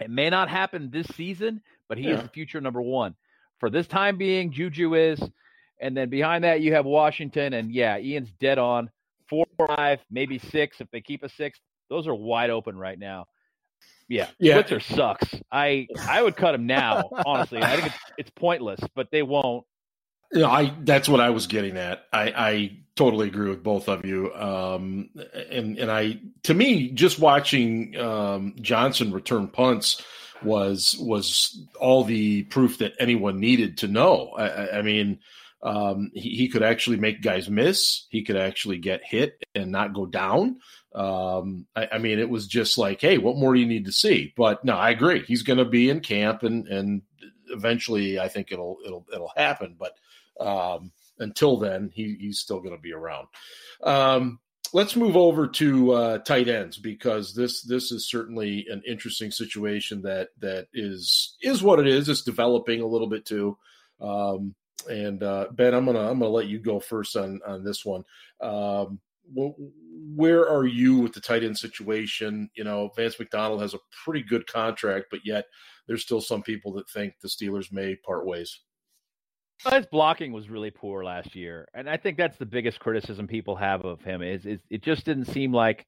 It 0.00 0.10
may 0.10 0.30
not 0.30 0.48
happen 0.48 0.90
this 0.90 1.06
season, 1.16 1.62
but 1.88 1.98
he 1.98 2.10
is 2.10 2.22
the 2.22 2.28
future 2.28 2.60
number 2.60 2.82
one. 2.82 3.14
For 3.60 3.70
this 3.70 3.86
time 3.86 4.16
being, 4.16 4.52
Juju 4.52 4.94
is. 4.94 5.20
And 5.80 5.96
then 5.96 6.08
behind 6.08 6.44
that, 6.44 6.60
you 6.60 6.74
have 6.74 6.84
Washington. 6.84 7.52
And 7.52 7.72
yeah, 7.72 7.98
Ian's 7.98 8.30
dead 8.40 8.58
on. 8.58 8.90
Four, 9.28 9.46
five, 9.66 10.00
maybe 10.10 10.38
six. 10.38 10.80
If 10.80 10.90
they 10.90 11.00
keep 11.00 11.22
a 11.22 11.28
six, 11.28 11.58
those 11.88 12.06
are 12.06 12.14
wide 12.14 12.50
open 12.50 12.76
right 12.76 12.98
now. 12.98 13.26
Yeah, 14.06 14.28
Yeah. 14.38 14.54
Switzer 14.56 14.80
sucks. 14.80 15.34
I 15.50 15.88
I 15.98 16.22
would 16.22 16.36
cut 16.36 16.54
him 16.54 16.66
now. 16.66 17.08
Honestly, 17.24 17.62
I 17.62 17.74
think 17.76 17.86
it's 17.86 17.98
it's 18.18 18.30
pointless, 18.30 18.80
but 18.94 19.10
they 19.10 19.22
won't. 19.22 19.64
You 20.32 20.40
know, 20.40 20.50
I 20.50 20.74
that's 20.82 21.08
what 21.08 21.20
I 21.20 21.30
was 21.30 21.46
getting 21.46 21.76
at. 21.78 22.04
I, 22.12 22.22
I 22.36 22.78
totally 22.96 23.28
agree 23.28 23.48
with 23.48 23.62
both 23.62 23.88
of 23.88 24.04
you. 24.04 24.32
Um, 24.34 25.08
and 25.50 25.78
and 25.78 25.90
I 25.90 26.20
to 26.42 26.52
me, 26.54 26.90
just 26.90 27.18
watching 27.18 27.96
um, 27.98 28.54
Johnson 28.60 29.10
return 29.10 29.48
punts 29.48 30.02
was 30.42 30.96
was 31.00 31.58
all 31.80 32.04
the 32.04 32.42
proof 32.44 32.78
that 32.78 32.92
anyone 33.00 33.40
needed 33.40 33.78
to 33.78 33.88
know. 33.88 34.30
I- 34.36 34.78
I 34.78 34.82
mean, 34.82 35.20
um, 35.64 36.10
he, 36.14 36.30
he 36.30 36.48
could 36.48 36.62
actually 36.62 36.98
make 36.98 37.22
guys 37.22 37.48
miss. 37.48 38.06
He 38.10 38.22
could 38.22 38.36
actually 38.36 38.78
get 38.78 39.00
hit 39.02 39.42
and 39.54 39.72
not 39.72 39.94
go 39.94 40.06
down. 40.06 40.58
Um, 40.94 41.66
I, 41.74 41.88
I 41.92 41.98
mean, 41.98 42.18
it 42.18 42.28
was 42.28 42.46
just 42.46 42.78
like, 42.78 43.00
hey, 43.00 43.18
what 43.18 43.36
more 43.36 43.54
do 43.54 43.60
you 43.60 43.66
need 43.66 43.86
to 43.86 43.92
see? 43.92 44.32
But 44.36 44.64
no, 44.64 44.76
I 44.76 44.90
agree. 44.90 45.24
He's 45.26 45.42
going 45.42 45.58
to 45.58 45.64
be 45.64 45.90
in 45.90 46.00
camp 46.00 46.42
and 46.42 46.68
and 46.68 47.02
eventually, 47.48 48.18
I 48.18 48.28
think 48.28 48.52
it'll 48.52 48.78
it'll 48.84 49.06
it'll 49.12 49.32
happen. 49.36 49.76
But 49.78 49.94
um, 50.44 50.92
until 51.18 51.58
then, 51.58 51.90
he, 51.94 52.16
he's 52.20 52.40
still 52.40 52.60
going 52.60 52.76
to 52.76 52.80
be 52.80 52.92
around. 52.92 53.28
Um, 53.82 54.40
let's 54.72 54.96
move 54.96 55.16
over 55.16 55.46
to 55.46 55.92
uh, 55.92 56.18
tight 56.18 56.48
ends 56.48 56.76
because 56.76 57.34
this 57.34 57.62
this 57.62 57.90
is 57.90 58.08
certainly 58.08 58.66
an 58.70 58.82
interesting 58.86 59.30
situation 59.30 60.02
that 60.02 60.28
that 60.40 60.68
is 60.74 61.36
is 61.40 61.62
what 61.62 61.80
it 61.80 61.86
is. 61.86 62.08
It's 62.08 62.22
developing 62.22 62.82
a 62.82 62.86
little 62.86 63.08
bit 63.08 63.24
too. 63.24 63.56
Um, 64.00 64.54
and 64.88 65.22
uh, 65.22 65.46
Ben, 65.52 65.74
I'm 65.74 65.86
gonna 65.86 66.10
I'm 66.10 66.18
gonna 66.18 66.28
let 66.30 66.46
you 66.46 66.58
go 66.58 66.80
first 66.80 67.16
on 67.16 67.40
on 67.46 67.64
this 67.64 67.84
one. 67.84 68.04
Um, 68.40 69.00
where 69.32 70.48
are 70.48 70.66
you 70.66 70.98
with 70.98 71.12
the 71.12 71.20
tight 71.20 71.44
end 71.44 71.56
situation? 71.56 72.50
You 72.54 72.64
know, 72.64 72.90
Vance 72.96 73.18
McDonald 73.18 73.62
has 73.62 73.74
a 73.74 73.78
pretty 74.04 74.22
good 74.22 74.46
contract, 74.46 75.06
but 75.10 75.20
yet 75.24 75.46
there's 75.86 76.02
still 76.02 76.20
some 76.20 76.42
people 76.42 76.72
that 76.74 76.88
think 76.90 77.14
the 77.20 77.28
Steelers 77.28 77.72
may 77.72 77.96
part 77.96 78.26
ways. 78.26 78.60
His 79.70 79.86
blocking 79.86 80.32
was 80.32 80.50
really 80.50 80.70
poor 80.70 81.04
last 81.04 81.34
year, 81.34 81.68
and 81.74 81.88
I 81.88 81.96
think 81.96 82.18
that's 82.18 82.36
the 82.36 82.46
biggest 82.46 82.80
criticism 82.80 83.26
people 83.26 83.56
have 83.56 83.84
of 83.84 84.02
him 84.02 84.20
is, 84.20 84.44
is 84.44 84.60
it 84.68 84.82
just 84.82 85.06
didn't 85.06 85.26
seem 85.26 85.52
like 85.52 85.86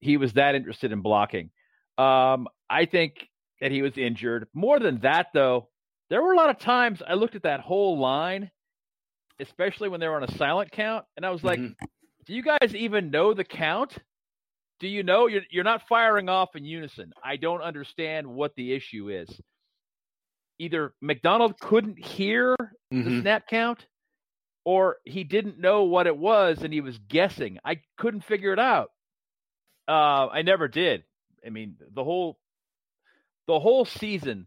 he 0.00 0.16
was 0.16 0.32
that 0.32 0.54
interested 0.54 0.90
in 0.90 1.00
blocking. 1.00 1.50
Um, 1.98 2.48
I 2.68 2.86
think 2.86 3.28
that 3.60 3.70
he 3.70 3.82
was 3.82 3.96
injured. 3.96 4.48
More 4.52 4.80
than 4.80 4.98
that, 5.00 5.28
though, 5.32 5.68
there 6.12 6.22
were 6.22 6.34
a 6.34 6.36
lot 6.36 6.50
of 6.50 6.58
times 6.58 7.00
I 7.06 7.14
looked 7.14 7.36
at 7.36 7.44
that 7.44 7.60
whole 7.60 7.98
line, 7.98 8.50
especially 9.40 9.88
when 9.88 9.98
they 9.98 10.08
were 10.08 10.16
on 10.16 10.24
a 10.24 10.36
silent 10.36 10.70
count, 10.70 11.06
and 11.16 11.24
I 11.24 11.30
was 11.30 11.42
like, 11.42 11.58
mm-hmm. 11.58 11.86
"Do 12.26 12.34
you 12.34 12.42
guys 12.42 12.74
even 12.74 13.10
know 13.10 13.32
the 13.32 13.44
count? 13.44 13.96
Do 14.78 14.88
you 14.88 15.02
know 15.04 15.26
you're 15.26 15.42
you're 15.50 15.64
not 15.64 15.88
firing 15.88 16.28
off 16.28 16.54
in 16.54 16.66
unison? 16.66 17.14
I 17.24 17.36
don't 17.36 17.62
understand 17.62 18.26
what 18.26 18.54
the 18.54 18.74
issue 18.74 19.08
is." 19.08 19.40
either 20.58 20.94
McDonald 21.00 21.58
couldn't 21.58 21.98
hear 21.98 22.54
mm-hmm. 22.92 23.02
the 23.02 23.20
snap 23.22 23.48
count 23.48 23.84
or 24.64 24.98
he 25.04 25.24
didn't 25.24 25.58
know 25.58 25.84
what 25.84 26.06
it 26.06 26.16
was 26.16 26.62
and 26.62 26.72
he 26.72 26.80
was 26.80 26.96
guessing. 27.08 27.58
I 27.64 27.80
couldn't 27.98 28.24
figure 28.24 28.52
it 28.52 28.60
out. 28.60 28.90
Uh, 29.88 30.28
I 30.28 30.42
never 30.42 30.68
did. 30.68 31.02
I 31.44 31.50
mean, 31.50 31.76
the 31.92 32.04
whole 32.04 32.38
the 33.48 33.58
whole 33.58 33.84
season, 33.84 34.46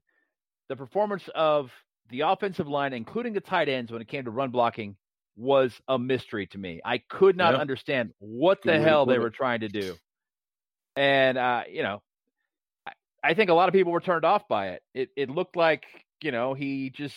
the 0.69 0.75
performance 0.75 1.23
of 1.35 1.71
the 2.09 2.21
offensive 2.21 2.67
line, 2.67 2.93
including 2.93 3.33
the 3.33 3.41
tight 3.41 3.69
ends, 3.69 3.91
when 3.91 4.01
it 4.01 4.07
came 4.07 4.25
to 4.25 4.31
run 4.31 4.51
blocking, 4.51 4.95
was 5.37 5.73
a 5.87 5.99
mystery 5.99 6.47
to 6.47 6.57
me. 6.57 6.81
I 6.85 6.99
could 7.09 7.35
not 7.35 7.55
understand 7.55 8.11
what 8.19 8.61
the 8.63 8.79
hell 8.79 9.05
they 9.05 9.19
were 9.19 9.29
trying 9.29 9.61
to 9.61 9.67
do. 9.67 9.95
And 10.95 11.37
uh, 11.37 11.63
you 11.69 11.83
know, 11.83 12.01
I 13.23 13.33
think 13.33 13.49
a 13.49 13.53
lot 13.53 13.67
of 13.67 13.73
people 13.73 13.91
were 13.91 14.01
turned 14.01 14.23
off 14.23 14.47
by 14.47 14.69
it. 14.69 14.83
It 14.93 15.09
it 15.17 15.29
looked 15.29 15.55
like 15.55 15.83
you 16.21 16.31
know 16.31 16.53
he 16.53 16.89
just 16.89 17.15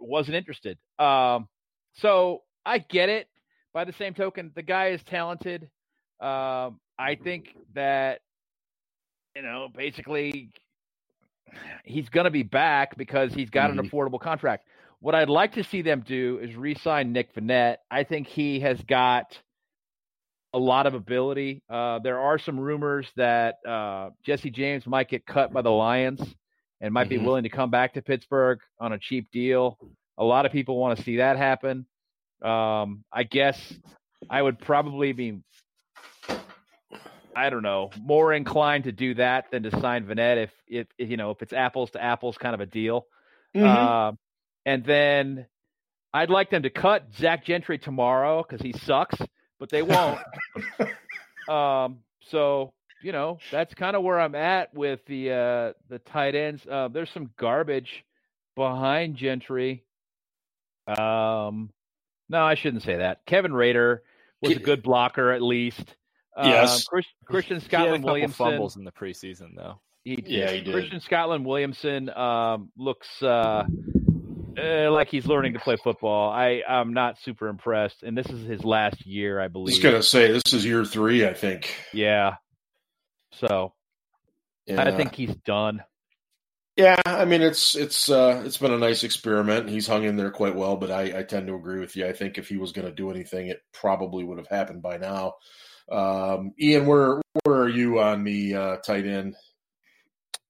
wasn't 0.00 0.36
interested. 0.36 0.78
Um, 0.98 1.48
so 1.94 2.42
I 2.66 2.78
get 2.78 3.08
it. 3.08 3.28
By 3.72 3.84
the 3.84 3.92
same 3.92 4.14
token, 4.14 4.52
the 4.54 4.62
guy 4.62 4.88
is 4.88 5.02
talented. 5.02 5.68
Um, 6.20 6.80
I 6.98 7.18
think 7.22 7.48
that 7.74 8.20
you 9.36 9.42
know 9.42 9.68
basically 9.74 10.50
he's 11.84 12.08
going 12.08 12.24
to 12.24 12.30
be 12.30 12.42
back 12.42 12.96
because 12.96 13.32
he's 13.34 13.50
got 13.50 13.70
mm-hmm. 13.70 13.80
an 13.80 13.90
affordable 13.90 14.20
contract. 14.20 14.66
What 15.00 15.14
I'd 15.14 15.28
like 15.28 15.52
to 15.52 15.64
see 15.64 15.82
them 15.82 16.02
do 16.06 16.38
is 16.42 16.56
re-sign 16.56 17.12
Nick 17.12 17.34
Vannett. 17.34 17.76
I 17.90 18.04
think 18.04 18.26
he 18.26 18.60
has 18.60 18.80
got 18.82 19.38
a 20.54 20.58
lot 20.58 20.86
of 20.86 20.94
ability. 20.94 21.62
Uh, 21.68 21.98
there 21.98 22.20
are 22.20 22.38
some 22.38 22.58
rumors 22.58 23.06
that 23.16 23.56
uh, 23.66 24.10
Jesse 24.24 24.50
James 24.50 24.86
might 24.86 25.10
get 25.10 25.26
cut 25.26 25.52
by 25.52 25.62
the 25.62 25.70
Lions 25.70 26.22
and 26.80 26.94
might 26.94 27.08
mm-hmm. 27.08 27.20
be 27.20 27.26
willing 27.26 27.42
to 27.42 27.48
come 27.48 27.70
back 27.70 27.94
to 27.94 28.02
Pittsburgh 28.02 28.60
on 28.78 28.92
a 28.92 28.98
cheap 28.98 29.30
deal. 29.32 29.78
A 30.16 30.24
lot 30.24 30.46
of 30.46 30.52
people 30.52 30.78
want 30.78 30.96
to 30.96 31.04
see 31.04 31.16
that 31.16 31.36
happen. 31.36 31.86
Um, 32.42 33.04
I 33.12 33.24
guess 33.24 33.58
I 34.30 34.40
would 34.40 34.58
probably 34.58 35.12
be, 35.12 35.40
I 37.36 37.50
don't 37.50 37.62
know, 37.62 37.90
more 38.00 38.32
inclined 38.32 38.84
to 38.84 38.92
do 38.92 39.14
that 39.14 39.50
than 39.50 39.64
to 39.64 39.80
sign 39.80 40.04
Vannett 40.06 40.44
if, 40.44 40.50
if, 40.66 40.86
if 40.98 41.10
you 41.10 41.16
know, 41.16 41.30
if 41.30 41.42
it's 41.42 41.52
apples 41.52 41.90
to 41.92 42.02
apples 42.02 42.38
kind 42.38 42.54
of 42.54 42.60
a 42.60 42.66
deal. 42.66 43.06
Mm-hmm. 43.54 43.66
Uh, 43.66 44.12
and 44.66 44.84
then 44.84 45.46
I'd 46.12 46.30
like 46.30 46.50
them 46.50 46.62
to 46.62 46.70
cut 46.70 47.08
Zach 47.18 47.44
Gentry 47.44 47.78
tomorrow 47.78 48.42
because 48.42 48.62
he 48.62 48.72
sucks 48.72 49.18
but 49.58 49.70
they 49.70 49.82
won't. 49.82 50.20
um, 51.48 52.00
so 52.28 52.72
you 53.02 53.12
know 53.12 53.38
that's 53.50 53.74
kind 53.74 53.96
of 53.96 54.02
where 54.02 54.20
I'm 54.20 54.34
at 54.34 54.74
with 54.74 55.00
the 55.06 55.30
uh, 55.30 55.72
the 55.88 55.98
tight 55.98 56.34
ends. 56.34 56.66
Uh, 56.70 56.88
there's 56.88 57.10
some 57.10 57.30
garbage 57.38 58.04
behind 58.56 59.16
Gentry. 59.16 59.84
Um, 60.86 61.70
no, 62.28 62.44
I 62.44 62.54
shouldn't 62.56 62.82
say 62.82 62.96
that. 62.96 63.24
Kevin 63.26 63.52
Rader 63.52 64.02
was 64.42 64.56
a 64.56 64.60
good 64.60 64.82
blocker 64.82 65.32
at 65.32 65.42
least. 65.42 65.94
Yes, 66.36 66.86
uh, 66.92 67.00
Christian 67.26 67.60
Scotland 67.60 68.04
Williamson 68.04 68.34
fumbles 68.34 68.76
in 68.76 68.84
the 68.84 68.92
preseason 68.92 69.54
though. 69.56 69.80
He, 70.04 70.22
yeah, 70.26 70.50
he 70.50 70.60
did. 70.60 70.72
Christian 70.72 71.00
Scotland 71.00 71.46
Williamson 71.46 72.10
um, 72.10 72.70
looks 72.76 73.08
uh, 73.22 73.64
uh, 74.58 74.90
like 74.90 75.08
he's 75.08 75.26
learning 75.26 75.54
to 75.54 75.60
play 75.60 75.76
football. 75.76 76.30
I 76.30 76.62
I'm 76.68 76.92
not 76.92 77.16
super 77.22 77.48
impressed, 77.48 78.02
and 78.02 78.16
this 78.16 78.26
is 78.26 78.46
his 78.46 78.64
last 78.64 79.06
year, 79.06 79.40
I 79.40 79.48
believe. 79.48 79.74
I 79.74 79.76
was 79.76 79.82
gonna 79.82 80.02
say 80.02 80.32
this 80.32 80.52
is 80.52 80.64
year 80.64 80.84
three, 80.84 81.26
I 81.26 81.34
think. 81.34 81.74
Yeah. 81.92 82.36
So, 83.32 83.72
yeah. 84.66 84.82
I 84.82 84.96
think 84.96 85.14
he's 85.14 85.34
done. 85.44 85.82
Yeah, 86.76 87.00
I 87.06 87.24
mean 87.24 87.40
it's 87.40 87.76
it's 87.76 88.10
uh 88.10 88.42
it's 88.44 88.58
been 88.58 88.72
a 88.72 88.78
nice 88.78 89.04
experiment. 89.04 89.70
He's 89.70 89.86
hung 89.86 90.04
in 90.04 90.16
there 90.16 90.32
quite 90.32 90.56
well, 90.56 90.76
but 90.76 90.90
I, 90.90 91.20
I 91.20 91.22
tend 91.22 91.46
to 91.46 91.54
agree 91.54 91.78
with 91.78 91.94
you. 91.94 92.06
I 92.06 92.12
think 92.12 92.36
if 92.36 92.48
he 92.48 92.56
was 92.56 92.72
going 92.72 92.86
to 92.86 92.92
do 92.92 93.10
anything, 93.10 93.46
it 93.46 93.62
probably 93.72 94.24
would 94.24 94.38
have 94.38 94.48
happened 94.48 94.82
by 94.82 94.96
now. 94.96 95.34
Um, 95.90 96.52
Ian, 96.60 96.86
where 96.86 97.20
where 97.42 97.56
are 97.56 97.68
you 97.68 98.00
on 98.00 98.24
the 98.24 98.54
uh, 98.54 98.76
tight 98.78 99.06
end? 99.06 99.36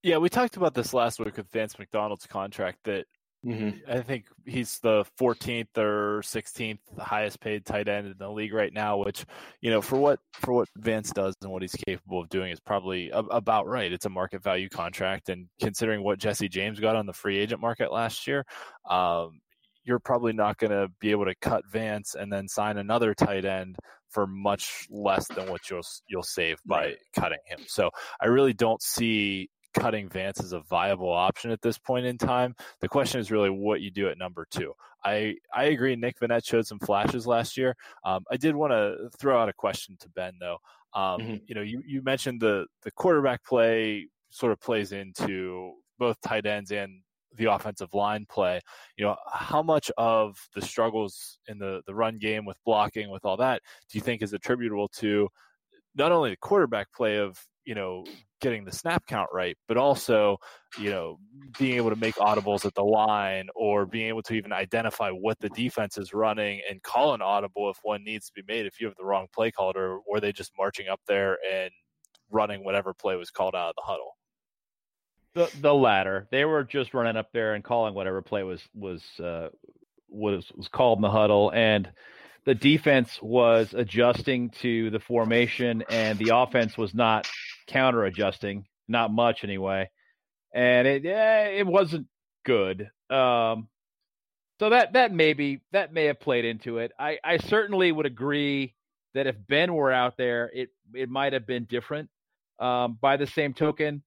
Yeah, 0.03 0.19
we 0.19 0.29
talked 0.29 0.57
about 0.57 0.75
this 0.75 0.93
last 0.93 1.19
week 1.19 1.37
with 1.37 1.51
Vance 1.51 1.79
McDonald's 1.79 2.27
contract 2.27 2.79
that 2.85 3.07
Mm-hmm. 3.45 3.91
I 3.91 4.01
think 4.01 4.27
he's 4.47 4.79
the 4.79 5.05
14th 5.21 5.77
or 5.77 6.23
16th 6.23 6.79
highest 6.99 7.41
paid 7.41 7.67
tight 7.67 7.89
end 7.89 8.07
in 8.07 8.15
the 8.19 8.31
league 8.31 8.55
right 8.55 8.73
now, 8.73 8.97
which 8.97 9.27
you 9.61 9.71
know 9.71 9.83
for 9.83 9.99
what 9.99 10.19
for 10.33 10.55
what 10.55 10.69
Vance 10.79 11.11
does 11.11 11.35
and 11.43 11.53
what 11.53 11.61
he's 11.61 11.75
capable 11.87 12.21
of 12.21 12.31
doing 12.31 12.51
is 12.51 12.61
probably 12.61 13.11
a, 13.11 13.19
about 13.19 13.67
right. 13.67 13.93
It's 13.93 14.07
a 14.07 14.11
market 14.11 14.43
value 14.43 14.71
contract, 14.71 15.29
and 15.29 15.49
considering 15.61 16.03
what 16.03 16.19
Jesse 16.19 16.49
James 16.49 16.81
got 16.81 16.97
on 16.97 17.05
the 17.05 17.13
free 17.13 17.39
agent 17.39 17.61
market 17.61 17.93
last 17.93 18.27
year, 18.27 18.47
um, 18.89 19.41
you're 19.85 19.99
probably 19.99 20.33
not 20.33 20.59
going 20.59 20.71
to 20.71 20.89
be 21.01 21.11
able 21.11 21.27
to 21.27 21.35
cut 21.41 21.63
Vance 21.71 22.15
and 22.15 22.33
then 22.33 22.49
sign 22.49 22.79
another 22.79 23.15
tight 23.15 23.45
end 23.45 23.77
for 24.11 24.27
much 24.27 24.87
less 24.91 25.27
than 25.29 25.49
what 25.49 25.69
you'll 25.69 25.83
you'll 26.07 26.23
save 26.23 26.59
by 26.65 26.95
cutting 27.15 27.39
him. 27.47 27.61
So 27.67 27.91
I 28.21 28.27
really 28.27 28.53
don't 28.53 28.83
see 28.83 29.51
cutting 29.75 30.09
Vance 30.09 30.41
as 30.41 30.53
a 30.53 30.61
viable 30.61 31.13
option 31.13 31.51
at 31.51 31.61
this 31.61 31.79
point 31.79 32.07
in 32.07 32.17
time. 32.17 32.55
The 32.81 32.89
question 32.89 33.21
is 33.21 33.31
really 33.31 33.51
what 33.51 33.81
you 33.81 33.91
do 33.91 34.09
at 34.09 34.19
number 34.19 34.47
two. 34.51 34.73
I, 35.05 35.35
I 35.55 35.65
agree. 35.65 35.97
Nick 35.97 36.19
Vannett 36.21 36.47
showed 36.47 36.67
some 36.67 36.79
flashes 36.79 37.27
last 37.27 37.57
year. 37.57 37.77
Um, 38.05 38.25
I 38.31 38.37
did 38.37 38.55
want 38.55 38.73
to 38.73 39.11
throw 39.19 39.39
out 39.39 39.49
a 39.49 39.53
question 39.53 39.97
to 40.01 40.09
Ben 40.11 40.35
though. 40.41 40.59
Um, 40.95 41.21
mm-hmm. 41.21 41.37
You 41.47 41.55
know, 41.57 41.63
you, 41.63 41.83
you 41.85 42.03
mentioned 42.03 42.41
the 42.41 42.67
the 42.85 42.91
quarterback 42.93 43.45
play 43.45 44.07
sort 44.31 44.53
of 44.53 44.61
plays 44.61 44.93
into 44.93 45.73
both 45.99 46.21
tight 46.21 46.47
ends 46.47 46.71
and 46.71 47.01
the 47.37 47.53
offensive 47.53 47.93
line 47.95 48.27
play. 48.29 48.61
You 48.97 49.07
know, 49.07 49.17
how 49.33 49.63
much 49.63 49.91
of 49.99 50.37
the 50.55 50.63
struggles 50.63 51.39
in 51.49 51.59
the 51.59 51.83
the 51.87 51.95
run 51.95 52.19
game 52.19 52.45
with 52.45 52.59
blocking, 52.65 53.11
with 53.11 53.25
all 53.25 53.37
that, 53.39 53.63
do 53.91 53.99
you 53.99 54.03
think 54.03 54.23
is 54.23 54.33
attributable 54.33 54.89
to 55.01 55.29
not 55.97 56.13
only 56.13 56.31
the 56.31 56.37
quarterback 56.37 56.93
play 56.93 57.19
of 57.19 57.39
you 57.65 57.75
know 57.75 58.05
getting 58.45 58.65
the 58.65 58.73
snap 58.73 59.07
count 59.07 59.29
right, 59.33 59.57
but 59.69 59.79
also, 59.79 60.37
you 60.79 60.91
know, 60.91 61.19
being 61.59 61.77
able 61.77 61.89
to 61.89 61.97
make 61.97 62.15
audibles 62.17 62.67
at 62.67 62.75
the 62.75 62.85
line 62.85 63.49
or 63.55 63.87
being 63.87 64.09
able 64.09 64.23
to 64.23 64.35
even 64.35 64.53
identify 64.53 65.09
what 65.11 65.39
the 65.41 65.49
defense 65.49 65.97
is 65.97 66.13
running 66.13 66.61
and 66.69 66.83
call 66.83 67.15
an 67.15 67.23
audible 67.23 67.71
if 67.71 67.79
one 67.83 68.05
needs 68.05 68.27
to 68.27 68.33
be 68.35 68.43
made 68.47 68.67
if 68.67 68.79
you 68.79 68.87
have 68.87 68.97
the 68.97 69.05
wrong 69.05 69.27
play 69.35 69.51
called 69.51 69.77
or 69.77 70.01
were 70.07 70.21
they 70.21 70.31
just 70.31 70.53
marching 70.59 70.89
up 70.89 71.01
there 71.09 71.39
and 71.51 71.71
running 72.31 72.63
whatever 72.63 72.93
play 72.93 73.17
was 73.17 73.31
called 73.31 73.55
out 73.55 73.71
of 73.71 73.75
the 73.77 73.83
huddle. 73.83 74.15
The 75.35 75.51
the 75.61 75.75
latter. 75.75 76.29
They 76.31 76.45
were 76.45 76.65
just 76.65 76.95
running 76.95 77.17
up 77.17 77.33
there 77.33 77.55
and 77.55 77.65
calling 77.65 77.95
whatever 77.95 78.23
play 78.23 78.43
was 78.45 78.63
was 78.75 79.03
uh, 79.23 79.49
was 80.09 80.51
was 80.57 80.69
called 80.69 80.99
in 80.99 81.03
the 81.03 81.11
huddle 81.11 81.51
and 81.53 81.91
the 82.45 82.55
defense 82.55 83.21
was 83.23 83.75
adjusting 83.75 84.51
to 84.51 84.91
the 84.91 85.01
formation 85.01 85.83
and 85.91 86.19
the 86.19 86.37
offense 86.37 86.77
was 86.77 86.95
not 86.95 87.27
counter 87.67 88.05
adjusting, 88.05 88.67
not 88.87 89.11
much 89.11 89.45
anyway. 89.45 89.91
And 90.55 90.87
it 90.87 91.07
eh, 91.07 91.47
it 91.59 91.67
wasn't 91.67 92.07
good. 92.45 92.91
Um, 93.11 93.69
so 94.61 94.71
that 94.71 94.93
that 94.93 95.13
maybe 95.13 95.63
that 95.73 95.93
may 95.93 96.05
have 96.05 96.21
played 96.21 96.45
into 96.45 96.79
it. 96.79 96.93
I, 96.99 97.19
I 97.25 97.39
certainly 97.39 97.91
would 97.91 98.07
agree 98.07 98.75
that 99.15 99.27
if 99.27 99.37
Ben 99.49 99.75
were 99.75 99.91
out 99.93 100.17
there, 100.17 100.51
it 100.55 100.69
it 100.95 101.09
might 101.09 101.33
have 101.33 101.47
been 101.47 101.65
different. 101.65 102.09
Um, 102.61 102.99
by 103.01 103.17
the 103.17 103.27
same 103.27 103.53
token, 103.53 104.05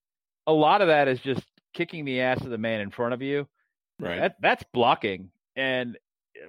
a 0.48 0.52
lot 0.52 0.80
of 0.80 0.88
that 0.88 1.06
is 1.06 1.20
just 1.20 1.44
kicking 1.74 2.04
the 2.04 2.20
ass 2.22 2.40
of 2.40 2.50
the 2.50 2.58
man 2.58 2.80
in 2.80 2.90
front 2.90 3.14
of 3.14 3.22
you. 3.22 3.46
Right. 4.00 4.18
That 4.18 4.36
that's 4.40 4.64
blocking, 4.72 5.30
and 5.54 5.96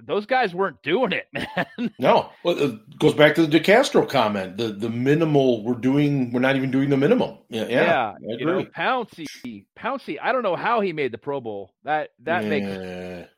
those 0.06 0.26
guys 0.26 0.54
weren't 0.54 0.82
doing 0.84 1.12
it, 1.12 1.28
man. 1.34 1.91
No, 2.00 2.30
well, 2.43 2.58
it 2.58 3.00
goes 3.00 3.14
back 3.14 3.36
to 3.36 3.45
the 3.45 3.60
DeCastro 3.60 4.08
comment. 4.08 4.58
The 4.58 4.70
the 4.70 4.89
minimal 4.89 5.64
we're 5.64 5.76
doing, 5.76 6.32
we're 6.32 6.39
not 6.39 6.56
even 6.56 6.72
doing 6.72 6.89
the 6.89 6.97
minimum. 6.97 7.39
Yeah, 7.50 7.66
yeah, 7.68 8.14
yeah 8.22 8.36
you 8.38 8.45
know, 8.45 8.64
Pouncey, 8.66 9.66
Pouncey. 9.78 10.18
I 10.22 10.32
don't 10.32 10.43
know 10.43 10.56
how 10.56 10.82
he 10.82 10.93
made 10.93 11.12
the 11.12 11.18
Pro 11.18 11.41
Bowl. 11.41 11.74
That 11.84 12.12
that 12.24 12.43
yeah. 12.43 12.50
makes 12.50 13.30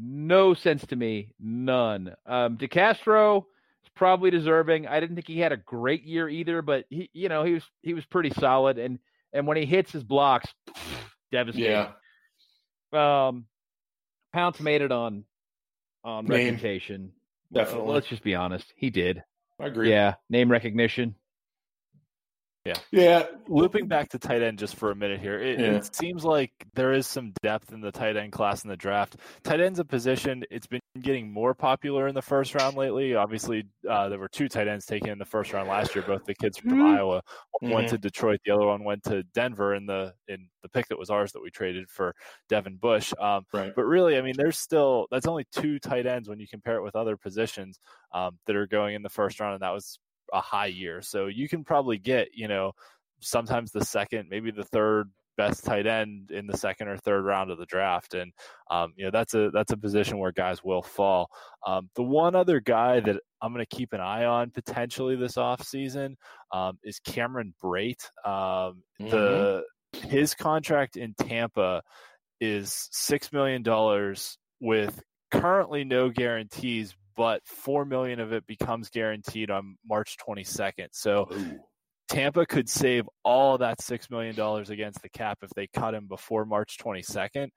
no 0.00 0.54
sense 0.54 0.86
to 0.86 0.96
me. 0.96 1.32
None. 1.40 2.14
Um, 2.26 2.56
DeCastro 2.58 3.38
is 3.38 3.90
probably 3.96 4.30
deserving. 4.30 4.86
I 4.86 5.00
didn't 5.00 5.16
think 5.16 5.26
he 5.26 5.40
had 5.40 5.52
a 5.52 5.56
great 5.56 6.04
year 6.04 6.28
either, 6.28 6.62
but 6.62 6.84
he, 6.90 7.10
you 7.12 7.28
know, 7.28 7.44
he 7.44 7.54
was 7.54 7.64
he 7.82 7.94
was 7.94 8.04
pretty 8.04 8.30
solid. 8.30 8.78
And 8.78 8.98
and 9.38 9.46
when 9.46 9.56
he 9.56 9.64
hits 9.64 9.92
his 9.92 10.02
blocks, 10.02 10.52
devastating. 11.30 11.86
Yeah. 12.92 13.28
Um, 13.28 13.46
Pounce 14.34 14.58
made 14.60 14.82
it 14.82 14.90
on 14.92 15.24
on 16.04 16.26
Name. 16.26 16.54
reputation. 16.54 17.12
Definitely. 17.52 17.82
Well, 17.86 17.94
let's 17.94 18.08
just 18.08 18.22
be 18.24 18.34
honest. 18.34 18.72
He 18.76 18.90
did. 18.90 19.22
I 19.60 19.66
agree. 19.66 19.90
Yeah. 19.90 20.14
Name 20.28 20.50
recognition. 20.50 21.14
Yeah. 22.68 22.78
Yeah. 22.90 23.26
Looping 23.48 23.88
back 23.88 24.10
to 24.10 24.18
tight 24.18 24.42
end 24.42 24.58
just 24.58 24.76
for 24.76 24.90
a 24.90 24.94
minute 24.94 25.20
here, 25.20 25.38
it, 25.40 25.58
Yeah. 25.58 25.76
it 25.76 25.94
seems 25.94 26.22
like 26.22 26.52
there 26.74 26.92
is 26.92 27.06
some 27.06 27.32
depth 27.42 27.72
in 27.72 27.80
the 27.80 27.90
tight 27.90 28.16
end 28.18 28.32
class 28.32 28.62
in 28.62 28.68
the 28.68 28.76
draft. 28.76 29.16
Tight 29.42 29.60
end's 29.60 29.78
a 29.78 29.84
position 29.86 30.44
it's 30.50 30.66
been 30.66 30.80
getting 31.00 31.32
more 31.32 31.54
popular 31.54 32.08
in 32.08 32.14
the 32.14 32.20
first 32.20 32.54
round 32.54 32.76
lately. 32.76 33.14
Obviously, 33.14 33.64
uh, 33.88 34.10
there 34.10 34.18
were 34.18 34.28
two 34.28 34.48
tight 34.50 34.68
ends 34.68 34.84
taken 34.84 35.08
in 35.08 35.18
the 35.18 35.24
first 35.24 35.52
round 35.54 35.66
last 35.68 35.94
year, 35.94 36.04
both 36.06 36.24
the 36.26 36.34
kids 36.34 36.58
from 36.58 36.72
Mhm. 36.72 36.96
Iowa. 36.96 37.22
One 37.60 37.72
went 37.72 37.86
Mhm. 37.86 37.90
to 37.92 37.98
Detroit, 37.98 38.40
the 38.44 38.52
other 38.52 38.66
one 38.66 38.84
went 38.84 39.02
to 39.04 39.22
Denver 39.22 39.74
in 39.74 39.86
the 39.86 40.14
in 40.28 40.48
the 40.62 40.68
pick 40.68 40.88
that 40.88 40.98
was 40.98 41.08
ours 41.08 41.32
that 41.32 41.40
we 41.40 41.50
traded 41.50 41.88
for 41.88 42.14
Devin 42.50 42.76
Bush. 42.76 43.14
Um, 43.18 43.46
Right. 43.54 43.72
but 43.74 43.84
really, 43.84 44.18
I 44.18 44.20
mean, 44.20 44.34
there's 44.36 44.58
still 44.58 45.06
that's 45.10 45.26
only 45.26 45.46
two 45.52 45.78
tight 45.78 46.04
ends 46.06 46.28
when 46.28 46.38
you 46.38 46.46
compare 46.48 46.76
it 46.76 46.82
with 46.82 46.96
other 46.96 47.16
positions 47.16 47.78
um, 48.12 48.38
that 48.46 48.56
are 48.56 48.66
going 48.66 48.94
in 48.94 49.02
the 49.02 49.08
first 49.08 49.40
round, 49.40 49.54
and 49.54 49.62
that 49.62 49.70
was 49.72 49.98
a 50.32 50.40
high 50.40 50.66
year. 50.66 51.02
So 51.02 51.26
you 51.26 51.48
can 51.48 51.64
probably 51.64 51.98
get, 51.98 52.28
you 52.34 52.48
know, 52.48 52.72
sometimes 53.20 53.72
the 53.72 53.84
second, 53.84 54.28
maybe 54.30 54.50
the 54.50 54.64
third 54.64 55.10
best 55.38 55.64
tight 55.64 55.86
end 55.86 56.30
in 56.32 56.46
the 56.46 56.56
second 56.56 56.88
or 56.88 56.96
third 56.96 57.24
round 57.24 57.50
of 57.50 57.58
the 57.58 57.64
draft, 57.64 58.12
and 58.12 58.32
um, 58.70 58.92
you 58.96 59.04
know 59.04 59.10
that's 59.10 59.34
a 59.34 59.50
that's 59.50 59.72
a 59.72 59.76
position 59.76 60.18
where 60.18 60.32
guys 60.32 60.62
will 60.62 60.82
fall. 60.82 61.30
Um, 61.66 61.88
the 61.94 62.02
one 62.02 62.34
other 62.34 62.60
guy 62.60 63.00
that 63.00 63.20
I'm 63.40 63.52
going 63.54 63.64
to 63.64 63.76
keep 63.76 63.92
an 63.94 64.00
eye 64.00 64.24
on 64.24 64.50
potentially 64.50 65.16
this 65.16 65.36
offseason 65.36 66.16
um, 66.52 66.78
is 66.82 66.98
Cameron 66.98 67.54
Brate. 67.62 68.04
Um, 68.26 68.82
The 68.98 69.62
his 69.92 70.34
contract 70.34 70.96
in 70.96 71.14
Tampa 71.14 71.82
is 72.40 72.88
six 72.90 73.32
million 73.32 73.62
dollars 73.62 74.36
with 74.60 75.02
currently 75.30 75.84
no 75.84 76.10
guarantees, 76.10 76.94
but 77.18 77.44
four 77.44 77.84
million 77.84 78.20
of 78.20 78.32
it 78.32 78.46
becomes 78.46 78.90
guaranteed 78.90 79.50
on 79.50 79.76
March 79.86 80.16
22nd. 80.24 80.86
So 80.92 81.28
Ooh. 81.32 81.58
Tampa 82.08 82.46
could 82.46 82.68
save 82.68 83.08
all 83.22 83.58
that 83.58 83.82
six 83.82 84.08
million 84.10 84.34
dollars 84.34 84.70
against 84.70 85.02
the 85.02 85.08
cap 85.10 85.38
if 85.42 85.50
they 85.50 85.66
cut 85.66 85.94
him 85.94 86.06
before 86.06 86.46
March 86.46 86.78
22nd. 86.78 87.50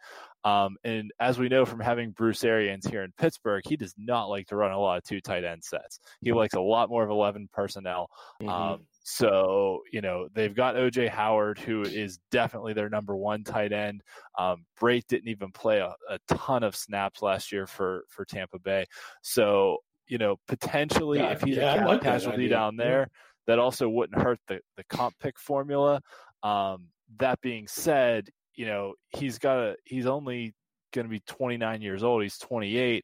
Um, 0.43 0.75
and 0.83 1.11
as 1.19 1.39
we 1.39 1.47
know 1.47 1.65
from 1.65 1.79
having 1.79 2.11
Bruce 2.11 2.43
Arians 2.43 2.85
here 2.85 3.03
in 3.03 3.13
Pittsburgh, 3.17 3.63
he 3.65 3.77
does 3.77 3.93
not 3.97 4.25
like 4.25 4.47
to 4.47 4.55
run 4.55 4.71
a 4.71 4.79
lot 4.79 4.97
of 4.97 5.03
two 5.03 5.21
tight 5.21 5.45
end 5.45 5.63
sets. 5.63 5.99
He 6.21 6.33
likes 6.33 6.55
a 6.55 6.61
lot 6.61 6.89
more 6.89 7.03
of 7.03 7.09
11 7.09 7.47
personnel. 7.53 8.09
Mhm. 8.41 8.49
Um, 8.49 8.87
so, 9.03 9.83
you 9.91 10.01
know, 10.01 10.27
they've 10.33 10.53
got 10.53 10.75
OJ 10.75 11.07
Howard, 11.09 11.57
who 11.57 11.83
is 11.83 12.19
definitely 12.29 12.73
their 12.73 12.89
number 12.89 13.15
one 13.15 13.43
tight 13.43 13.71
end. 13.71 14.03
Um, 14.37 14.65
Brate 14.79 15.07
didn't 15.07 15.29
even 15.29 15.51
play 15.51 15.79
a, 15.79 15.95
a 16.09 16.19
ton 16.27 16.63
of 16.63 16.75
snaps 16.75 17.21
last 17.21 17.51
year 17.51 17.67
for, 17.67 18.03
for 18.09 18.25
Tampa 18.25 18.59
Bay. 18.59 18.85
So, 19.21 19.77
you 20.07 20.17
know, 20.17 20.37
potentially 20.47 21.19
Yeah, 21.19 21.31
if 21.31 21.41
he's 21.41 21.55
yeah, 21.55 21.85
a 21.85 21.87
like 21.87 22.01
casualty 22.01 22.47
down 22.47 22.75
Yeah. 22.77 23.05
That 23.47 23.59
also 23.59 23.87
wouldn't 23.89 24.21
hurt 24.21 24.39
the, 24.47 24.59
the 24.77 24.83
comp 24.89 25.15
pick 25.19 25.39
formula. 25.39 26.01
Um, 26.43 26.87
that 27.17 27.41
being 27.41 27.67
said, 27.67 28.29
you 28.55 28.65
know, 28.65 28.93
he's 29.09 29.37
got 29.39 29.57
a, 29.59 29.75
he's 29.85 30.05
only 30.05 30.53
going 30.93 31.05
to 31.05 31.09
be 31.09 31.21
29 31.27 31.81
years 31.81 32.03
old. 32.03 32.21
He's 32.23 32.37
28. 32.37 33.03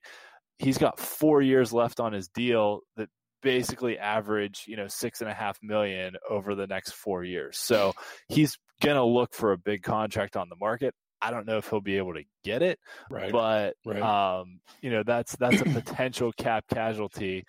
He's 0.60 0.78
got 0.78 1.00
four 1.00 1.42
years 1.42 1.72
left 1.74 2.00
on 2.00 2.14
his 2.14 2.28
deal 2.30 2.82
that 2.98 3.10
basically 3.44 3.98
average, 3.98 4.64
you 4.68 4.76
know, 4.76 4.88
six 4.88 5.22
and 5.22 5.30
a 5.30 5.34
half 5.34 5.58
million 5.62 6.16
over 6.30 6.56
the 6.56 6.68
next 6.68 6.92
four 6.94 7.24
years. 7.24 7.58
So 7.58 7.94
he's 8.28 8.58
going 8.82 8.96
to 8.98 9.04
look 9.04 9.34
for 9.34 9.52
a 9.52 9.58
big 9.58 9.84
contract 9.84 10.36
on 10.36 10.50
the 10.50 10.56
market. 10.56 10.94
I 11.22 11.32
don't 11.32 11.48
know 11.48 11.58
if 11.58 11.70
he'll 11.70 11.82
be 11.82 11.98
able 11.98 12.14
to 12.14 12.24
get 12.44 12.62
it, 12.62 12.80
Right. 13.10 13.32
but 13.32 13.76
right. 13.86 14.02
um, 14.40 14.60
you 14.82 14.92
know 14.92 15.02
that's 15.04 15.36
that's 15.38 15.62
a 15.62 15.64
potential 15.66 16.32
cap 16.38 16.66
casualty 16.72 17.44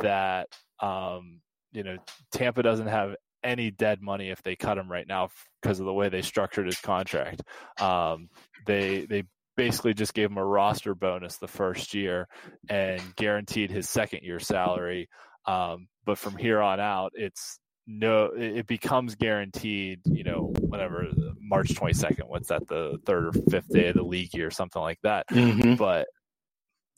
that 0.00 0.48
um, 0.80 1.40
you 1.72 1.82
know 1.82 1.96
Tampa 2.32 2.62
doesn't 2.62 2.86
have 2.86 3.14
any 3.44 3.70
dead 3.70 4.00
money 4.00 4.30
if 4.30 4.42
they 4.42 4.54
cut 4.54 4.78
him 4.78 4.90
right 4.90 5.06
now 5.06 5.28
because 5.60 5.80
of 5.80 5.86
the 5.86 5.92
way 5.92 6.08
they 6.08 6.22
structured 6.22 6.66
his 6.66 6.78
contract. 6.80 7.42
Um, 7.80 8.28
they 8.66 9.06
they 9.06 9.24
basically 9.56 9.94
just 9.94 10.14
gave 10.14 10.30
him 10.30 10.38
a 10.38 10.44
roster 10.44 10.94
bonus 10.94 11.36
the 11.38 11.48
first 11.48 11.92
year 11.94 12.28
and 12.68 13.00
guaranteed 13.16 13.70
his 13.70 13.88
second 13.88 14.22
year 14.22 14.38
salary. 14.38 15.08
Um, 15.46 15.88
but 16.06 16.18
from 16.18 16.36
here 16.36 16.60
on 16.60 16.80
out, 16.80 17.12
it's 17.14 17.58
no, 17.86 18.30
it 18.36 18.68
becomes 18.68 19.16
guaranteed. 19.16 20.00
You 20.04 20.22
know, 20.22 20.52
whatever 20.60 21.06
March 21.40 21.74
twenty 21.74 21.94
second. 21.94 22.28
What's 22.28 22.48
that? 22.48 22.68
The 22.68 22.98
third 23.04 23.26
or 23.26 23.32
fifth 23.50 23.68
day 23.68 23.88
of 23.88 23.96
the 23.96 24.02
league 24.04 24.32
year, 24.34 24.50
something 24.50 24.80
like 24.80 25.00
that 25.02 25.26
Mhm. 25.28 25.76
but 25.76 26.06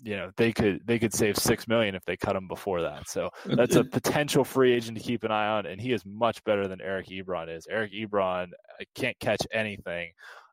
you 0.02 0.16
know 0.16 0.30
they 0.36 0.52
could 0.52 0.80
they 0.86 0.98
could 0.98 1.14
save 1.14 1.36
six 1.36 1.68
million 1.68 1.94
if 1.94 2.04
they 2.04 2.16
cut 2.16 2.36
him 2.36 2.48
before 2.48 2.82
that. 2.82 3.08
So 3.08 3.30
that's 3.46 3.76
a 3.76 3.84
potential 3.84 4.44
free 4.44 4.72
agent 4.72 4.98
to 4.98 5.02
keep 5.02 5.24
an 5.24 5.30
eye 5.30 5.48
on, 5.48 5.66
and 5.66 5.80
he 5.80 5.92
is 5.92 6.04
much 6.04 6.42
better 6.44 6.68
than 6.68 6.80
Eric 6.80 7.08
Ebron 7.08 7.54
is. 7.54 7.66
Eric 7.70 7.92
Ebron 7.92 8.48
can't 8.94 9.18
catch 9.20 9.42
anything. 9.52 10.12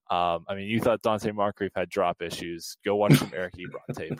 Um, 0.09 0.45
I 0.49 0.55
mean, 0.55 0.67
you 0.67 0.81
thought 0.81 1.01
Donte 1.01 1.33
Moncrief 1.33 1.71
had 1.73 1.89
drop 1.89 2.21
issues. 2.21 2.75
Go 2.83 2.97
watch 2.97 3.13
some 3.13 3.31
Eric 3.33 3.53
Ebron 3.55 3.95
tape. 3.97 4.19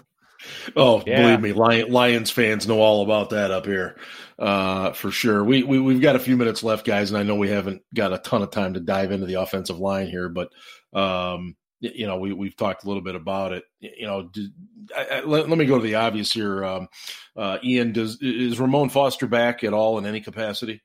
Oh, 0.75 1.03
Yeah. 1.05 1.21
believe 1.21 1.41
me, 1.41 1.83
Lions 1.83 2.31
fans 2.31 2.67
know 2.67 2.79
all 2.79 3.03
about 3.03 3.29
that 3.31 3.51
up 3.51 3.65
here, 3.65 3.97
uh, 4.39 4.91
for 4.93 5.11
sure. 5.11 5.43
We, 5.43 5.63
we 5.63 5.79
we've 5.79 6.01
got 6.01 6.15
a 6.15 6.19
few 6.19 6.35
minutes 6.37 6.63
left, 6.63 6.85
guys, 6.85 7.11
and 7.11 7.17
I 7.17 7.23
know 7.23 7.35
we 7.35 7.49
haven't 7.49 7.83
got 7.93 8.13
a 8.13 8.17
ton 8.17 8.41
of 8.41 8.51
time 8.51 8.73
to 8.73 8.79
dive 8.79 9.11
into 9.11 9.25
the 9.27 9.35
offensive 9.41 9.77
line 9.79 10.07
here, 10.07 10.29
but 10.29 10.49
um, 10.93 11.55
you 11.81 12.05
know, 12.07 12.17
we 12.17 12.31
we've 12.31 12.55
talked 12.55 12.83
a 12.83 12.87
little 12.87 13.01
bit 13.01 13.15
about 13.15 13.51
it. 13.51 13.63
You 13.79 14.05
know, 14.07 14.29
d 14.31 14.49
I 14.95 15.05
I 15.05 15.21
let, 15.21 15.49
let 15.49 15.57
me 15.57 15.65
go 15.65 15.77
to 15.77 15.83
the 15.83 15.95
obvious 15.95 16.31
here. 16.31 16.63
Um, 16.63 16.87
uh, 17.35 17.57
Ian, 17.63 17.91
does 17.91 18.17
is 18.21 18.59
Ramon 18.59 18.89
Foster 18.89 19.27
back 19.27 19.63
at 19.63 19.73
all 19.73 19.97
in 19.97 20.05
any 20.05 20.21
capacity? 20.21 20.81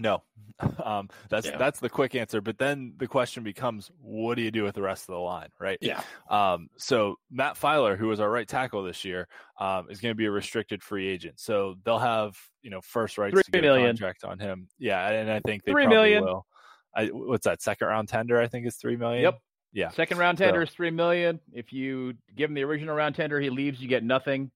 No, 0.00 0.22
um, 0.84 1.08
that's 1.28 1.46
Yeah. 1.46 1.56
that's 1.56 1.80
the 1.80 1.88
quick 1.88 2.14
answer. 2.14 2.40
But 2.40 2.58
then 2.58 2.94
the 2.98 3.06
question 3.08 3.42
becomes, 3.42 3.90
what 4.00 4.36
do 4.36 4.42
you 4.42 4.50
do 4.52 4.62
with 4.64 4.74
the 4.76 4.82
rest 4.82 5.08
of 5.08 5.14
the 5.14 5.20
line, 5.20 5.48
right? 5.60 5.78
Yeah. 5.80 6.02
Um, 6.30 6.68
so 6.76 7.16
Matt 7.30 7.56
Feiler, 7.56 7.96
who 7.98 8.06
was 8.06 8.20
our 8.20 8.30
right 8.30 8.46
tackle 8.46 8.84
this 8.84 9.04
year, 9.04 9.26
um, 9.58 9.88
is 9.90 10.00
going 10.00 10.12
to 10.12 10.16
be 10.16 10.26
a 10.26 10.30
restricted 10.30 10.82
free 10.84 11.08
agent. 11.08 11.40
So 11.40 11.76
they'll 11.84 11.98
have 11.98 12.36
you 12.62 12.70
know 12.70 12.80
first 12.80 13.18
rights 13.18 13.34
Three 13.34 13.42
to 13.44 13.50
get 13.50 13.62
million. 13.62 13.86
a 13.86 13.88
contract 13.90 14.24
on 14.24 14.38
him. 14.38 14.68
Yeah, 14.78 15.08
and 15.08 15.30
I 15.30 15.40
think 15.40 15.64
they 15.64 15.72
Three 15.72 15.84
probably 15.84 15.96
million. 15.96 16.24
will. 16.24 16.46
I, 16.94 17.06
what's 17.06 17.44
that 17.44 17.60
second 17.62 17.88
round 17.88 18.08
tender? 18.08 18.40
I 18.40 18.48
think 18.48 18.66
is 18.66 18.76
three 18.76 18.96
million. 18.96 19.22
Yep. 19.22 19.38
Yeah. 19.72 19.90
Second 19.90 20.18
round 20.18 20.38
tender 20.38 20.62
is 20.62 20.70
three 20.70 20.90
million. 20.90 21.40
If 21.52 21.72
you 21.72 22.14
give 22.34 22.50
him 22.50 22.54
the 22.54 22.64
original 22.64 22.94
round 22.94 23.14
tender, 23.14 23.40
he 23.40 23.50
leaves, 23.50 23.80
you 23.80 23.88
get 23.88 24.02
nothing. 24.02 24.50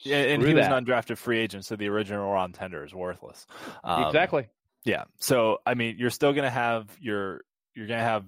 Yeah, 0.00 0.18
and 0.18 0.42
Screw 0.42 0.50
he 0.50 0.54
was 0.54 0.66
an 0.66 0.84
undrafted 0.84 1.18
free 1.18 1.38
agent, 1.38 1.64
so 1.64 1.74
the 1.74 1.88
original 1.88 2.30
round 2.30 2.54
tender 2.54 2.84
is 2.84 2.94
worthless. 2.94 3.46
Um, 3.82 4.04
exactly. 4.04 4.48
Yeah. 4.84 5.04
So 5.18 5.58
I 5.66 5.74
mean, 5.74 5.96
you're 5.98 6.10
still 6.10 6.32
going 6.32 6.44
to 6.44 6.50
have 6.50 6.88
your 7.00 7.40
you're 7.74 7.86
going 7.86 7.98
to 7.98 8.04
have 8.04 8.24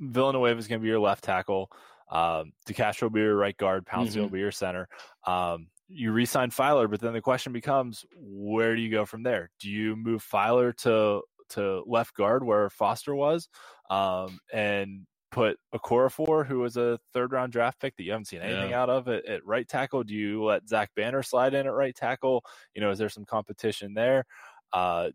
Villanueva 0.00 0.58
is 0.58 0.68
going 0.68 0.80
to 0.80 0.82
be 0.82 0.88
your 0.88 1.00
left 1.00 1.24
tackle. 1.24 1.70
Um, 2.10 2.52
DeCastro 2.66 3.02
will 3.02 3.10
be 3.10 3.20
your 3.20 3.36
right 3.36 3.56
guard. 3.56 3.86
Pouncey 3.86 4.20
will 4.20 4.28
be 4.28 4.40
your 4.40 4.52
center. 4.52 4.88
Um, 5.26 5.68
you 5.88 6.12
re-sign 6.12 6.50
Feiler, 6.50 6.90
but 6.90 7.00
then 7.00 7.12
the 7.12 7.20
question 7.20 7.52
becomes, 7.52 8.04
where 8.16 8.74
do 8.74 8.82
you 8.82 8.90
go 8.90 9.04
from 9.04 9.22
there? 9.22 9.50
Do 9.60 9.70
you 9.70 9.96
move 9.96 10.24
Feiler 10.24 10.76
to 10.78 11.22
to 11.50 11.82
left 11.86 12.14
guard 12.14 12.44
where 12.44 12.70
Foster 12.70 13.14
was, 13.14 13.48
um, 13.90 14.38
and 14.52 15.06
put 15.32 15.58
Okorafor, 15.74 16.46
who 16.46 16.60
was 16.60 16.76
a 16.76 17.00
third 17.12 17.32
round 17.32 17.52
draft 17.52 17.80
pick 17.80 17.96
that 17.96 18.04
you 18.04 18.12
haven't 18.12 18.26
seen 18.26 18.42
anything 18.42 18.70
Yeah. 18.70 18.82
out 18.82 18.90
of 18.90 19.08
at, 19.08 19.24
at 19.26 19.44
right 19.44 19.66
tackle? 19.66 20.04
Do 20.04 20.14
you 20.14 20.44
let 20.44 20.68
Zach 20.68 20.90
Banner 20.94 21.22
slide 21.22 21.54
in 21.54 21.66
at 21.66 21.72
right 21.72 21.94
tackle? 21.94 22.44
You 22.74 22.82
know, 22.82 22.90
is 22.90 22.98
there 22.98 23.08
some 23.08 23.24
competition 23.24 23.94
there? 23.94 24.24
Uh, 24.72 25.10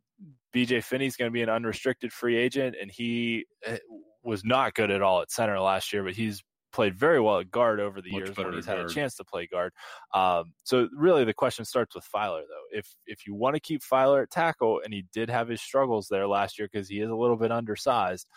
BJ 0.54 0.84
Finney's 0.84 1.16
going 1.16 1.30
to 1.30 1.34
be 1.34 1.42
an 1.42 1.50
unrestricted 1.50 2.12
free 2.12 2.36
agent, 2.36 2.76
and 2.80 2.92
he 2.92 3.46
eh, 3.64 3.78
was 4.24 4.44
not 4.44 4.74
good 4.74 4.92
at 4.92 5.02
all 5.02 5.22
at 5.22 5.32
center 5.32 5.60
last 5.60 5.94
year, 5.94 6.04
but 6.04 6.14
he's 6.14 6.44
played 6.74 6.96
very 6.96 7.20
well 7.20 7.40
at 7.40 7.50
guard 7.50 7.80
over 7.80 8.02
the 8.02 8.12
Much 8.12 8.26
years 8.28 8.38
when 8.38 8.54
he's 8.54 8.66
had 8.66 8.78
a 8.78 8.88
chance 8.90 9.16
to 9.16 9.24
play 9.24 9.48
guard. 9.48 9.74
Um, 10.14 10.54
so 10.64 10.90
really, 10.94 11.24
the 11.24 11.34
question 11.34 11.66
starts 11.66 11.96
with 11.96 12.06
Feiler, 12.14 12.44
though. 12.48 12.78
If 12.78 12.96
if 13.06 13.26
you 13.26 13.34
want 13.34 13.56
to 13.56 13.60
keep 13.60 13.82
Feiler 13.82 14.24
at 14.24 14.30
tackle, 14.32 14.82
and 14.84 14.94
he 14.94 15.06
did 15.14 15.30
have 15.30 15.48
his 15.48 15.62
struggles 15.62 16.08
there 16.08 16.28
last 16.28 16.60
year 16.60 16.68
because 16.72 16.90
he 16.90 17.00
is 17.00 17.10
a 17.10 17.16
little 17.16 17.38
bit 17.38 17.52
undersized, 17.52 18.28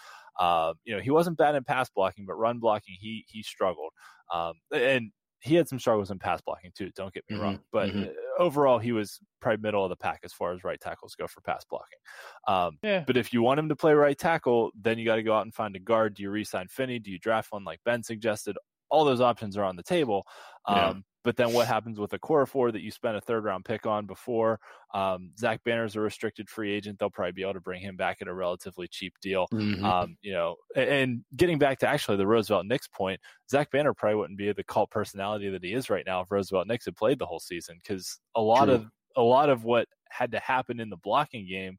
Uh, 0.41 0.73
you 0.85 0.95
know, 0.95 1.01
he 1.01 1.11
wasn't 1.11 1.37
bad 1.37 1.55
in 1.55 1.63
pass 1.63 1.89
blocking, 1.95 2.25
but 2.27 2.35
run 2.35 2.59
blocking, 2.59 2.97
he 2.99 3.25
he 3.29 3.43
struggled. 3.43 3.93
Um, 4.35 4.55
and 4.73 5.13
he 5.43 5.55
had 5.55 5.69
some 5.69 5.79
struggles 5.79 6.11
in 6.11 6.19
pass 6.19 6.41
blocking 6.41 6.73
too. 6.77 6.91
Don't 6.97 7.13
get 7.13 7.25
me 7.29 7.37
mm-hmm, 7.37 7.45
wrong, 7.45 7.61
but 7.73 7.91
mm-hmm. 7.91 8.11
overall, 8.39 8.79
he 8.79 8.93
was 8.93 9.21
probably 9.41 9.63
middle 9.63 9.85
of 9.85 9.91
the 9.91 9.97
pack 9.97 10.21
as 10.25 10.33
far 10.33 10.53
as 10.53 10.65
right 10.65 10.81
tackles 10.81 11.15
go 11.15 11.27
for 11.27 11.41
pass 11.41 11.65
blocking. 11.69 11.99
Um, 12.47 12.79
yeah. 12.83 13.05
But 13.07 13.17
if 13.17 13.33
you 13.33 13.43
want 13.43 13.61
him 13.61 13.69
to 13.69 13.77
play 13.77 13.95
right 13.95 14.19
tackle, 14.19 14.71
then 14.81 14.99
you 14.99 15.05
got 15.05 15.17
to 15.17 15.23
go 15.23 15.35
out 15.35 15.45
and 15.45 15.55
find 15.55 15.77
a 15.77 15.79
guard. 15.79 16.15
Do 16.15 16.23
you 16.23 16.31
resign 16.31 16.69
Finney? 16.69 16.99
Do 16.99 17.11
you 17.11 17.19
draft 17.19 17.53
one 17.53 17.65
like 17.65 17.81
Ben 17.85 18.03
suggested? 18.03 18.57
All 18.91 19.05
those 19.05 19.21
options 19.21 19.57
are 19.57 19.65
on 19.65 19.77
the 19.77 19.83
table. 19.83 20.27
Um, 20.67 20.77
yeah. 20.77 20.93
But 21.23 21.37
then 21.37 21.53
what 21.53 21.67
happens 21.67 21.99
with 21.99 22.13
Okorafor 22.13 22.73
that 22.73 22.81
you 22.81 22.91
spent 22.91 23.17
a 23.17 23.21
third 23.21 23.45
round 23.45 23.65
pick 23.65 23.87
on 23.87 24.07
before? 24.07 24.59
Um, 24.95 25.33
Zach 25.39 25.63
Banner's 25.65 25.97
a 25.97 26.01
restricted 26.01 26.49
free 26.49 26.73
agent. 26.73 26.99
They'll 26.99 27.11
probably 27.11 27.33
be 27.33 27.43
able 27.43 27.55
to 27.55 27.61
bring 27.61 27.83
him 27.83 27.97
back 27.97 28.19
at 28.21 28.29
a 28.29 28.35
relatively 28.35 28.89
cheap 28.89 29.15
deal. 29.21 29.47
Mm-hmm. 29.53 29.85
Um, 29.85 30.17
you 30.23 30.33
know, 30.33 30.57
and 30.75 31.23
getting 31.37 31.59
back 31.59 31.79
to 31.81 31.89
actually 31.89 32.17
the 32.17 32.27
Roosevelt 32.27 32.67
Nix 32.67 32.89
point, 32.89 33.21
Zach 33.51 33.71
Banner 33.71 33.93
probably 33.93 34.17
wouldn't 34.17 34.39
be 34.39 34.51
the 34.53 34.65
cult 34.65 34.91
personality 34.91 35.51
that 35.51 35.65
he 35.65 35.75
is 35.75 35.91
right 35.91 36.05
now 36.07 36.23
if 36.23 36.31
Roosevelt 36.31 36.67
Nix 36.67 36.87
had 36.87 36.97
played 36.97 37.19
the 37.19 37.27
whole 37.27 37.41
season 37.41 37.79
because 37.83 38.19
a 38.35 38.41
lot 38.41 38.67
True. 38.67 38.75
of 38.75 38.87
a 39.17 39.23
lot 39.23 39.51
of 39.51 39.65
what 39.65 39.89
had 40.09 40.33
to 40.33 40.39
happen 40.39 40.81
in 40.81 40.89
the 40.89 40.97
blocking 40.97 41.47
game 41.47 41.79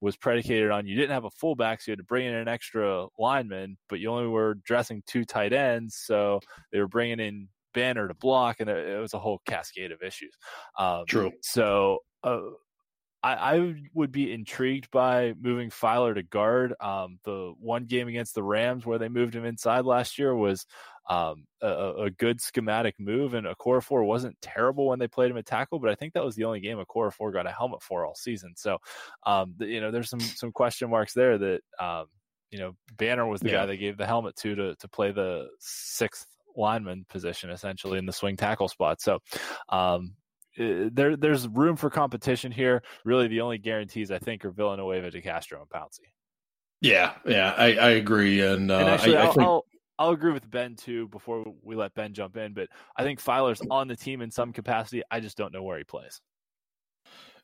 was 0.00 0.16
predicated 0.16 0.70
on 0.70 0.86
you 0.86 0.94
didn't 0.94 1.10
have 1.10 1.24
a 1.24 1.30
fullback, 1.30 1.80
so 1.80 1.90
you 1.90 1.92
had 1.92 1.98
to 1.98 2.04
bring 2.04 2.26
in 2.26 2.34
an 2.34 2.48
extra 2.48 3.06
lineman, 3.18 3.76
but 3.88 3.98
you 3.98 4.08
only 4.08 4.28
were 4.28 4.54
dressing 4.64 5.02
two 5.06 5.24
tight 5.24 5.52
ends, 5.52 5.96
so 5.96 6.40
they 6.72 6.78
were 6.78 6.88
bringing 6.88 7.18
in 7.18 7.48
banner 7.74 8.08
to 8.08 8.14
block, 8.14 8.60
and 8.60 8.68
it, 8.68 9.00
was 9.00 9.14
a 9.14 9.18
whole 9.18 9.40
cascade 9.46 9.92
of 9.92 10.02
issues. 10.02 10.34
Um, 10.78 11.04
True. 11.06 11.32
So 11.42 11.98
uh, 12.22 12.40
I, 13.22 13.56
I, 13.56 13.74
would 13.94 14.12
be 14.12 14.32
intrigued 14.32 14.90
by 14.90 15.34
moving 15.40 15.70
Feiler 15.70 16.14
to 16.14 16.22
guard. 16.22 16.74
Um, 16.80 17.18
the 17.24 17.52
one 17.58 17.86
game 17.86 18.08
against 18.08 18.34
the 18.34 18.42
Rams 18.42 18.86
where 18.86 18.98
they 18.98 19.08
moved 19.08 19.34
him 19.34 19.44
inside 19.44 19.84
last 19.84 20.18
year 20.18 20.34
was 20.34 20.66
um, 21.08 21.46
a, 21.62 22.04
a, 22.04 22.10
good 22.10 22.40
schematic 22.40 22.94
move, 22.98 23.34
and 23.34 23.46
Okorafor 23.46 24.04
wasn't 24.04 24.36
terrible 24.42 24.86
when 24.86 24.98
they 24.98 25.08
played 25.08 25.30
him 25.30 25.38
at 25.38 25.46
tackle, 25.46 25.78
but 25.78 25.90
I 25.90 25.94
think 25.94 26.12
that 26.12 26.24
was 26.24 26.36
the 26.36 26.44
only 26.44 26.60
game 26.60 26.78
Okorafor 26.78 27.32
got 27.32 27.46
a 27.46 27.50
helmet 27.50 27.82
for 27.82 28.04
all 28.04 28.14
season. 28.14 28.52
So, 28.56 28.78
um, 29.24 29.54
the, 29.56 29.66
you 29.66 29.80
know, 29.80 29.90
there's 29.90 30.10
some 30.10 30.20
some 30.20 30.52
question 30.52 30.90
marks 30.90 31.14
there 31.14 31.38
that 31.38 31.60
um, 31.80 32.06
you 32.50 32.58
know 32.58 32.76
Banner 32.98 33.26
was 33.26 33.40
the 33.40 33.48
yeah. 33.48 33.54
guy 33.54 33.66
they 33.66 33.76
gave 33.78 33.96
the 33.96 34.06
helmet 34.06 34.36
to 34.36 34.54
to 34.54 34.74
to 34.76 34.88
play 34.88 35.10
the 35.10 35.48
sixth 35.58 36.26
lineman 36.58 37.06
position 37.08 37.50
essentially 37.50 37.98
in 37.98 38.04
the 38.04 38.12
swing 38.12 38.36
tackle 38.36 38.68
spot. 38.68 39.00
So 39.00 39.20
um, 39.68 40.14
eh, 40.58 40.90
there 40.92 41.16
there's 41.16 41.48
room 41.48 41.76
for 41.76 41.88
competition 41.88 42.52
here. 42.52 42.82
Really, 43.04 43.28
the 43.28 43.40
only 43.40 43.58
guarantees 43.58 44.10
I 44.10 44.18
think 44.18 44.44
are 44.44 44.50
Villanueva, 44.50 45.10
DeCastro, 45.10 45.60
and 45.60 45.70
Pouncey. 45.70 46.10
Yeah, 46.80 47.14
yeah, 47.26 47.54
I, 47.56 47.74
I 47.74 47.90
agree, 47.90 48.40
and, 48.40 48.70
uh, 48.70 48.78
and 48.78 48.88
actually, 48.88 49.16
I, 49.16 49.22
I 49.22 49.26
think... 49.26 49.40
I'll, 49.40 49.64
I'll 49.98 50.10
agree 50.10 50.32
with 50.32 50.48
Ben 50.48 50.76
too. 50.76 51.08
Before 51.08 51.44
we 51.62 51.74
let 51.74 51.94
Ben 51.94 52.14
jump 52.14 52.36
in, 52.36 52.54
but 52.54 52.68
I 52.96 53.02
think 53.02 53.20
Feiler's 53.20 53.60
on 53.68 53.88
the 53.88 53.96
team 53.96 54.20
in 54.20 54.30
some 54.30 54.52
capacity. 54.52 55.02
I 55.10 55.18
just 55.18 55.36
don't 55.36 55.52
know 55.52 55.64
where 55.64 55.78
he 55.78 55.82
plays. 55.82 56.20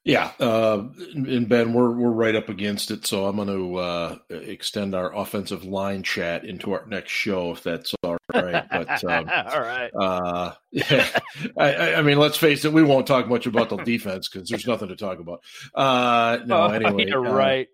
Yeah, 0.05 0.33
uh, 0.39 0.85
and 1.15 1.49
Ben, 1.49 1.73
we're 1.73 1.91
we're 1.91 2.11
right 2.11 2.37
up 2.37 2.49
against 2.51 2.91
it, 2.91 3.07
so 3.07 3.27
I'm 3.27 3.37
going 3.37 3.49
to 3.49 3.77
uh, 3.77 4.19
extend 4.29 4.95
our 4.95 5.13
offensive 5.17 5.65
line 5.65 6.03
chat 6.03 6.45
into 6.45 6.73
our 6.73 6.85
next 6.87 7.11
show 7.11 7.53
if 7.53 7.63
that's 7.63 7.95
all 8.05 8.19
right. 8.43 8.65
But 8.71 9.05
um, 9.11 9.29
all 9.29 9.61
right, 9.61 9.91
uh, 9.95 10.53
yeah, 10.71 11.19
I, 11.57 11.95
I, 11.95 12.03
mean, 12.03 12.19
let's 12.19 12.37
face 12.37 12.65
it, 12.65 12.73
we 12.73 12.83
won't 12.83 13.07
talk 13.07 13.29
much 13.29 13.47
about 13.47 13.69
the 13.69 13.77
defense 13.77 14.29
because 14.29 14.49
there's 14.49 14.67
nothing 14.67 14.89
to 14.89 14.97
talk 14.97 15.19
about. 15.19 15.43
Uh, 15.75 16.39
no, 16.45 16.63
oh, 16.63 16.67
anyway, 16.69 17.07
you're 17.07 17.27
uh, 17.27 17.33
right. 17.33 17.69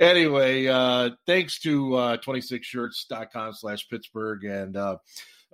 anyway, 0.00 0.66
uh, 0.66 1.10
thanks 1.26 1.60
to 1.60 1.94
uh, 1.94 2.16
26shirts.com 2.18 3.52
slash 3.54 3.88
Pittsburgh 3.88 4.44
and 4.44 4.76
uh, 4.76 4.96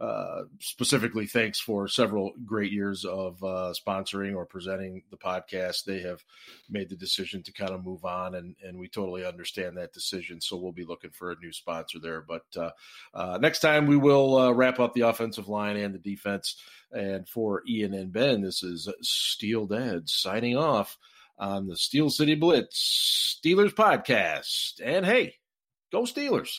uh, 0.00 0.42
specifically 0.60 1.26
thanks 1.26 1.58
for 1.58 1.88
several 1.88 2.32
great 2.46 2.70
years 2.70 3.04
of 3.04 3.42
uh, 3.42 3.72
sponsoring 3.74 4.36
or 4.36 4.46
presenting 4.46 5.02
the 5.10 5.16
podcast. 5.16 5.84
They 5.84 6.00
have 6.02 6.22
made 6.70 6.88
the 6.88 6.96
decision 6.96 7.42
to 7.42 7.52
kind 7.52 7.72
of 7.72 7.84
move 7.84 8.04
on, 8.04 8.36
and, 8.36 8.54
and 8.62 8.78
we 8.78 8.88
totally 8.88 9.26
understand 9.26 9.76
that 9.76 9.92
decision. 9.92 10.40
So 10.40 10.56
we'll 10.56 10.72
be 10.72 10.84
looking 10.84 11.10
for 11.10 11.32
a 11.32 11.38
new 11.42 11.52
sponsor 11.52 11.98
there. 11.98 12.20
But 12.20 12.44
uh, 12.56 12.70
uh 13.12 13.38
next 13.40 13.60
time 13.60 13.86
we 13.86 13.96
will 13.96 14.36
uh, 14.36 14.52
wrap 14.52 14.78
up 14.78 14.94
the 14.94 15.02
offensive 15.02 15.48
line 15.48 15.76
and 15.76 15.94
the 15.94 15.98
defense. 15.98 16.56
And 16.92 17.28
for 17.28 17.62
Ian 17.68 17.94
and 17.94 18.12
Ben, 18.12 18.40
this 18.40 18.62
is 18.62 18.88
Steel 19.02 19.66
Dad 19.66 20.08
signing 20.08 20.56
off 20.56 20.96
on 21.38 21.66
the 21.66 21.76
Steel 21.76 22.08
City 22.08 22.34
Blitz 22.34 23.40
Steelers 23.44 23.74
podcast. 23.74 24.80
And 24.82 25.04
hey, 25.04 25.34
go 25.90 26.02
Steelers. 26.02 26.56